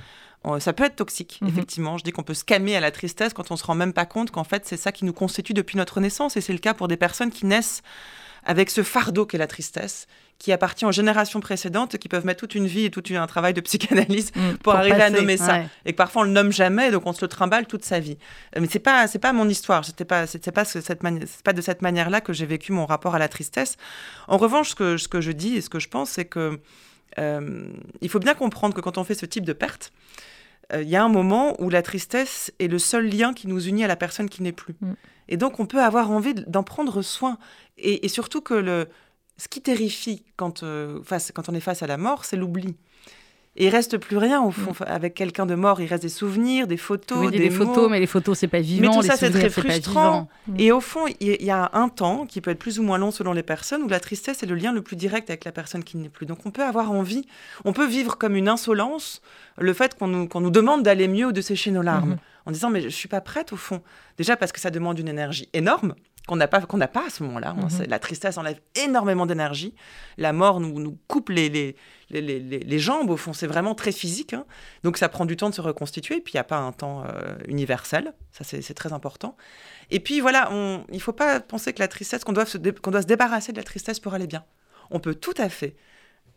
Ça 0.59 0.73
peut 0.73 0.85
être 0.85 0.97
toxique, 0.97 1.39
mhm. 1.41 1.49
effectivement. 1.49 1.99
Je 1.99 2.05
dis 2.05 2.13
qu'on 2.13 2.23
peut 2.23 2.35
se 2.35 2.45
calmer 2.45 2.77
à 2.77 2.81
la 2.81 2.91
tristesse 2.91 3.33
quand 3.33 3.51
on 3.51 3.57
se 3.57 3.65
rend 3.65 3.75
même 3.75 3.93
pas 3.93 4.07
compte 4.07 4.31
qu'en 4.31 4.45
fait 4.45 4.67
c'est 4.67 4.77
ça 4.77 4.93
qui 4.93 5.05
nous 5.05 5.13
constitue 5.13 5.55
depuis 5.55 5.79
notre 5.79 6.01
naissance 6.01 6.37
et 6.37 6.41
c'est 6.41 6.53
le 6.53 6.59
cas 6.59 6.75
pour 6.75 6.89
des 6.89 6.97
personnes 6.97 7.31
qui 7.31 7.47
naissent 7.47 7.83
avec 8.45 8.71
ce 8.71 8.83
fardeau 8.83 9.27
qu'est 9.27 9.39
la 9.39 9.47
tristesse, 9.47 10.07
qui 10.39 10.53
appartient 10.53 10.85
aux 10.85 10.93
générations 10.93 11.41
précédentes, 11.41 11.97
qui 11.97 12.09
peuvent 12.09 12.27
mettre 12.27 12.41
toute 12.41 12.55
une 12.55 12.67
vie 12.67 12.85
et 12.85 12.91
tout 12.91 13.03
un 13.15 13.27
travail 13.27 13.55
de 13.55 13.61
psychanalyse 13.61 14.33
mm, 14.35 14.57
pour, 14.63 14.75
arriver 14.75 15.01
à 15.01 15.11
nommer 15.11 15.37
ça. 15.37 15.63
Et 15.85 15.93
que 15.93 15.97
parfois 15.97 16.23
on 16.23 16.25
le 16.25 16.31
nomme 16.31 16.53
jamais, 16.53 16.91
donc 16.91 17.07
on 17.07 17.13
se 17.13 17.23
le 17.23 17.29
trimballe 17.29 17.67
toute 17.67 17.85
sa 17.85 18.01
vie. 18.01 18.19
Euh, 18.57 18.61
mais 18.61 18.69
c'est 18.71 18.81
pas 18.81 19.07
c'est 19.07 19.19
pas 19.19 19.33
mon 19.33 19.49
histoire. 19.49 19.85
C'était 19.85 20.05
pas 20.05 20.27
c'était 20.27 20.53
pas 20.53 20.65
cette 20.65 21.01
pas 21.45 21.53
de 21.53 21.61
cette 21.63 21.83
manière-là 21.83 22.21
que 22.21 22.33
j'ai 22.33 22.47
vécu 22.47 22.73
mon 22.73 22.87
rapport 22.87 23.15
à 23.15 23.19
la 23.19 23.29
tristesse. 23.29 23.77
En 24.29 24.37
revanche, 24.37 24.71
ce 24.71 24.75
que 24.75 24.97
ce 24.97 25.09
que 25.09 25.21
je 25.21 25.33
dis 25.33 25.57
et 25.57 25.61
ce 25.61 25.71
que 25.71 25.79
je 25.79 25.89
pense, 25.89 26.11
c'est 26.11 26.27
que 26.27 26.39
euh, 26.39 26.57
il 27.19 28.09
faut 28.09 28.19
bien 28.19 28.35
comprendre 28.35 28.75
que 28.75 28.81
quand 28.81 28.99
on 28.99 29.05
fait 29.05 29.15
ce 29.15 29.27
type 29.27 29.45
de 29.45 29.53
perte, 29.53 29.93
euh, 30.73 30.83
il 30.83 30.89
y 30.89 30.97
a 30.97 31.05
un 31.05 31.09
moment 31.09 31.61
où 31.61 31.71
la 31.71 31.83
tristesse 31.83 32.53
est 32.59 32.69
le 32.69 32.79
seul 32.79 33.09
lien 33.09 33.35
qui 33.35 33.49
nous 33.49 33.67
unit 33.67 33.85
à 33.85 33.89
la 33.89 33.97
personne 33.97 34.29
qui 34.29 34.43
n'est 34.43 34.53
plus. 34.53 34.75
Mm. 34.81 34.93
Et 35.29 35.37
donc, 35.37 35.61
on 35.61 35.67
peut 35.67 35.83
avoir 35.83 36.11
envie 36.11 36.35
d'en 36.35 36.63
prendre 36.63 37.03
soin. 37.03 37.39
Et, 37.79 38.09
surtout 38.09 38.41
que 38.41 38.55
le, 38.55 38.89
ce 39.37 39.49
qui 39.49 39.61
terrifie 39.61 40.25
quand, 40.37 40.63
euh, 40.63 41.03
face, 41.03 41.33
quand 41.35 41.49
on 41.49 41.55
est 41.55 41.61
face 41.61 41.83
à 41.83 41.87
la 41.87 41.97
mort, 41.97 42.25
c'est 42.25 42.37
l'oubli. 42.37 42.77
Et 43.57 43.67
il 43.67 43.69
reste 43.69 43.99
plus 43.99 44.17
rien 44.17 44.43
au 44.43 44.51
fond. 44.51 44.73
Mm. 44.73 44.85
Avec 44.87 45.15
quelqu'un 45.15 45.47
de 45.47 45.55
mort, 45.55 45.81
il 45.81 45.87
reste 45.87 46.03
des 46.03 46.09
souvenirs, 46.09 46.67
des 46.67 46.77
photos, 46.77 47.31
des, 47.31 47.51
photos, 47.51 47.89
mais 47.91 48.01
les 48.01 48.07
photos 48.07 48.39
c'est 48.39 48.49
pas 48.49 48.61
vivant. 48.61 48.89
Mais 48.89 48.97
tout 48.97 49.03
ça 49.03 49.17
c'est 49.17 49.31
très 49.31 49.51
frustrant. 49.51 50.29
Et 50.59 50.73
au 50.73 50.81
fond, 50.81 51.07
il 51.21 51.43
y 51.43 51.51
a 51.51 51.71
un 51.73 51.89
temps 51.89 52.27
qui 52.27 52.41
peut 52.41 52.51
être 52.51 52.59
plus 52.59 52.79
ou 52.79 52.83
moins 52.83 52.99
long 52.99 53.11
selon 53.11 53.33
les 53.33 53.43
personnes 53.43 53.83
où 53.83 53.89
la 53.89 54.01
tristesse 54.01 54.43
est 54.43 54.47
le 54.47 54.55
lien 54.57 54.73
le 54.73 54.83
plus 54.83 54.97
direct 54.97 55.31
avec 55.31 55.45
la 55.45 55.53
personne 55.53 55.85
qui 55.85 55.97
n'est 55.97 56.09
plus. 56.09 56.27
Donc 56.27 56.47
on 56.47 56.51
peut 56.51 56.65
avoir 56.65 56.91
envie, 56.91 57.27
on 57.65 57.73
peut 57.73 57.87
vivre 57.87 58.19
comme 58.19 58.35
une 58.35 58.49
insolence 58.49 59.23
le 59.57 59.73
fait 59.73 59.97
qu'on 59.97 60.09
nous, 60.09 60.29
nous, 60.35 60.51
demande 60.51 60.83
d'aller 60.83 61.07
mieux 61.07 61.27
ou 61.27 61.33
de 61.33 61.41
sécher 61.41 61.71
nos 61.71 61.83
larmes, 61.83 62.15
mm-hmm. 62.15 62.49
en 62.49 62.51
disant 62.51 62.71
mais 62.71 62.81
je 62.81 62.89
suis 62.89 63.09
pas 63.09 63.21
prête 63.21 63.53
au 63.53 63.57
fond. 63.57 63.83
Déjà 64.19 64.37
parce 64.37 64.51
que 64.51 64.61
ça 64.61 64.71
demande 64.71 64.99
une 64.99 65.09
énergie 65.09 65.49
énorme 65.53 65.95
qu'on 66.27 66.37
n'a 66.37 66.49
pas, 66.49 66.63
qu'on 66.63 66.79
n'a 66.79 66.89
pas 66.89 67.07
à 67.07 67.11
ce 67.11 67.23
moment-là. 67.25 67.55
Mhm. 67.55 67.87
La 67.89 67.99
tristesse 67.99 68.39
enlève 68.39 68.59
énormément 68.75 69.27
d'énergie. 69.27 69.75
La 70.17 70.33
mort 70.33 70.59
nous, 70.59 70.81
nous 70.81 70.99
coupe 71.07 71.29
les, 71.29 71.51
les, 71.51 71.77
les, 72.11 72.41
les, 72.41 72.79
jambes, 72.79 73.11
au 73.11 73.17
fond. 73.17 73.35
C'est 73.35 73.47
vraiment 73.47 73.75
très 73.75 73.93
physique. 73.93 74.33
Hein. 74.33 74.47
Donc 74.85 74.97
ça 74.97 75.11
prend 75.11 75.27
du 75.27 75.37
temps 75.37 75.51
de 75.51 75.55
se 75.55 75.61
reconstituer. 75.61 76.21
Puis 76.21 76.33
il 76.33 76.37
n'y 76.37 76.41
a 76.41 76.45
pas 76.45 76.59
un 76.59 76.73
temps 76.73 77.05
euh, 77.05 77.35
universel. 77.47 78.15
Ça, 78.33 78.43
c'est 78.45 78.75
très 78.75 78.93
important. 78.95 79.37
Et 79.91 80.01
puis 80.01 80.21
voilà, 80.21 80.49
on, 80.51 80.85
il 80.89 80.97
ne 80.97 81.01
faut 81.01 81.13
pas 81.13 81.41
penser 81.41 81.75
que 81.75 81.81
la 81.81 81.89
tristesse, 81.89 82.25
qu'on 82.25 82.33
doit, 82.33 82.47
se 82.47 82.57
qu'on 82.57 82.91
doit 82.91 83.03
se 83.03 83.07
débarrasser 83.07 83.53
de 83.53 83.59
la 83.59 83.65
tristesse 83.65 84.01
pour 84.01 84.15
aller 84.15 84.27
bien. 84.27 84.45
On 84.91 85.01
peut 85.01 85.15
tout 85.15 85.35
à 85.37 85.51
fait 85.51 85.77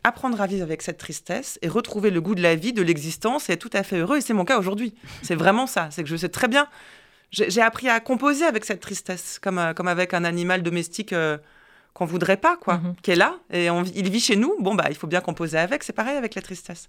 apprendre 0.04 0.40
à 0.40 0.46
vivre 0.46 0.62
avec 0.62 0.82
cette 0.82 0.98
tristesse 0.98 1.58
et 1.62 1.68
retrouver 1.68 2.10
le 2.10 2.20
goût 2.20 2.34
de 2.34 2.42
la 2.42 2.54
vie, 2.54 2.72
de 2.72 2.82
l'existence 2.82 3.48
et 3.48 3.54
être 3.54 3.60
tout 3.60 3.70
à 3.72 3.82
fait 3.82 3.98
heureux. 3.98 4.18
Et 4.18 4.20
c'est 4.20 4.34
mon 4.34 4.44
cas 4.44 4.58
aujourd'hui. 4.58 4.94
C'est 5.22 5.34
vraiment 5.34 5.66
ça. 5.66 5.88
C'est 5.90 6.02
que 6.02 6.08
je 6.08 6.16
sais 6.16 6.28
très 6.28 6.48
bien 6.48 6.68
j'ai 7.30 7.60
appris 7.60 7.88
à 7.88 8.00
composer 8.00 8.44
avec 8.44 8.64
cette 8.64 8.80
tristesse, 8.80 9.38
comme, 9.38 9.58
euh, 9.58 9.72
avec 9.72 10.14
un 10.14 10.24
animal 10.24 10.62
domestique 10.62 11.12
euh, 11.12 11.38
qu'on 11.94 12.04
voudrait 12.04 12.36
pas, 12.36 12.56
quoi, 12.56 12.78
mhm. 12.78 12.94
qui 13.02 13.10
est 13.10 13.16
là 13.16 13.34
et 13.52 13.68
il 13.94 14.10
vit 14.10 14.20
chez 14.20 14.36
nous. 14.36 14.54
Bon 14.60 14.74
bah, 14.74 14.86
il 14.88 14.94
faut 14.94 15.06
bien 15.06 15.20
composer 15.20 15.58
avec. 15.58 15.82
C'est 15.82 15.92
pareil 15.92 16.16
avec 16.16 16.34
la 16.34 16.42
tristesse. 16.42 16.86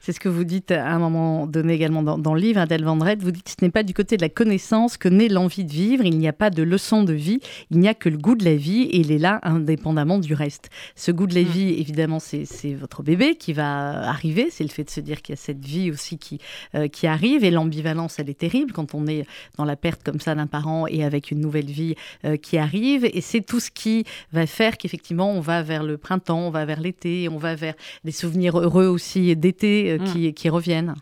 C'est 0.00 0.12
ce 0.12 0.20
que 0.20 0.28
vous 0.28 0.44
dites 0.44 0.70
à 0.70 0.88
un 0.88 0.98
moment 0.98 1.46
donné 1.46 1.74
également 1.74 2.02
dans, 2.02 2.34
le 2.34 2.40
livre, 2.40 2.60
Adèle 2.60 2.84
Vendrette. 2.84 3.22
Vous 3.22 3.30
dites 3.30 3.48
ce 3.48 3.64
n'est 3.64 3.70
pas 3.70 3.82
du 3.82 3.94
côté 3.94 4.16
de 4.16 4.22
la 4.22 4.28
connaissance 4.28 4.96
que 4.96 5.08
naît 5.08 5.28
l'envie 5.28 5.64
de 5.64 5.72
vivre. 5.72 6.04
Il 6.04 6.18
n'y 6.18 6.28
a 6.28 6.32
pas 6.32 6.50
de 6.50 6.62
leçon 6.62 7.02
de 7.02 7.12
vie. 7.12 7.40
Il 7.70 7.78
n'y 7.78 7.88
a 7.88 7.94
que 7.94 8.08
le 8.08 8.18
goût 8.18 8.34
de 8.34 8.44
la 8.44 8.54
vie 8.54 8.82
et 8.82 8.98
il 8.98 9.10
est 9.10 9.18
là 9.18 9.40
indépendamment 9.42 10.18
du 10.18 10.34
reste. 10.34 10.70
Ce 10.96 11.10
goût 11.10 11.26
de 11.26 11.34
la 11.34 11.42
mm. 11.42 11.44
vie, 11.44 11.74
évidemment, 11.78 12.18
c'est 12.20 12.74
votre 12.74 13.02
bébé 13.02 13.36
qui 13.36 13.52
va 13.52 14.08
arriver. 14.08 14.48
C'est 14.50 14.64
le 14.64 14.70
fait 14.70 14.84
de 14.84 14.90
se 14.90 15.00
dire 15.00 15.22
qu'il 15.22 15.32
y 15.34 15.38
a 15.38 15.40
cette 15.40 15.64
vie 15.64 15.90
aussi 15.90 16.18
qui 16.18 16.38
euh, 16.74 16.88
qui 16.88 17.06
arrive 17.06 17.44
et 17.44 17.50
l'ambivalence, 17.50 18.18
elle 18.18 18.30
est 18.30 18.38
terrible 18.38 18.72
quand 18.72 18.94
on 18.94 19.06
est 19.06 19.26
dans 19.56 19.64
la 19.64 19.76
perte 19.76 20.02
comme 20.02 20.20
ça 20.20 20.34
d'un 20.34 20.46
parent 20.46 20.86
et 20.86 21.04
avec 21.04 21.30
une 21.30 21.40
nouvelle 21.40 21.70
vie 21.70 21.94
euh, 22.24 22.36
qui 22.36 22.58
arrive. 22.58 23.04
Et 23.04 23.20
c'est 23.20 23.40
tout 23.40 23.60
ce 23.60 23.70
qui 23.70 24.04
va 24.32 24.46
faire 24.52 24.78
qu'effectivement, 24.78 25.32
on 25.32 25.40
va 25.40 25.62
vers 25.62 25.82
le 25.82 25.96
printemps, 25.96 26.46
on 26.46 26.50
va 26.50 26.64
vers 26.64 26.80
l'été, 26.80 27.28
on 27.28 27.38
va 27.38 27.54
vers 27.54 27.74
des 28.04 28.12
souvenirs 28.12 28.58
heureux 28.58 28.86
aussi 28.86 29.34
d'été 29.34 29.92
euh, 29.92 29.98
mm. 29.98 30.34
qui, 30.34 30.48
reviennent. 30.48 30.94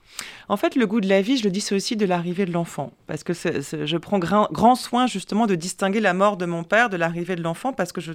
En 0.49 0.57
fait, 0.57 0.77
le 0.77 0.87
goût 0.87 1.01
de 1.01 1.09
la 1.09 1.21
vie, 1.21 1.37
je 1.37 1.45
le 1.45 1.51
dis, 1.51 1.61
c'est 1.61 1.75
aussi 1.75 1.97
de 1.97 2.07
l'arrivée 2.07 2.47
de 2.47 2.53
l'enfant. 2.53 2.93
Parce 3.07 3.25
que 3.25 3.33
je 3.35 3.97
prends 3.97 4.19
grand, 4.19 4.75
soin 4.75 5.07
justement 5.07 5.47
de 5.47 5.55
distinguer 5.55 6.01
la 6.01 6.15
mort 6.15 6.37
de 6.37 6.47
mon 6.47 6.65
père 6.65 6.89
de 6.89 6.97
l'arrivée 6.97 7.37
de 7.37 7.43
l'enfant 7.43 7.73
parce 7.73 7.93
que 7.93 8.01
je. 8.01 8.13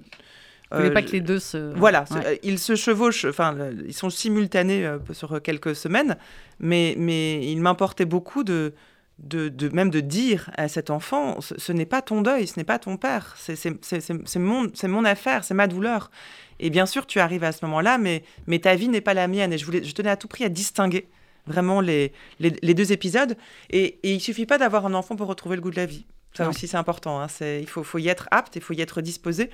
Vous 0.72 0.78
voulez 0.78 0.92
pas 0.92 1.04
que 1.04 1.12
les 1.12 1.22
deux 1.22 1.40
se. 1.40 1.74
Voilà, 1.76 2.06
ils 2.42 2.58
se 2.58 2.76
chevauchent, 2.76 3.26
enfin, 3.26 3.56
ils 3.86 3.94
sont 3.94 4.10
simultanés 4.10 4.86
euh, 4.86 4.98
sur 5.12 5.40
quelques 5.42 5.76
semaines, 5.76 6.18
mais, 6.60 6.96
mais 6.98 7.46
il 7.46 7.62
m'importait 7.62 8.06
beaucoup 8.06 8.44
de, 8.44 8.74
de, 9.20 9.70
même 9.70 9.90
de 9.90 10.02
dire 10.02 10.50
à 10.58 10.68
cet 10.68 10.90
enfant, 10.90 11.40
ce, 11.42 11.72
n'est 11.72 11.86
pas 11.86 12.02
ton 12.02 12.22
deuil, 12.22 12.48
ce 12.48 12.60
n'est 12.60 12.66
pas 12.66 12.80
ton 12.80 12.98
père, 12.98 13.36
c'est 13.38 14.40
mon, 14.40 14.72
mon 14.84 15.06
affaire, 15.06 15.44
c'est 15.44 15.54
ma 15.54 15.68
douleur. 15.68 16.12
Et 16.60 16.70
bien 16.70 16.86
sûr, 16.86 17.06
tu 17.06 17.20
arrives 17.20 17.44
à 17.44 17.52
ce 17.52 17.66
moment-là, 17.66 17.98
mais, 17.98 18.24
mais 18.48 18.60
ta 18.60 18.76
vie 18.76 18.88
n'est 18.88 19.02
pas 19.02 19.14
la 19.14 19.28
mienne. 19.28 19.54
Et 19.54 19.58
je, 19.58 19.66
voulais, 19.66 19.84
je 19.84 19.94
tenais 19.94 20.10
à 20.10 20.18
tout 20.18 20.28
prix 20.28 20.44
à 20.44 20.50
distinguer 20.50 21.10
vraiment 21.48 21.82
les, 21.82 22.14
les, 22.40 22.74
deux 22.74 22.92
épisodes. 22.92 23.38
Et, 23.70 24.00
et 24.04 24.14
il 24.14 24.20
suffit 24.20 24.46
pas 24.46 24.58
d'avoir 24.58 24.86
un 24.86 24.94
enfant 24.94 25.16
pour 25.16 25.28
retrouver 25.28 25.56
le 25.56 25.62
goût 25.62 25.72
de 25.72 25.76
la 25.76 25.86
vie. 25.86 26.06
Ça 26.34 26.50
aussi, 26.50 26.68
c'est 26.68 26.78
important. 26.78 27.22
Hein. 27.22 27.28
Il 27.42 27.68
faut, 27.68 27.84
faut 27.84 27.98
y 27.98 28.10
être 28.10 28.28
apte, 28.32 28.56
il 28.58 28.62
faut 28.62 28.74
y 28.74 28.82
être 28.82 29.02
disposé. 29.02 29.50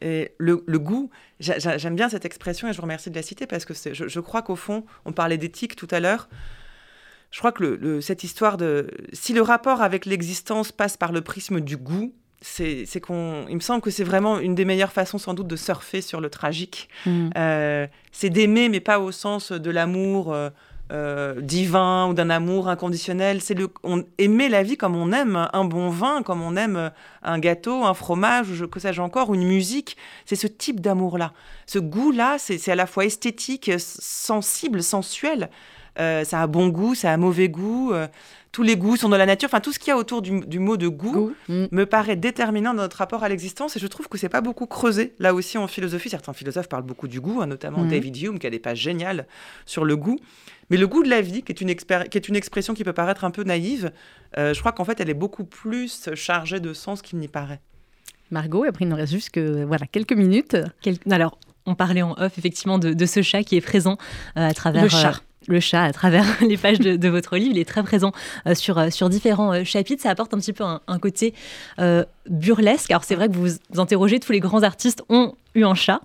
Et 0.00 0.32
le, 0.38 0.64
le 0.66 0.78
goût, 0.78 1.10
j'aime 1.40 1.96
bien 1.96 2.08
cette 2.08 2.24
expression 2.24 2.68
et 2.68 2.72
je 2.72 2.76
vous 2.76 2.82
remercie 2.82 3.10
de 3.10 3.14
la 3.14 3.22
citer 3.22 3.46
parce 3.46 3.64
que 3.64 3.74
je, 3.74 4.08
je 4.08 4.20
crois 4.20 4.42
qu'au 4.42 4.56
fond, 4.56 4.84
on 5.04 5.12
parlait 5.12 5.38
d'éthique 5.38 5.76
tout 5.76 5.88
à 5.90 6.00
l'heure 6.00 6.28
je 7.34 7.40
crois 7.40 7.50
que 7.50 7.64
le, 7.64 8.00
cette 8.00 8.22
histoire 8.22 8.56
de... 8.56 8.88
Si 9.12 9.32
le 9.32 9.42
rapport 9.42 9.82
avec 9.82 10.06
l'existence 10.06 10.70
passe 10.70 10.96
par 10.96 11.10
le 11.10 11.20
prisme 11.20 11.60
du 11.60 11.76
goût, 11.76 12.12
c'est 12.40 13.00
qu'on... 13.00 13.46
Il 13.48 13.56
me 13.56 13.60
semble 13.60 13.80
que 13.80 13.90
c'est 13.90 14.04
vraiment 14.04 14.38
une 14.38 14.54
des 14.54 14.64
meilleures 14.64 14.92
façons 14.92 15.18
sans 15.18 15.34
doute 15.34 15.48
de 15.48 15.56
surfer 15.56 16.00
sur 16.00 16.20
le 16.20 16.30
tragique. 16.30 16.88
Mm. 17.06 17.30
Euh, 17.36 17.86
c'est 18.12 18.30
d'aimer, 18.30 18.68
mais 18.68 18.78
pas 18.78 19.00
au 19.00 19.10
sens 19.10 19.50
de 19.50 19.70
l'amour 19.72 20.32
euh, 20.32 20.48
euh, 20.92 21.40
divin 21.40 22.06
ou 22.06 22.14
d'un 22.14 22.30
amour 22.30 22.68
inconditionnel. 22.68 23.40
C'est 23.40 23.54
le... 23.54 23.68
On, 23.82 24.04
aimer 24.18 24.48
la 24.48 24.62
vie 24.62 24.76
comme 24.76 24.94
on 24.94 25.10
aime 25.10 25.48
un 25.52 25.64
bon 25.64 25.88
vin, 25.88 26.22
comme 26.22 26.40
on 26.40 26.54
aime 26.54 26.92
un 27.24 27.38
gâteau, 27.40 27.84
un 27.84 27.94
fromage, 27.94 28.62
ou 28.62 28.68
que 28.68 28.78
sais-je 28.78 29.02
encore, 29.02 29.30
ou 29.30 29.34
une 29.34 29.48
musique. 29.48 29.96
C'est 30.24 30.36
ce 30.36 30.46
type 30.46 30.80
d'amour-là. 30.80 31.32
Ce 31.66 31.80
goût-là, 31.80 32.36
c'est 32.38 32.68
à 32.70 32.76
la 32.76 32.86
fois 32.86 33.06
esthétique, 33.06 33.72
sensible, 33.76 34.84
sensuel. 34.84 35.50
Euh, 35.98 36.24
ça 36.24 36.42
a 36.42 36.46
bon 36.46 36.68
goût, 36.68 36.94
ça 36.94 37.12
a 37.12 37.16
mauvais 37.16 37.48
goût. 37.48 37.92
Euh, 37.92 38.08
tous 38.52 38.62
les 38.62 38.76
goûts 38.76 38.96
sont 38.96 39.08
dans 39.08 39.16
la 39.16 39.26
nature. 39.26 39.48
Enfin, 39.48 39.60
tout 39.60 39.72
ce 39.72 39.78
qu'il 39.78 39.88
y 39.88 39.90
a 39.90 39.96
autour 39.96 40.22
du, 40.22 40.58
mot 40.60 40.76
de 40.76 40.88
goût, 40.88 41.32
mm. 41.48 41.66
me 41.72 41.84
paraît 41.86 42.16
déterminant 42.16 42.72
dans 42.72 42.82
notre 42.82 42.98
rapport 42.98 43.24
à 43.24 43.28
l'existence. 43.28 43.76
Et 43.76 43.80
je 43.80 43.86
trouve 43.86 44.08
que 44.08 44.16
c'est 44.16 44.28
pas 44.28 44.40
beaucoup 44.40 44.66
creusé 44.66 45.14
là 45.18 45.34
aussi 45.34 45.58
en 45.58 45.66
philosophie. 45.66 46.08
Certains 46.08 46.32
philosophes 46.32 46.68
parlent 46.68 46.84
beaucoup 46.84 47.08
du 47.08 47.20
goût, 47.20 47.40
hein, 47.40 47.46
notamment 47.46 47.82
mm. 47.84 47.88
David 47.88 48.22
Hume, 48.22 48.38
qui 48.38 48.46
a 48.46 48.50
des 48.50 48.60
pages 48.60 48.78
géniales 48.78 49.26
sur 49.66 49.84
le 49.84 49.96
goût. 49.96 50.18
Mais 50.70 50.76
le 50.76 50.86
goût 50.86 51.02
de 51.02 51.10
la 51.10 51.20
vie, 51.20 51.42
qui 51.42 51.52
est 51.52 51.60
une, 51.60 51.74
qui 51.74 52.18
est 52.18 52.28
une 52.28 52.36
expression 52.36 52.74
qui 52.74 52.84
peut 52.84 52.92
paraître 52.92 53.24
un 53.24 53.30
peu 53.30 53.42
naïve, 53.42 53.92
euh, 54.38 54.54
je 54.54 54.60
crois 54.60 54.72
qu'en 54.72 54.84
fait, 54.84 55.00
elle 55.00 55.10
est 55.10 55.14
beaucoup 55.14 55.44
plus 55.44 56.08
chargée 56.14 56.60
de 56.60 56.72
sens 56.72 57.02
qu'il 57.02 57.18
n'y 57.18 57.28
paraît. 57.28 57.60
Margot, 58.30 58.64
après, 58.64 58.84
il 58.84 58.88
nous 58.88 58.96
reste 58.96 59.12
juste 59.12 59.30
que, 59.30 59.64
voilà, 59.64 59.86
quelques 59.86 60.14
minutes. 60.14 60.56
Alors, 61.10 61.38
on 61.66 61.74
parlait 61.74 62.02
en 62.02 62.12
off, 62.12 62.38
effectivement, 62.38 62.78
de, 62.78 63.06
ce 63.06 63.22
chat 63.22 63.42
qui 63.42 63.56
est 63.56 63.60
présent 63.60 63.98
à 64.34 64.54
travers... 64.54 64.82
Le 64.82 64.88
chat 64.88 65.20
le 65.46 65.60
chat 65.60 65.82
à 65.82 65.92
travers 65.92 66.24
les 66.40 66.56
pages 66.56 66.78
de, 66.78 67.08
votre 67.08 67.36
livre. 67.36 67.52
Il 67.52 67.58
est 67.58 67.64
très 67.68 67.82
présent 67.82 68.12
euh, 68.46 68.54
sur, 68.54 68.78
euh, 68.78 68.90
sur 68.90 69.08
différents 69.08 69.52
euh, 69.52 69.64
chapitres. 69.64 70.02
Ça 70.02 70.10
apporte 70.10 70.34
un 70.34 70.38
petit 70.38 70.52
peu 70.52 70.64
un, 70.64 70.98
côté 70.98 71.34
burlesque. 72.28 72.90
Alors 72.90 73.04
c'est 73.04 73.14
vrai 73.14 73.28
que 73.28 73.34
vous 73.34 73.46
vous 73.46 73.80
interrogez, 73.80 74.20
tous 74.20 74.32
les 74.32 74.40
grands 74.40 74.62
artistes 74.62 75.02
ont 75.08 75.34
eu 75.54 75.64
un 75.64 75.74
chat 75.74 76.00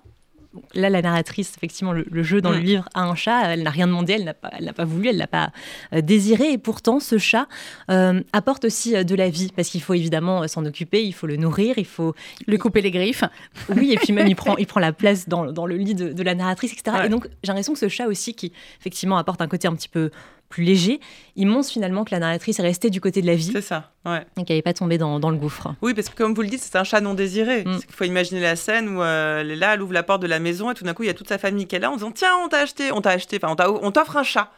là, 0.74 0.90
la 0.90 1.02
narratrice, 1.02 1.52
effectivement, 1.56 1.92
le, 1.92 2.22
jeu 2.22 2.40
dans 2.40 2.50
le 2.50 2.58
livre 2.58 2.88
a 2.94 3.02
un 3.02 3.14
chat. 3.14 3.52
Elle 3.52 3.62
n'a 3.62 3.70
rien 3.70 3.86
demandé, 3.86 4.14
elle 4.14 4.24
n'a 4.24 4.34
pas, 4.34 4.50
pas 4.74 4.84
voulu, 4.84 5.08
elle 5.08 5.16
l'a 5.16 5.26
pas 5.26 5.52
euh, 5.92 6.00
désiré. 6.00 6.52
Et 6.52 6.58
pourtant, 6.58 7.00
ce 7.00 7.18
chat 7.18 7.46
euh, 7.90 8.20
apporte 8.32 8.64
aussi 8.64 8.96
euh, 8.96 9.04
de 9.04 9.14
la 9.14 9.28
vie 9.28 9.52
parce 9.54 9.68
qu'il 9.68 9.82
faut 9.82 9.94
évidemment 9.94 10.46
s'en 10.48 10.64
occuper, 10.64 11.04
il 11.04 11.12
faut 11.12 11.26
le 11.26 11.36
nourrir, 11.36 11.78
il 11.78 11.86
faut 11.86 12.14
lui 12.46 12.58
couper 12.58 12.80
les 12.80 12.90
griffes. 12.90 13.24
Oui, 13.68 13.92
et 13.92 13.96
puis 13.96 14.12
même 14.12 14.26
il 14.26 14.36
prend, 14.36 14.56
il 14.58 14.66
prend 14.66 14.80
la 14.80 14.92
place 14.92 15.28
dans, 15.28 15.44
le 15.44 15.76
lit 15.76 15.94
de, 15.94 16.22
la 16.22 16.34
narratrice, 16.34 16.72
etc. 16.72 17.04
Et 17.04 17.08
donc, 17.08 17.26
j'ai 17.42 17.48
l'impression 17.48 17.72
que 17.72 17.78
ce 17.78 17.88
chat 17.88 18.06
aussi, 18.06 18.34
qui 18.34 18.52
effectivement 18.80 19.18
apporte 19.18 19.40
un 19.40 19.48
côté 19.48 19.68
un 19.68 19.74
petit 19.74 19.88
peu 19.88 20.10
plus 20.50 20.64
léger, 20.64 21.00
il 21.36 21.46
montre 21.46 21.68
finalement 21.68 22.04
que 22.04 22.10
la 22.10 22.18
narratrice 22.18 22.58
est 22.58 22.62
restée 22.62 22.90
du 22.90 23.00
côté 23.00 23.22
de 23.22 23.26
la 23.26 23.36
vie. 23.36 23.50
C'est 23.52 23.62
ça, 23.62 23.92
ouais. 24.04 24.26
Et 24.36 24.44
qu'elle 24.44 24.56
n'est 24.56 24.62
pas 24.62 24.74
tombée 24.74 24.98
dans, 24.98 25.18
le 25.18 25.36
gouffre. 25.36 25.74
Oui, 25.80 25.94
parce 25.94 26.08
que 26.10 26.16
comme 26.16 26.34
vous 26.34 26.42
le 26.42 26.48
dites, 26.48 26.60
c'est 26.60 26.76
un 26.76 26.84
chat 26.84 27.00
non 27.00 27.14
désiré. 27.14 27.64
Mm. 27.64 27.78
Il 27.88 27.94
faut 27.94 28.04
imaginer 28.04 28.40
la 28.40 28.56
scène 28.56 28.88
où 28.88 29.00
euh, 29.00 29.40
elle 29.40 29.52
est 29.52 29.56
là, 29.56 29.74
elle 29.74 29.82
ouvre 29.82 29.94
la 29.94 30.02
porte 30.02 30.20
de 30.20 30.26
la 30.26 30.40
maison 30.40 30.70
et 30.70 30.74
tout 30.74 30.84
d'un 30.84 30.92
coup, 30.92 31.04
il 31.04 31.06
y 31.06 31.10
a 31.10 31.14
toute 31.14 31.28
sa 31.28 31.38
famille 31.38 31.66
qui 31.66 31.76
est 31.76 31.78
là 31.78 31.90
en 31.90 31.94
disant 31.94 32.10
Tiens, 32.10 32.36
on 32.44 32.48
t'a 32.48 32.58
acheté, 32.58 32.90
on 32.92 33.00
t'a 33.00 33.10
acheté, 33.10 33.38
enfin, 33.40 33.54
on 33.80 33.90
t'offre 33.92 34.16
un 34.16 34.24
chat. 34.24 34.50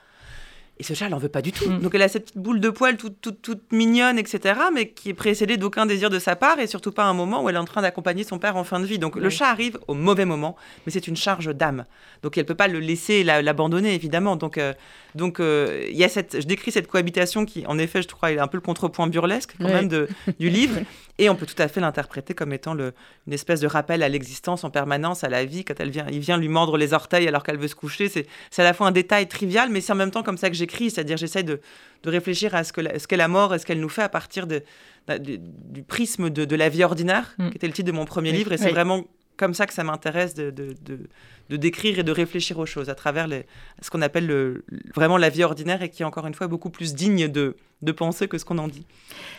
Et 0.82 0.84
ce 0.84 0.94
chat, 0.94 1.04
elle 1.04 1.12
n'en 1.12 1.18
veut 1.18 1.28
pas 1.28 1.42
du 1.42 1.52
tout. 1.52 1.70
Mm. 1.70 1.78
Donc 1.78 1.94
elle 1.94 2.02
a 2.02 2.08
cette 2.08 2.24
petite 2.24 2.38
boule 2.38 2.58
de 2.58 2.68
poils 2.68 2.96
toute, 2.96 3.20
toute, 3.20 3.40
toute 3.40 3.70
mignonne, 3.70 4.18
etc., 4.18 4.58
mais 4.74 4.88
qui 4.88 5.10
est 5.10 5.14
précédée 5.14 5.56
d'aucun 5.56 5.86
désir 5.86 6.10
de 6.10 6.18
sa 6.18 6.34
part, 6.34 6.58
et 6.58 6.66
surtout 6.66 6.90
pas 6.90 7.04
un 7.04 7.14
moment 7.14 7.44
où 7.44 7.48
elle 7.48 7.54
est 7.54 7.60
en 7.60 7.64
train 7.64 7.82
d'accompagner 7.82 8.24
son 8.24 8.40
père 8.40 8.56
en 8.56 8.64
fin 8.64 8.80
de 8.80 8.84
vie. 8.84 8.98
Donc 8.98 9.14
le 9.14 9.30
chat 9.30 9.46
arrive 9.46 9.78
au 9.86 9.94
mauvais 9.94 10.24
moment, 10.24 10.56
mais 10.84 10.90
c'est 10.90 11.06
une 11.06 11.14
charge 11.14 11.54
d'âme. 11.54 11.84
Donc 12.24 12.36
elle 12.36 12.46
peut 12.46 12.56
pas 12.56 12.66
le 12.66 12.80
laisser 12.80 13.22
l'abandonner, 13.22 13.94
évidemment. 13.94 14.34
Donc 14.34 14.58
euh, 14.58 14.72
donc 15.14 15.38
euh, 15.38 15.86
y 15.90 16.02
a 16.02 16.08
cette, 16.08 16.40
je 16.40 16.46
décris 16.46 16.72
cette 16.72 16.88
cohabitation 16.88 17.44
qui, 17.44 17.64
en 17.66 17.78
effet, 17.78 18.02
je 18.02 18.08
crois, 18.08 18.32
est 18.32 18.38
un 18.38 18.48
peu 18.48 18.56
le 18.56 18.62
contrepoint 18.62 19.06
burlesque 19.06 19.54
quand 19.60 19.68
même 19.68 19.88
de, 19.88 20.08
du 20.40 20.48
livre, 20.50 20.80
et 21.18 21.28
on 21.28 21.36
peut 21.36 21.46
tout 21.46 21.60
à 21.60 21.68
fait 21.68 21.80
l'interpréter 21.80 22.34
comme 22.34 22.52
étant 22.52 22.74
le, 22.74 22.94
une 23.26 23.32
espèce 23.32 23.60
de 23.60 23.66
rappel 23.66 24.02
à 24.02 24.08
l'existence 24.08 24.64
en 24.64 24.70
permanence, 24.70 25.24
à 25.24 25.28
la 25.28 25.44
vie, 25.44 25.64
quand 25.64 25.78
elle 25.78 25.90
vient, 25.90 26.06
il 26.10 26.20
vient 26.20 26.38
lui 26.38 26.48
mordre 26.48 26.78
les 26.78 26.94
orteils 26.94 27.28
alors 27.28 27.42
qu'elle 27.42 27.58
veut 27.58 27.68
se 27.68 27.74
coucher. 27.74 28.08
C'est 28.08 28.26
à 28.56 28.64
la 28.64 28.72
fois 28.72 28.86
un 28.86 28.92
détail 28.92 29.28
trivial, 29.28 29.68
mais 29.70 29.80
c'est 29.80 29.92
en 29.92 29.96
même 29.96 30.10
temps 30.10 30.22
comme 30.22 30.38
ça 30.38 30.48
que 30.48 30.56
j'écris, 30.56 30.71
c'est-à-dire 30.90 31.16
j'essaie 31.16 31.42
de, 31.42 31.60
de, 32.02 32.10
réfléchir 32.10 32.54
à 32.54 32.64
ce 32.64 32.72
qu'est 32.72 32.98
ce 32.98 33.14
la 33.14 33.28
mort 33.28 33.54
et 33.54 33.58
ce 33.58 33.66
qu'elle 33.66 33.80
nous 33.80 33.88
fait 33.88 34.02
à 34.02 34.08
partir 34.08 34.46
de, 34.46 34.62
du, 35.18 35.82
prisme 35.82 36.30
de, 36.30 36.44
de, 36.44 36.56
la 36.56 36.68
vie 36.68 36.84
ordinaire, 36.84 37.34
mm. 37.38 37.50
qui 37.50 37.56
était 37.56 37.66
le 37.66 37.72
titre 37.72 37.86
de 37.86 37.96
mon 37.96 38.04
premier 38.04 38.32
livre, 38.32 38.52
et 38.52 38.56
c'est 38.56 38.70
vraiment 38.70 39.04
comme 39.36 39.54
ça 39.54 39.66
que 39.66 39.74
ça 39.74 39.84
m'intéresse 39.84 40.34
de, 40.34 40.52
de 41.52 41.58
décrire 41.58 41.98
et 41.98 42.02
de 42.02 42.12
réfléchir 42.12 42.58
aux 42.58 42.64
choses 42.64 42.88
à 42.88 42.94
travers 42.94 43.26
les, 43.26 43.44
ce 43.82 43.90
qu'on 43.90 44.00
appelle 44.00 44.26
le, 44.26 44.64
vraiment 44.94 45.18
la 45.18 45.28
vie 45.28 45.44
ordinaire 45.44 45.82
et 45.82 45.90
qui 45.90 46.00
est 46.00 46.06
encore 46.06 46.26
une 46.26 46.32
fois 46.32 46.46
beaucoup 46.46 46.70
plus 46.70 46.94
digne 46.94 47.28
de, 47.28 47.56
de 47.82 47.92
penser 47.92 48.26
que 48.26 48.38
ce 48.38 48.44
qu'on 48.44 48.58
en 48.58 48.68
dit. 48.68 48.86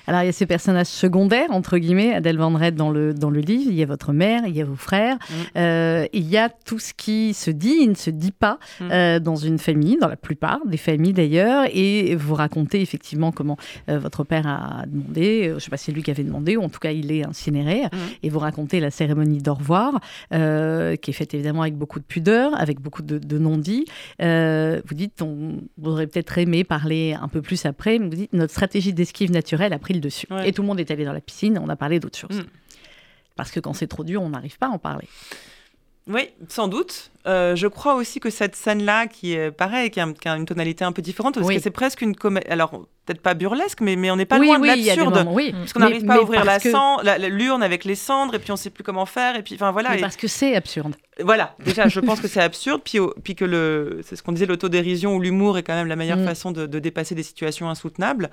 Alors, 0.06 0.22
il 0.22 0.26
y 0.26 0.30
a 0.30 0.34
ces 0.34 0.46
personnages 0.46 0.88
secondaires, 0.88 1.50
entre 1.52 1.78
guillemets, 1.78 2.14
Adèle 2.14 2.38
Vendrette 2.38 2.76
dans 2.76 2.92
le, 2.92 3.14
dans 3.14 3.30
le 3.30 3.40
livre. 3.40 3.72
Il 3.72 3.78
y 3.78 3.82
a 3.82 3.86
votre 3.86 4.12
mère, 4.12 4.46
il 4.46 4.56
y 4.56 4.62
a 4.62 4.66
vos 4.66 4.76
frères. 4.76 5.16
Mm. 5.16 5.34
Euh, 5.58 6.06
il 6.12 6.28
y 6.30 6.38
a 6.38 6.50
tout 6.50 6.78
ce 6.78 6.94
qui 6.94 7.34
se 7.34 7.50
dit 7.50 7.84
et 7.84 7.88
ne 7.88 7.96
se 7.96 8.10
dit 8.10 8.34
pas 8.34 8.60
mm. 8.82 8.92
euh, 8.92 9.20
dans 9.20 9.38
une 9.38 9.58
famille, 9.58 9.98
dans 10.00 10.10
la 10.10 10.18
plupart 10.18 10.60
des 10.66 10.78
familles 10.78 11.14
d'ailleurs. 11.14 11.66
Et 11.72 12.16
vous 12.16 12.36
racontez 12.36 12.82
effectivement 12.82 13.32
comment 13.32 13.58
euh, 13.90 13.98
votre 13.98 14.26
père 14.26 14.46
a 14.46 14.86
demandé, 14.88 15.46
je 15.50 15.54
ne 15.54 15.60
sais 15.60 15.70
pas 15.70 15.78
si 15.78 15.86
c'est 15.86 15.92
lui 15.94 16.04
qui 16.04 16.12
avait 16.12 16.24
demandé, 16.24 16.58
ou 16.58 16.64
en 16.64 16.70
tout 16.70 16.80
cas 16.80 16.92
il 16.92 17.12
est 17.12 17.26
incinéré. 17.26 17.84
Mm. 17.86 17.98
Et 18.24 18.30
vous 18.30 18.40
racontez 18.40 18.82
la 18.82 18.92
cérémonie 18.92 19.42
d'au 19.42 19.54
revoir, 19.54 20.02
qui 20.32 20.38
est 20.38 21.14
faite 21.14 21.34
évidemment 21.34 21.62
avec 21.62 21.76
beaucoup 21.76 22.00
de 22.00 22.03
pudeur, 22.08 22.60
avec 22.60 22.80
beaucoup 22.80 23.02
de, 23.02 23.18
de 23.18 23.38
non-dits. 23.38 23.86
vous 24.20 24.96
dites, 24.96 25.22
on 25.22 25.62
aurait 25.84 26.08
peut-être 26.08 26.38
aimé 26.38 26.64
parler 26.64 27.16
un 27.20 27.28
peu 27.28 27.42
plus 27.42 27.66
après, 27.66 28.00
mais 28.00 28.08
vous 28.08 28.16
dites, 28.16 28.34
notre 28.34 28.54
stratégie 28.54 28.94
d'esquive 28.94 29.32
naturelle 29.32 29.74
a 29.74 29.80
pris 29.80 29.94
le 29.94 30.00
dessus. 30.00 30.28
Et 30.46 30.52
tout 30.52 30.62
le 30.62 30.68
monde 30.68 30.80
est 30.80 30.92
allé 30.92 31.06
dans 31.06 31.14
la 31.14 31.22
piscine, 31.22 31.60
on 31.62 31.70
a 31.70 31.76
parlé 31.76 32.00
d'autres 32.00 32.18
choses. 32.18 32.40
Mm. 32.40 32.46
Parce 33.36 33.52
que 33.52 33.60
quand 33.60 33.74
c'est 33.74 33.88
trop 33.88 34.04
dur, 34.04 34.22
on 34.22 34.30
n'arrive 34.30 34.58
pas 34.58 34.68
à 34.68 34.70
en 34.70 34.80
parler. 34.80 35.08
Oui, 36.08 36.30
sans 36.50 36.68
doute. 36.68 37.12
Euh, 37.26 37.56
je 37.56 37.68
crois 37.68 37.96
aussi 37.96 38.20
que 38.20 38.30
cette 38.30 38.56
scène-là, 38.56 39.08
qui 39.08 39.34
est 39.34 39.52
pareil, 39.52 39.90
qui 39.90 40.02
a, 40.02 40.36
une 40.36 40.46
tonalité 40.46 40.84
un 40.84 40.92
peu 40.92 41.02
différente, 41.02 41.36
parce 41.36 41.48
que 41.48 41.60
c'est 41.60 41.72
presque 41.72 42.02
une 42.02 42.16
comédie. 42.16 42.46
Alors, 42.48 42.72
peut-être 43.06 43.22
pas 43.22 43.34
burlesque, 43.34 43.80
mais, 43.80 43.96
mais 43.96 44.12
on 44.12 44.18
n'est 44.18 44.26
pas 44.26 44.38
loin 44.38 44.60
de 44.60 44.66
l'absurde. 44.66 45.26
Oui, 45.32 45.54
parce 45.54 45.72
qu'on 45.72 45.80
n'arrive 45.80 46.06
pas 46.06 46.16
à 46.16 46.22
ouvrir 46.22 46.44
la 46.44 46.60
que... 46.60 47.28
l'urne 47.28 47.64
avec 47.64 47.86
les 47.86 47.96
cendres, 47.96 48.36
et 48.36 48.40
puis 48.40 48.52
on 48.52 48.56
ne 48.56 48.60
sait 48.60 48.70
plus 48.70 48.84
comment 48.84 49.06
faire, 49.06 49.38
et 49.38 49.44
puis 49.44 49.56
enfin 49.56 49.72
voilà. 49.72 49.96
Parce 49.98 50.18
que 50.18 50.28
c'est 50.28 50.56
absurde. 50.56 50.96
Voilà, 51.22 51.56
déjà, 51.64 51.88
je 51.88 52.02
pense 52.02 52.20
que 52.20 52.28
c'est 52.30 52.42
absurde, 52.42 52.82
puis, 52.84 53.00
puis 53.24 53.36
que 53.36 53.46
le, 53.46 54.02
c'est 54.04 54.18
ce 54.18 54.24
qu'on 54.24 54.34
disait, 54.34 54.46
l'autodérision 54.46 55.16
ou 55.16 55.22
l'humour 55.22 55.58
est 55.58 55.64
quand 55.64 55.76
même 55.76 55.88
la 55.88 55.96
meilleure 55.96 56.18
mm. 56.18 56.26
façon 56.26 56.52
de, 56.52 56.66
de 56.66 56.80
dépasser 56.80 57.16
des 57.16 57.24
situations 57.24 57.70
insoutenables. 57.70 58.30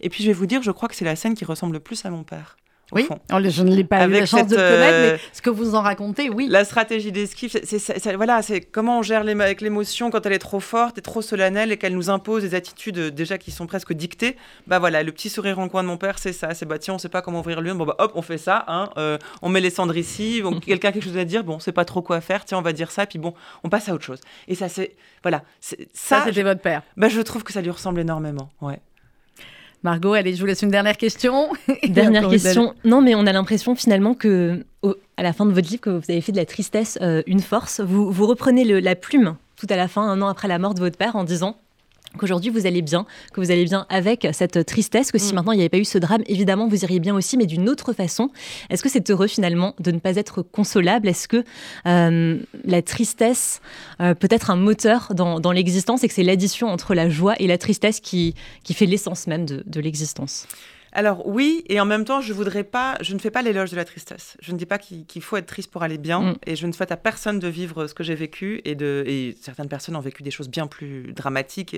Et 0.00 0.08
puis 0.08 0.24
je 0.24 0.28
vais 0.28 0.34
vous 0.34 0.46
dire, 0.46 0.62
je 0.62 0.72
crois 0.72 0.88
que 0.88 0.96
c'est 0.96 1.04
la 1.04 1.16
scène 1.16 1.34
qui 1.34 1.44
ressemble 1.44 1.74
le 1.74 1.80
plus 1.80 2.04
à 2.04 2.10
mon 2.10 2.24
père 2.24 2.56
oui, 2.94 3.08
oh, 3.10 3.38
je 3.42 3.62
ne 3.62 3.74
l'ai 3.74 3.84
pas 3.84 4.06
eu 4.06 4.10
la 4.10 4.26
chance 4.26 4.46
de 4.46 4.56
connaître, 4.56 4.98
mais 4.98 5.12
euh, 5.12 5.16
ce 5.32 5.42
que 5.42 5.50
vous 5.50 5.74
en 5.74 5.82
racontez, 5.82 6.30
oui. 6.30 6.46
La 6.48 6.64
stratégie 6.64 7.12
d'esquive, 7.12 7.50
c'est 7.64 8.16
voilà, 8.16 8.42
c'est 8.42 8.60
comment 8.60 9.00
on 9.00 9.02
gère 9.02 9.22
avec 9.22 9.60
l'émotion 9.60 10.10
quand 10.10 10.24
elle 10.26 10.32
est 10.32 10.38
trop 10.38 10.60
forte 10.60 10.98
et 10.98 11.02
trop 11.02 11.22
solennelle 11.22 11.72
et 11.72 11.76
qu'elle 11.76 11.94
nous 11.94 12.10
impose 12.10 12.42
des 12.42 12.54
attitudes 12.54 12.98
euh, 12.98 13.10
déjà 13.10 13.38
qui 13.38 13.50
sont 13.50 13.66
presque 13.66 13.92
dictées. 13.92 14.36
Bah 14.66 14.78
voilà, 14.78 15.02
le 15.02 15.12
petit 15.12 15.28
sourire 15.28 15.58
en 15.58 15.68
coin 15.68 15.82
de 15.82 15.88
mon 15.88 15.96
père, 15.96 16.18
c'est 16.18 16.32
ça. 16.32 16.54
C'est 16.54 16.66
bah 16.66 16.78
tiens, 16.78 16.94
on 16.94 16.98
sait 16.98 17.08
pas 17.08 17.22
comment 17.22 17.40
ouvrir 17.40 17.60
l'urne. 17.60 17.78
Bon 17.78 17.86
bah 17.86 17.96
hop, 17.98 18.12
on 18.14 18.22
fait 18.22 18.38
ça. 18.38 18.64
Hein, 18.68 18.90
euh, 18.96 19.18
on 19.42 19.48
met 19.48 19.60
les 19.60 19.70
cendres 19.70 19.96
ici. 19.96 20.40
Bon, 20.42 20.60
Quelqu'un 20.64 20.88
a 20.88 20.92
quelque 20.92 21.04
chose 21.04 21.16
à 21.16 21.24
dire. 21.24 21.44
Bon, 21.44 21.58
c'est 21.58 21.72
pas 21.72 21.84
trop 21.84 22.02
quoi 22.02 22.20
faire. 22.20 22.44
Tiens, 22.44 22.58
on 22.58 22.62
va 22.62 22.72
dire 22.72 22.90
ça. 22.90 23.06
Puis 23.06 23.18
bon, 23.18 23.34
on 23.64 23.68
passe 23.68 23.88
à 23.88 23.94
autre 23.94 24.04
chose. 24.04 24.20
Et 24.48 24.54
ça, 24.54 24.68
c'est 24.68 24.94
voilà. 25.22 25.42
Ça, 25.60 25.76
ça 25.92 26.22
c'était 26.26 26.42
votre 26.42 26.60
père. 26.60 26.82
Bah 26.96 27.08
je 27.08 27.20
trouve 27.20 27.42
que 27.42 27.52
ça 27.52 27.60
lui 27.60 27.70
ressemble 27.70 28.00
énormément. 28.00 28.50
Ouais. 28.60 28.80
Margot, 29.84 30.14
allez, 30.14 30.34
je 30.34 30.40
vous 30.40 30.46
laisse 30.46 30.62
une 30.62 30.70
dernière 30.70 30.96
question. 30.96 31.50
Dernière 31.88 32.26
question. 32.28 32.74
Non, 32.84 33.02
mais 33.02 33.14
on 33.14 33.26
a 33.26 33.32
l'impression 33.32 33.74
finalement 33.74 34.14
que, 34.14 34.64
à 35.18 35.22
la 35.22 35.34
fin 35.34 35.44
de 35.44 35.52
votre 35.52 35.68
livre, 35.68 35.82
que 35.82 35.90
vous 35.90 36.10
avez 36.10 36.22
fait 36.22 36.32
de 36.32 36.38
la 36.38 36.46
tristesse 36.46 36.98
euh, 37.02 37.22
une 37.26 37.40
force. 37.40 37.80
Vous, 37.80 38.10
vous 38.10 38.26
reprenez 38.26 38.64
la 38.64 38.96
plume 38.96 39.36
tout 39.56 39.66
à 39.68 39.76
la 39.76 39.86
fin, 39.86 40.02
un 40.02 40.22
an 40.22 40.28
après 40.28 40.48
la 40.48 40.58
mort 40.58 40.74
de 40.74 40.80
votre 40.80 40.96
père, 40.96 41.16
en 41.16 41.24
disant 41.24 41.58
qu'aujourd'hui 42.18 42.50
vous 42.50 42.66
allez 42.66 42.82
bien, 42.82 43.06
que 43.32 43.40
vous 43.40 43.50
allez 43.50 43.64
bien 43.64 43.86
avec 43.88 44.26
cette 44.32 44.64
tristesse, 44.66 45.12
que 45.12 45.18
si 45.18 45.32
mm. 45.32 45.36
maintenant 45.36 45.52
il 45.52 45.56
n'y 45.56 45.62
avait 45.62 45.68
pas 45.68 45.78
eu 45.78 45.84
ce 45.84 45.98
drame, 45.98 46.22
évidemment 46.26 46.68
vous 46.68 46.84
iriez 46.84 47.00
bien 47.00 47.14
aussi, 47.14 47.36
mais 47.36 47.46
d'une 47.46 47.68
autre 47.68 47.92
façon. 47.92 48.30
Est-ce 48.70 48.82
que 48.82 48.88
c'est 48.88 49.10
heureux 49.10 49.26
finalement 49.26 49.74
de 49.80 49.90
ne 49.90 49.98
pas 49.98 50.16
être 50.16 50.42
consolable? 50.42 51.08
Est-ce 51.08 51.28
que 51.28 51.44
euh, 51.86 52.38
la 52.64 52.82
tristesse 52.82 53.60
euh, 54.00 54.14
peut 54.14 54.28
être 54.30 54.50
un 54.50 54.56
moteur 54.56 55.12
dans, 55.14 55.52
l'existence 55.52 56.02
et 56.02 56.08
que 56.08 56.14
c'est 56.14 56.24
l'addition 56.24 56.68
entre 56.68 56.94
la 56.94 57.08
joie 57.08 57.34
et 57.38 57.46
la 57.46 57.58
tristesse 57.58 58.00
qui, 58.00 58.34
qui 58.64 58.74
fait 58.74 58.86
l'essence 58.86 59.26
même 59.26 59.44
de 59.44 59.80
l'existence? 59.80 60.46
Alors 60.94 61.26
oui, 61.26 61.64
et 61.68 61.80
en 61.80 61.84
même 61.84 62.04
temps, 62.04 62.20
je 62.20 62.32
voudrais 62.32 62.62
pas, 62.62 62.96
je 63.00 63.14
ne 63.14 63.18
fais 63.18 63.32
pas 63.32 63.42
l'éloge 63.42 63.70
de 63.72 63.76
la 63.76 63.84
tristesse. 63.84 64.36
Je 64.40 64.52
ne 64.52 64.56
dis 64.56 64.64
pas 64.64 64.78
qu'il 64.78 65.22
faut 65.22 65.36
être 65.36 65.46
triste 65.46 65.70
pour 65.70 65.82
aller 65.82 65.98
bien, 65.98 66.20
mm. 66.20 66.34
et 66.46 66.56
je 66.56 66.66
ne 66.68 66.72
souhaite 66.72 66.92
à 66.92 66.96
personne 66.96 67.40
de 67.40 67.48
vivre 67.48 67.88
ce 67.88 67.94
que 67.94 68.04
j'ai 68.04 68.14
vécu, 68.14 68.60
et, 68.64 68.76
de, 68.76 69.02
et 69.06 69.36
certaines 69.40 69.68
personnes 69.68 69.96
ont 69.96 70.00
vécu 70.00 70.22
des 70.22 70.30
choses 70.30 70.48
bien 70.48 70.68
plus 70.68 71.12
dramatiques 71.12 71.74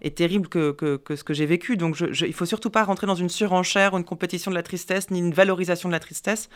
et, 0.00 0.10
terribles 0.12 0.48
que, 0.48 0.70
que, 0.70 1.16
ce 1.16 1.24
que 1.24 1.34
j'ai 1.34 1.46
vécu. 1.46 1.76
Donc 1.76 1.96
je, 1.96 2.12
je, 2.12 2.24
il 2.24 2.32
faut 2.32 2.46
surtout 2.46 2.70
pas 2.70 2.84
rentrer 2.84 3.06
dans 3.08 3.16
une 3.16 3.28
surenchère, 3.28 3.96
une 3.96 4.04
compétition 4.04 4.50
de 4.50 4.56
la 4.56 4.62
tristesse, 4.62 5.10
ni 5.10 5.18
une 5.18 5.34
valorisation 5.34 5.88
de 5.88 5.92
la 5.92 6.00
tristesse. 6.00 6.48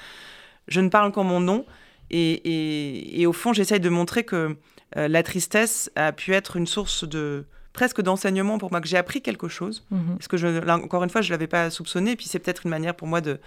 Je 0.68 0.80
ne 0.80 0.88
parle 0.88 1.10
qu'en 1.10 1.24
mon 1.24 1.40
nom, 1.40 1.66
et, 2.10 3.20
et, 3.20 3.26
au 3.26 3.32
fond, 3.32 3.52
j'essaye 3.52 3.80
de 3.80 3.88
montrer 3.88 4.24
que 4.24 4.56
euh, 4.96 5.08
la 5.08 5.22
tristesse 5.22 5.90
a 5.96 6.12
pu 6.12 6.34
être 6.34 6.56
une 6.56 6.66
source 6.66 7.02
de 7.02 7.46
presque 7.76 8.00
d'enseignement 8.00 8.56
pour 8.56 8.70
moi, 8.70 8.80
que 8.80 8.88
j'ai 8.88 8.96
appris 8.96 9.20
quelque 9.20 9.48
chose. 9.48 9.84
Mhm. 9.90 10.16
Parce 10.16 10.28
que, 10.28 10.38
je, 10.38 10.46
là, 10.46 10.78
encore 10.78 11.04
une 11.04 11.10
fois, 11.10 11.20
je 11.20 11.28
ne 11.28 11.32
l'avais 11.32 11.46
pas 11.46 11.68
soupçonné. 11.68 12.16
Puis 12.16 12.26
c'est 12.26 12.38
peut-être 12.38 12.64
une 12.64 12.70
manière 12.70 12.96
pour 12.96 13.06
moi 13.06 13.20
de, 13.20 13.38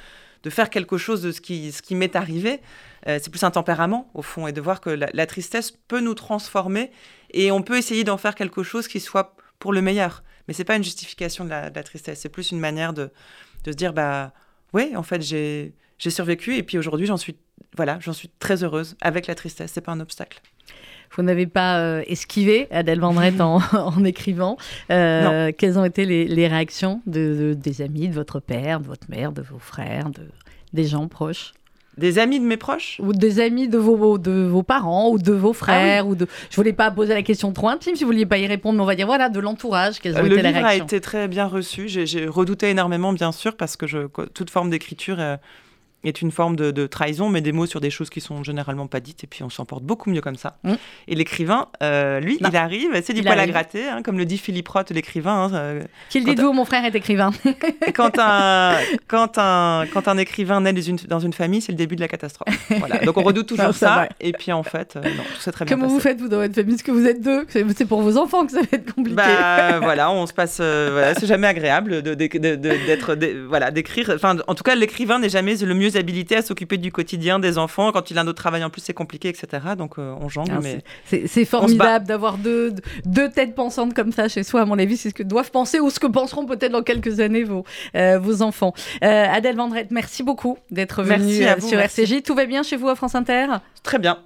de 0.43 0.49
faire 0.51 0.69
quelque 0.69 0.99
chose 0.99 1.23
de 1.23 1.31
ce 1.31 1.41
qui, 1.41 1.71
ce 1.71 1.81
qui 1.81 1.95
m'est 1.95 2.15
arrivé. 2.15 2.61
Euh, 3.07 3.17
c'est 3.19 3.31
plus 3.31 3.43
un 3.43 3.49
tempérament, 3.49 4.07
au 4.13 4.21
fond, 4.21 4.45
et 4.45 4.51
de 4.51 4.61
voir 4.61 4.81
que 4.81 4.91
la, 4.91 5.25
tristesse 5.25 5.71
peut 5.71 5.99
nous 5.99 6.13
transformer 6.13 6.91
et 7.31 7.51
on 7.51 7.63
peut 7.63 7.77
essayer 7.77 8.03
d'en 8.03 8.17
faire 8.17 8.35
quelque 8.35 8.61
chose 8.61 8.87
qui 8.87 8.99
soit 8.99 9.35
pour 9.57 9.73
le 9.73 9.81
meilleur. 9.81 10.23
Mais 10.47 10.53
c'est 10.53 10.63
pas 10.63 10.75
une 10.75 10.83
justification 10.83 11.43
de 11.43 11.49
la, 11.49 11.71
tristesse, 11.83 12.19
c'est 12.21 12.29
plus 12.29 12.51
une 12.51 12.59
manière 12.59 12.93
de, 12.93 13.09
de 13.63 13.71
se 13.71 13.75
dire, 13.75 13.93
bah, 13.93 14.31
oui, 14.73 14.95
en 14.95 15.03
fait, 15.03 15.23
j'ai 15.23 15.73
survécu 15.97 16.55
et 16.55 16.61
puis 16.61 16.77
aujourd'hui, 16.77 17.07
j'en 17.07 17.17
suis, 17.17 17.35
voilà, 17.75 17.97
j'en 17.99 18.13
suis 18.13 18.29
très 18.37 18.63
heureuse 18.63 18.95
avec 19.01 19.25
la 19.25 19.33
tristesse. 19.33 19.71
C'est 19.73 19.81
pas 19.81 19.91
un 19.91 19.99
obstacle 19.99 20.39
vous 21.19 21.25
n'avez 21.25 21.47
pas 21.47 21.79
euh, 21.79 22.01
esquivé 22.07 22.69
Adèle 22.71 23.01
Vendrette 23.01 23.41
en, 23.41 23.59
en 23.73 24.05
écrivant. 24.05 24.55
Euh, 24.89 25.51
quelles 25.57 25.77
ont 25.77 25.83
été 25.83 26.05
les, 26.05 26.47
réactions 26.47 27.01
de, 27.07 27.57
des 27.61 27.81
amis, 27.81 28.07
de 28.07 28.13
votre 28.13 28.39
père, 28.39 28.79
de 28.79 28.87
votre 28.87 29.09
mère, 29.09 29.33
de 29.33 29.41
vos 29.41 29.59
frères, 29.59 30.11
de, 30.11 30.21
des 30.71 30.85
gens 30.85 31.09
proches? 31.09 31.51
Des 31.97 32.19
amis 32.19 32.39
de 32.39 32.45
mes 32.45 32.55
proches? 32.55 33.01
Ou 33.03 33.11
des 33.11 33.41
amis 33.41 33.67
de 33.67 33.77
vos, 33.77 34.17
de 34.17 34.47
vos 34.47 34.63
parents 34.63 35.09
ou 35.09 35.17
de 35.17 35.33
vos 35.33 35.51
frères 35.51 36.05
ah 36.05 36.07
ou 36.07 36.15
de... 36.15 36.25
Je 36.49 36.55
voulais 36.55 36.71
pas 36.71 36.89
poser 36.89 37.13
la 37.13 37.23
question 37.23 37.51
trop 37.51 37.67
intime 37.67 37.97
si 37.97 38.05
vous 38.05 38.11
vouliez 38.11 38.25
pas 38.25 38.37
y 38.37 38.47
répondre, 38.47 38.77
mais 38.77 38.83
on 38.83 38.87
va 38.87 38.95
dire 38.95 39.07
voilà, 39.07 39.27
de 39.27 39.41
l'entourage, 39.41 39.99
quelles 39.99 40.15
ont 40.15 40.25
été 40.25 40.29
les 40.29 40.35
réactions 40.35 40.51
Le 40.53 40.57
livre 40.57 40.67
a 40.67 40.75
été 40.85 41.01
très 41.01 41.27
bien 41.27 41.47
reçu. 41.47 41.89
J'ai 41.89 42.27
redouté 42.27 42.69
énormément, 42.69 43.11
bien 43.11 43.33
sûr, 43.33 43.57
parce 43.57 43.75
que 43.75 43.87
je, 43.87 44.07
toute 44.33 44.49
forme 44.49 44.69
d'écriture... 44.69 45.19
Euh, 45.19 45.35
est 46.03 46.21
une 46.21 46.31
forme 46.31 46.55
de, 46.55 46.87
trahison, 46.87 47.29
mais 47.29 47.41
des 47.41 47.51
mots 47.51 47.65
sur 47.65 47.81
des 47.81 47.89
choses 47.89 48.09
qui 48.09 48.21
sont 48.21 48.43
généralement 48.43 48.87
pas 48.87 48.99
dites, 48.99 49.23
et 49.23 49.27
puis 49.27 49.43
on 49.43 49.49
s'en 49.49 49.65
porte 49.65 49.83
beaucoup 49.83 50.09
mieux 50.09 50.21
comme 50.21 50.37
ça. 50.37 50.57
Mm. 50.63 50.73
Et 51.07 51.15
l'écrivain, 51.15 51.67
euh, 51.83 52.19
lui, 52.19 52.37
il 52.39 52.55
arrive, 52.55 52.89
c'est 53.03 53.13
du 53.13 53.21
poil 53.21 53.39
à 53.39 53.47
gratter, 53.47 53.87
hein, 53.87 54.01
comme 54.01 54.17
le 54.17 54.25
dit 54.25 54.37
Philippe 54.37 54.67
Roth, 54.69 54.91
l'écrivain. 54.91 55.45
Hein, 55.45 55.53
euh, 55.53 55.83
Qu'il 56.09 56.23
dites-vous, 56.23 56.53
mon 56.53 56.65
frère 56.65 56.85
est 56.85 56.95
écrivain 56.95 57.31
quand, 57.95 58.17
un, 58.17 58.75
quand, 59.07 59.37
un, 59.37 59.85
quand 59.93 60.07
un 60.07 60.17
écrivain 60.17 60.61
naît 60.61 60.73
dans 60.73 60.81
une, 60.81 60.97
dans 61.07 61.19
une 61.19 61.33
famille, 61.33 61.61
c'est 61.61 61.71
le 61.71 61.77
début 61.77 61.95
de 61.95 62.01
la 62.01 62.07
catastrophe. 62.07 62.47
Voilà. 62.79 62.99
Donc 62.99 63.17
on 63.17 63.23
redoute 63.23 63.47
toujours 63.47 63.73
ça, 63.73 64.07
et 64.21 64.31
puis 64.31 64.51
en 64.53 64.63
fait, 64.63 64.95
euh, 64.95 65.01
non, 65.01 65.23
tout 65.35 65.41
ça 65.41 65.51
très 65.51 65.65
bien 65.65 65.75
Comment 65.75 65.89
vous 65.89 65.99
faites, 65.99 66.19
vous, 66.19 66.29
dans 66.29 66.37
votre 66.37 66.55
famille? 66.55 66.75
Est-ce 66.75 66.83
que 66.83 66.91
vous 66.91 67.05
êtes 67.05 67.21
deux 67.21 67.45
C'est 67.49 67.85
pour 67.85 68.01
vos 68.01 68.17
enfants 68.17 68.45
que 68.45 68.53
ça 68.53 68.61
va 68.61 68.67
être 68.71 68.93
compliqué. 68.93 69.15
Bah, 69.15 69.79
voilà, 69.81 70.11
on 70.11 70.25
se 70.25 70.33
passe... 70.33 70.57
voilà, 70.57 71.13
c'est 71.15 71.27
jamais 71.27 71.47
agréable 71.47 72.01
d'être... 72.01 73.17
voilà, 73.47 73.71
d'écrire... 73.71 74.11
Enfin, 74.15 74.37
en 74.47 74.55
tout 74.55 74.63
cas, 74.63 74.75
l'écrivain 74.75 75.19
n'est 75.19 75.29
jamais 75.29 75.55
le 75.55 75.73
mieux 75.73 75.88
habilité 75.97 76.35
à 76.35 76.41
s'occuper 76.41 76.77
du 76.77 76.91
quotidien 76.91 77.39
des 77.39 77.57
enfants. 77.57 77.91
Quand 77.91 78.11
il 78.11 78.17
a 78.17 78.21
un 78.21 78.27
autre 78.27 78.41
travail 78.41 78.63
en 78.63 78.69
plus, 78.69 78.81
c'est 78.81 78.93
compliqué, 78.93 79.29
etc. 79.29 79.47
Donc 79.77 79.97
euh, 79.97 80.15
on 80.19 80.29
jongle. 80.29 80.51
Ah, 80.55 80.59
mais 80.61 80.83
c'est 81.05 81.45
formidable 81.45 82.05
d'avoir 82.05 82.37
deux, 82.37 82.73
deux 83.05 83.29
têtes 83.29 83.55
pensantes 83.55 83.93
comme 83.93 84.11
ça 84.11 84.27
chez 84.27 84.43
soi. 84.43 84.61
À 84.61 84.65
mon 84.65 84.79
avis, 84.79 84.97
c'est 84.97 85.09
ce 85.09 85.13
que 85.13 85.23
doivent 85.23 85.51
penser 85.51 85.79
ou 85.79 85.89
ce 85.89 85.99
que 85.99 86.07
penseront 86.07 86.45
peut-être 86.45 86.71
dans 86.71 86.83
quelques 86.83 87.19
années 87.19 87.43
vos, 87.43 87.63
euh, 87.95 88.19
vos 88.19 88.41
enfants. 88.41 88.73
Euh, 89.03 89.25
Adèle 89.29 89.55
Vendrette, 89.55 89.91
merci 89.91 90.23
beaucoup 90.23 90.57
d'être 90.71 91.03
venue 91.03 91.45
sur 91.59 91.79
RCJ. 91.79 92.23
Tout 92.23 92.35
va 92.35 92.45
bien 92.45 92.63
chez 92.63 92.77
vous 92.77 92.89
à 92.89 92.95
France 92.95 93.15
Inter? 93.15 93.47
Très 93.83 93.99
bien. 93.99 94.19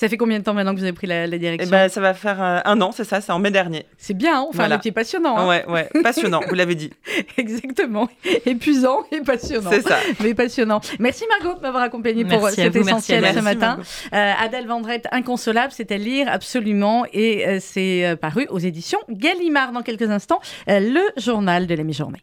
Ça 0.00 0.08
fait 0.08 0.16
combien 0.16 0.38
de 0.38 0.44
temps 0.44 0.54
maintenant 0.54 0.72
que 0.72 0.78
vous 0.78 0.84
avez 0.84 0.94
pris 0.94 1.06
la, 1.06 1.28
direction 1.28 1.68
eh 1.68 1.70
ben, 1.70 1.90
Ça 1.90 2.00
va 2.00 2.14
faire 2.14 2.42
euh, 2.42 2.60
un 2.64 2.80
an, 2.80 2.90
c'est 2.90 3.04
ça, 3.04 3.20
c'est 3.20 3.32
en 3.32 3.38
mai 3.38 3.50
dernier. 3.50 3.84
C'est 3.98 4.14
bien, 4.14 4.40
hein 4.40 4.46
enfin, 4.48 4.64
un 4.64 4.68
métier 4.70 4.92
passionnant. 4.92 5.36
Hein 5.36 5.46
ouais, 5.46 5.66
ouais, 5.68 5.90
passionnant, 6.02 6.40
vous 6.48 6.54
l'avez 6.54 6.74
dit. 6.74 6.90
Exactement. 7.36 8.08
Épuisant 8.46 9.00
et 9.12 9.20
passionnant. 9.20 9.68
C'est 9.70 9.82
ça. 9.82 9.98
Mais 10.20 10.32
passionnant. 10.32 10.80
Merci 11.00 11.24
Margot 11.28 11.54
de 11.54 11.60
m'avoir 11.60 11.82
accompagnée 11.82 12.24
pour 12.24 12.48
cet 12.48 12.74
essentiel 12.74 13.26
ce 13.34 13.40
matin. 13.40 13.78
Euh, 14.14 14.32
Adèle 14.40 14.66
Vendrette, 14.66 15.06
Inconsolable, 15.12 15.74
c'est 15.76 15.92
à 15.92 15.98
lire 15.98 16.28
absolument 16.30 17.04
et 17.12 17.46
euh, 17.46 17.58
c'est 17.60 18.16
paru 18.22 18.46
aux 18.48 18.58
éditions 18.58 19.00
Gallimard 19.10 19.72
dans 19.72 19.82
quelques 19.82 20.08
instants. 20.08 20.40
le 20.66 21.02
journal 21.20 21.66
de 21.66 21.74
la 21.74 21.84
mi-journée. 21.84 22.22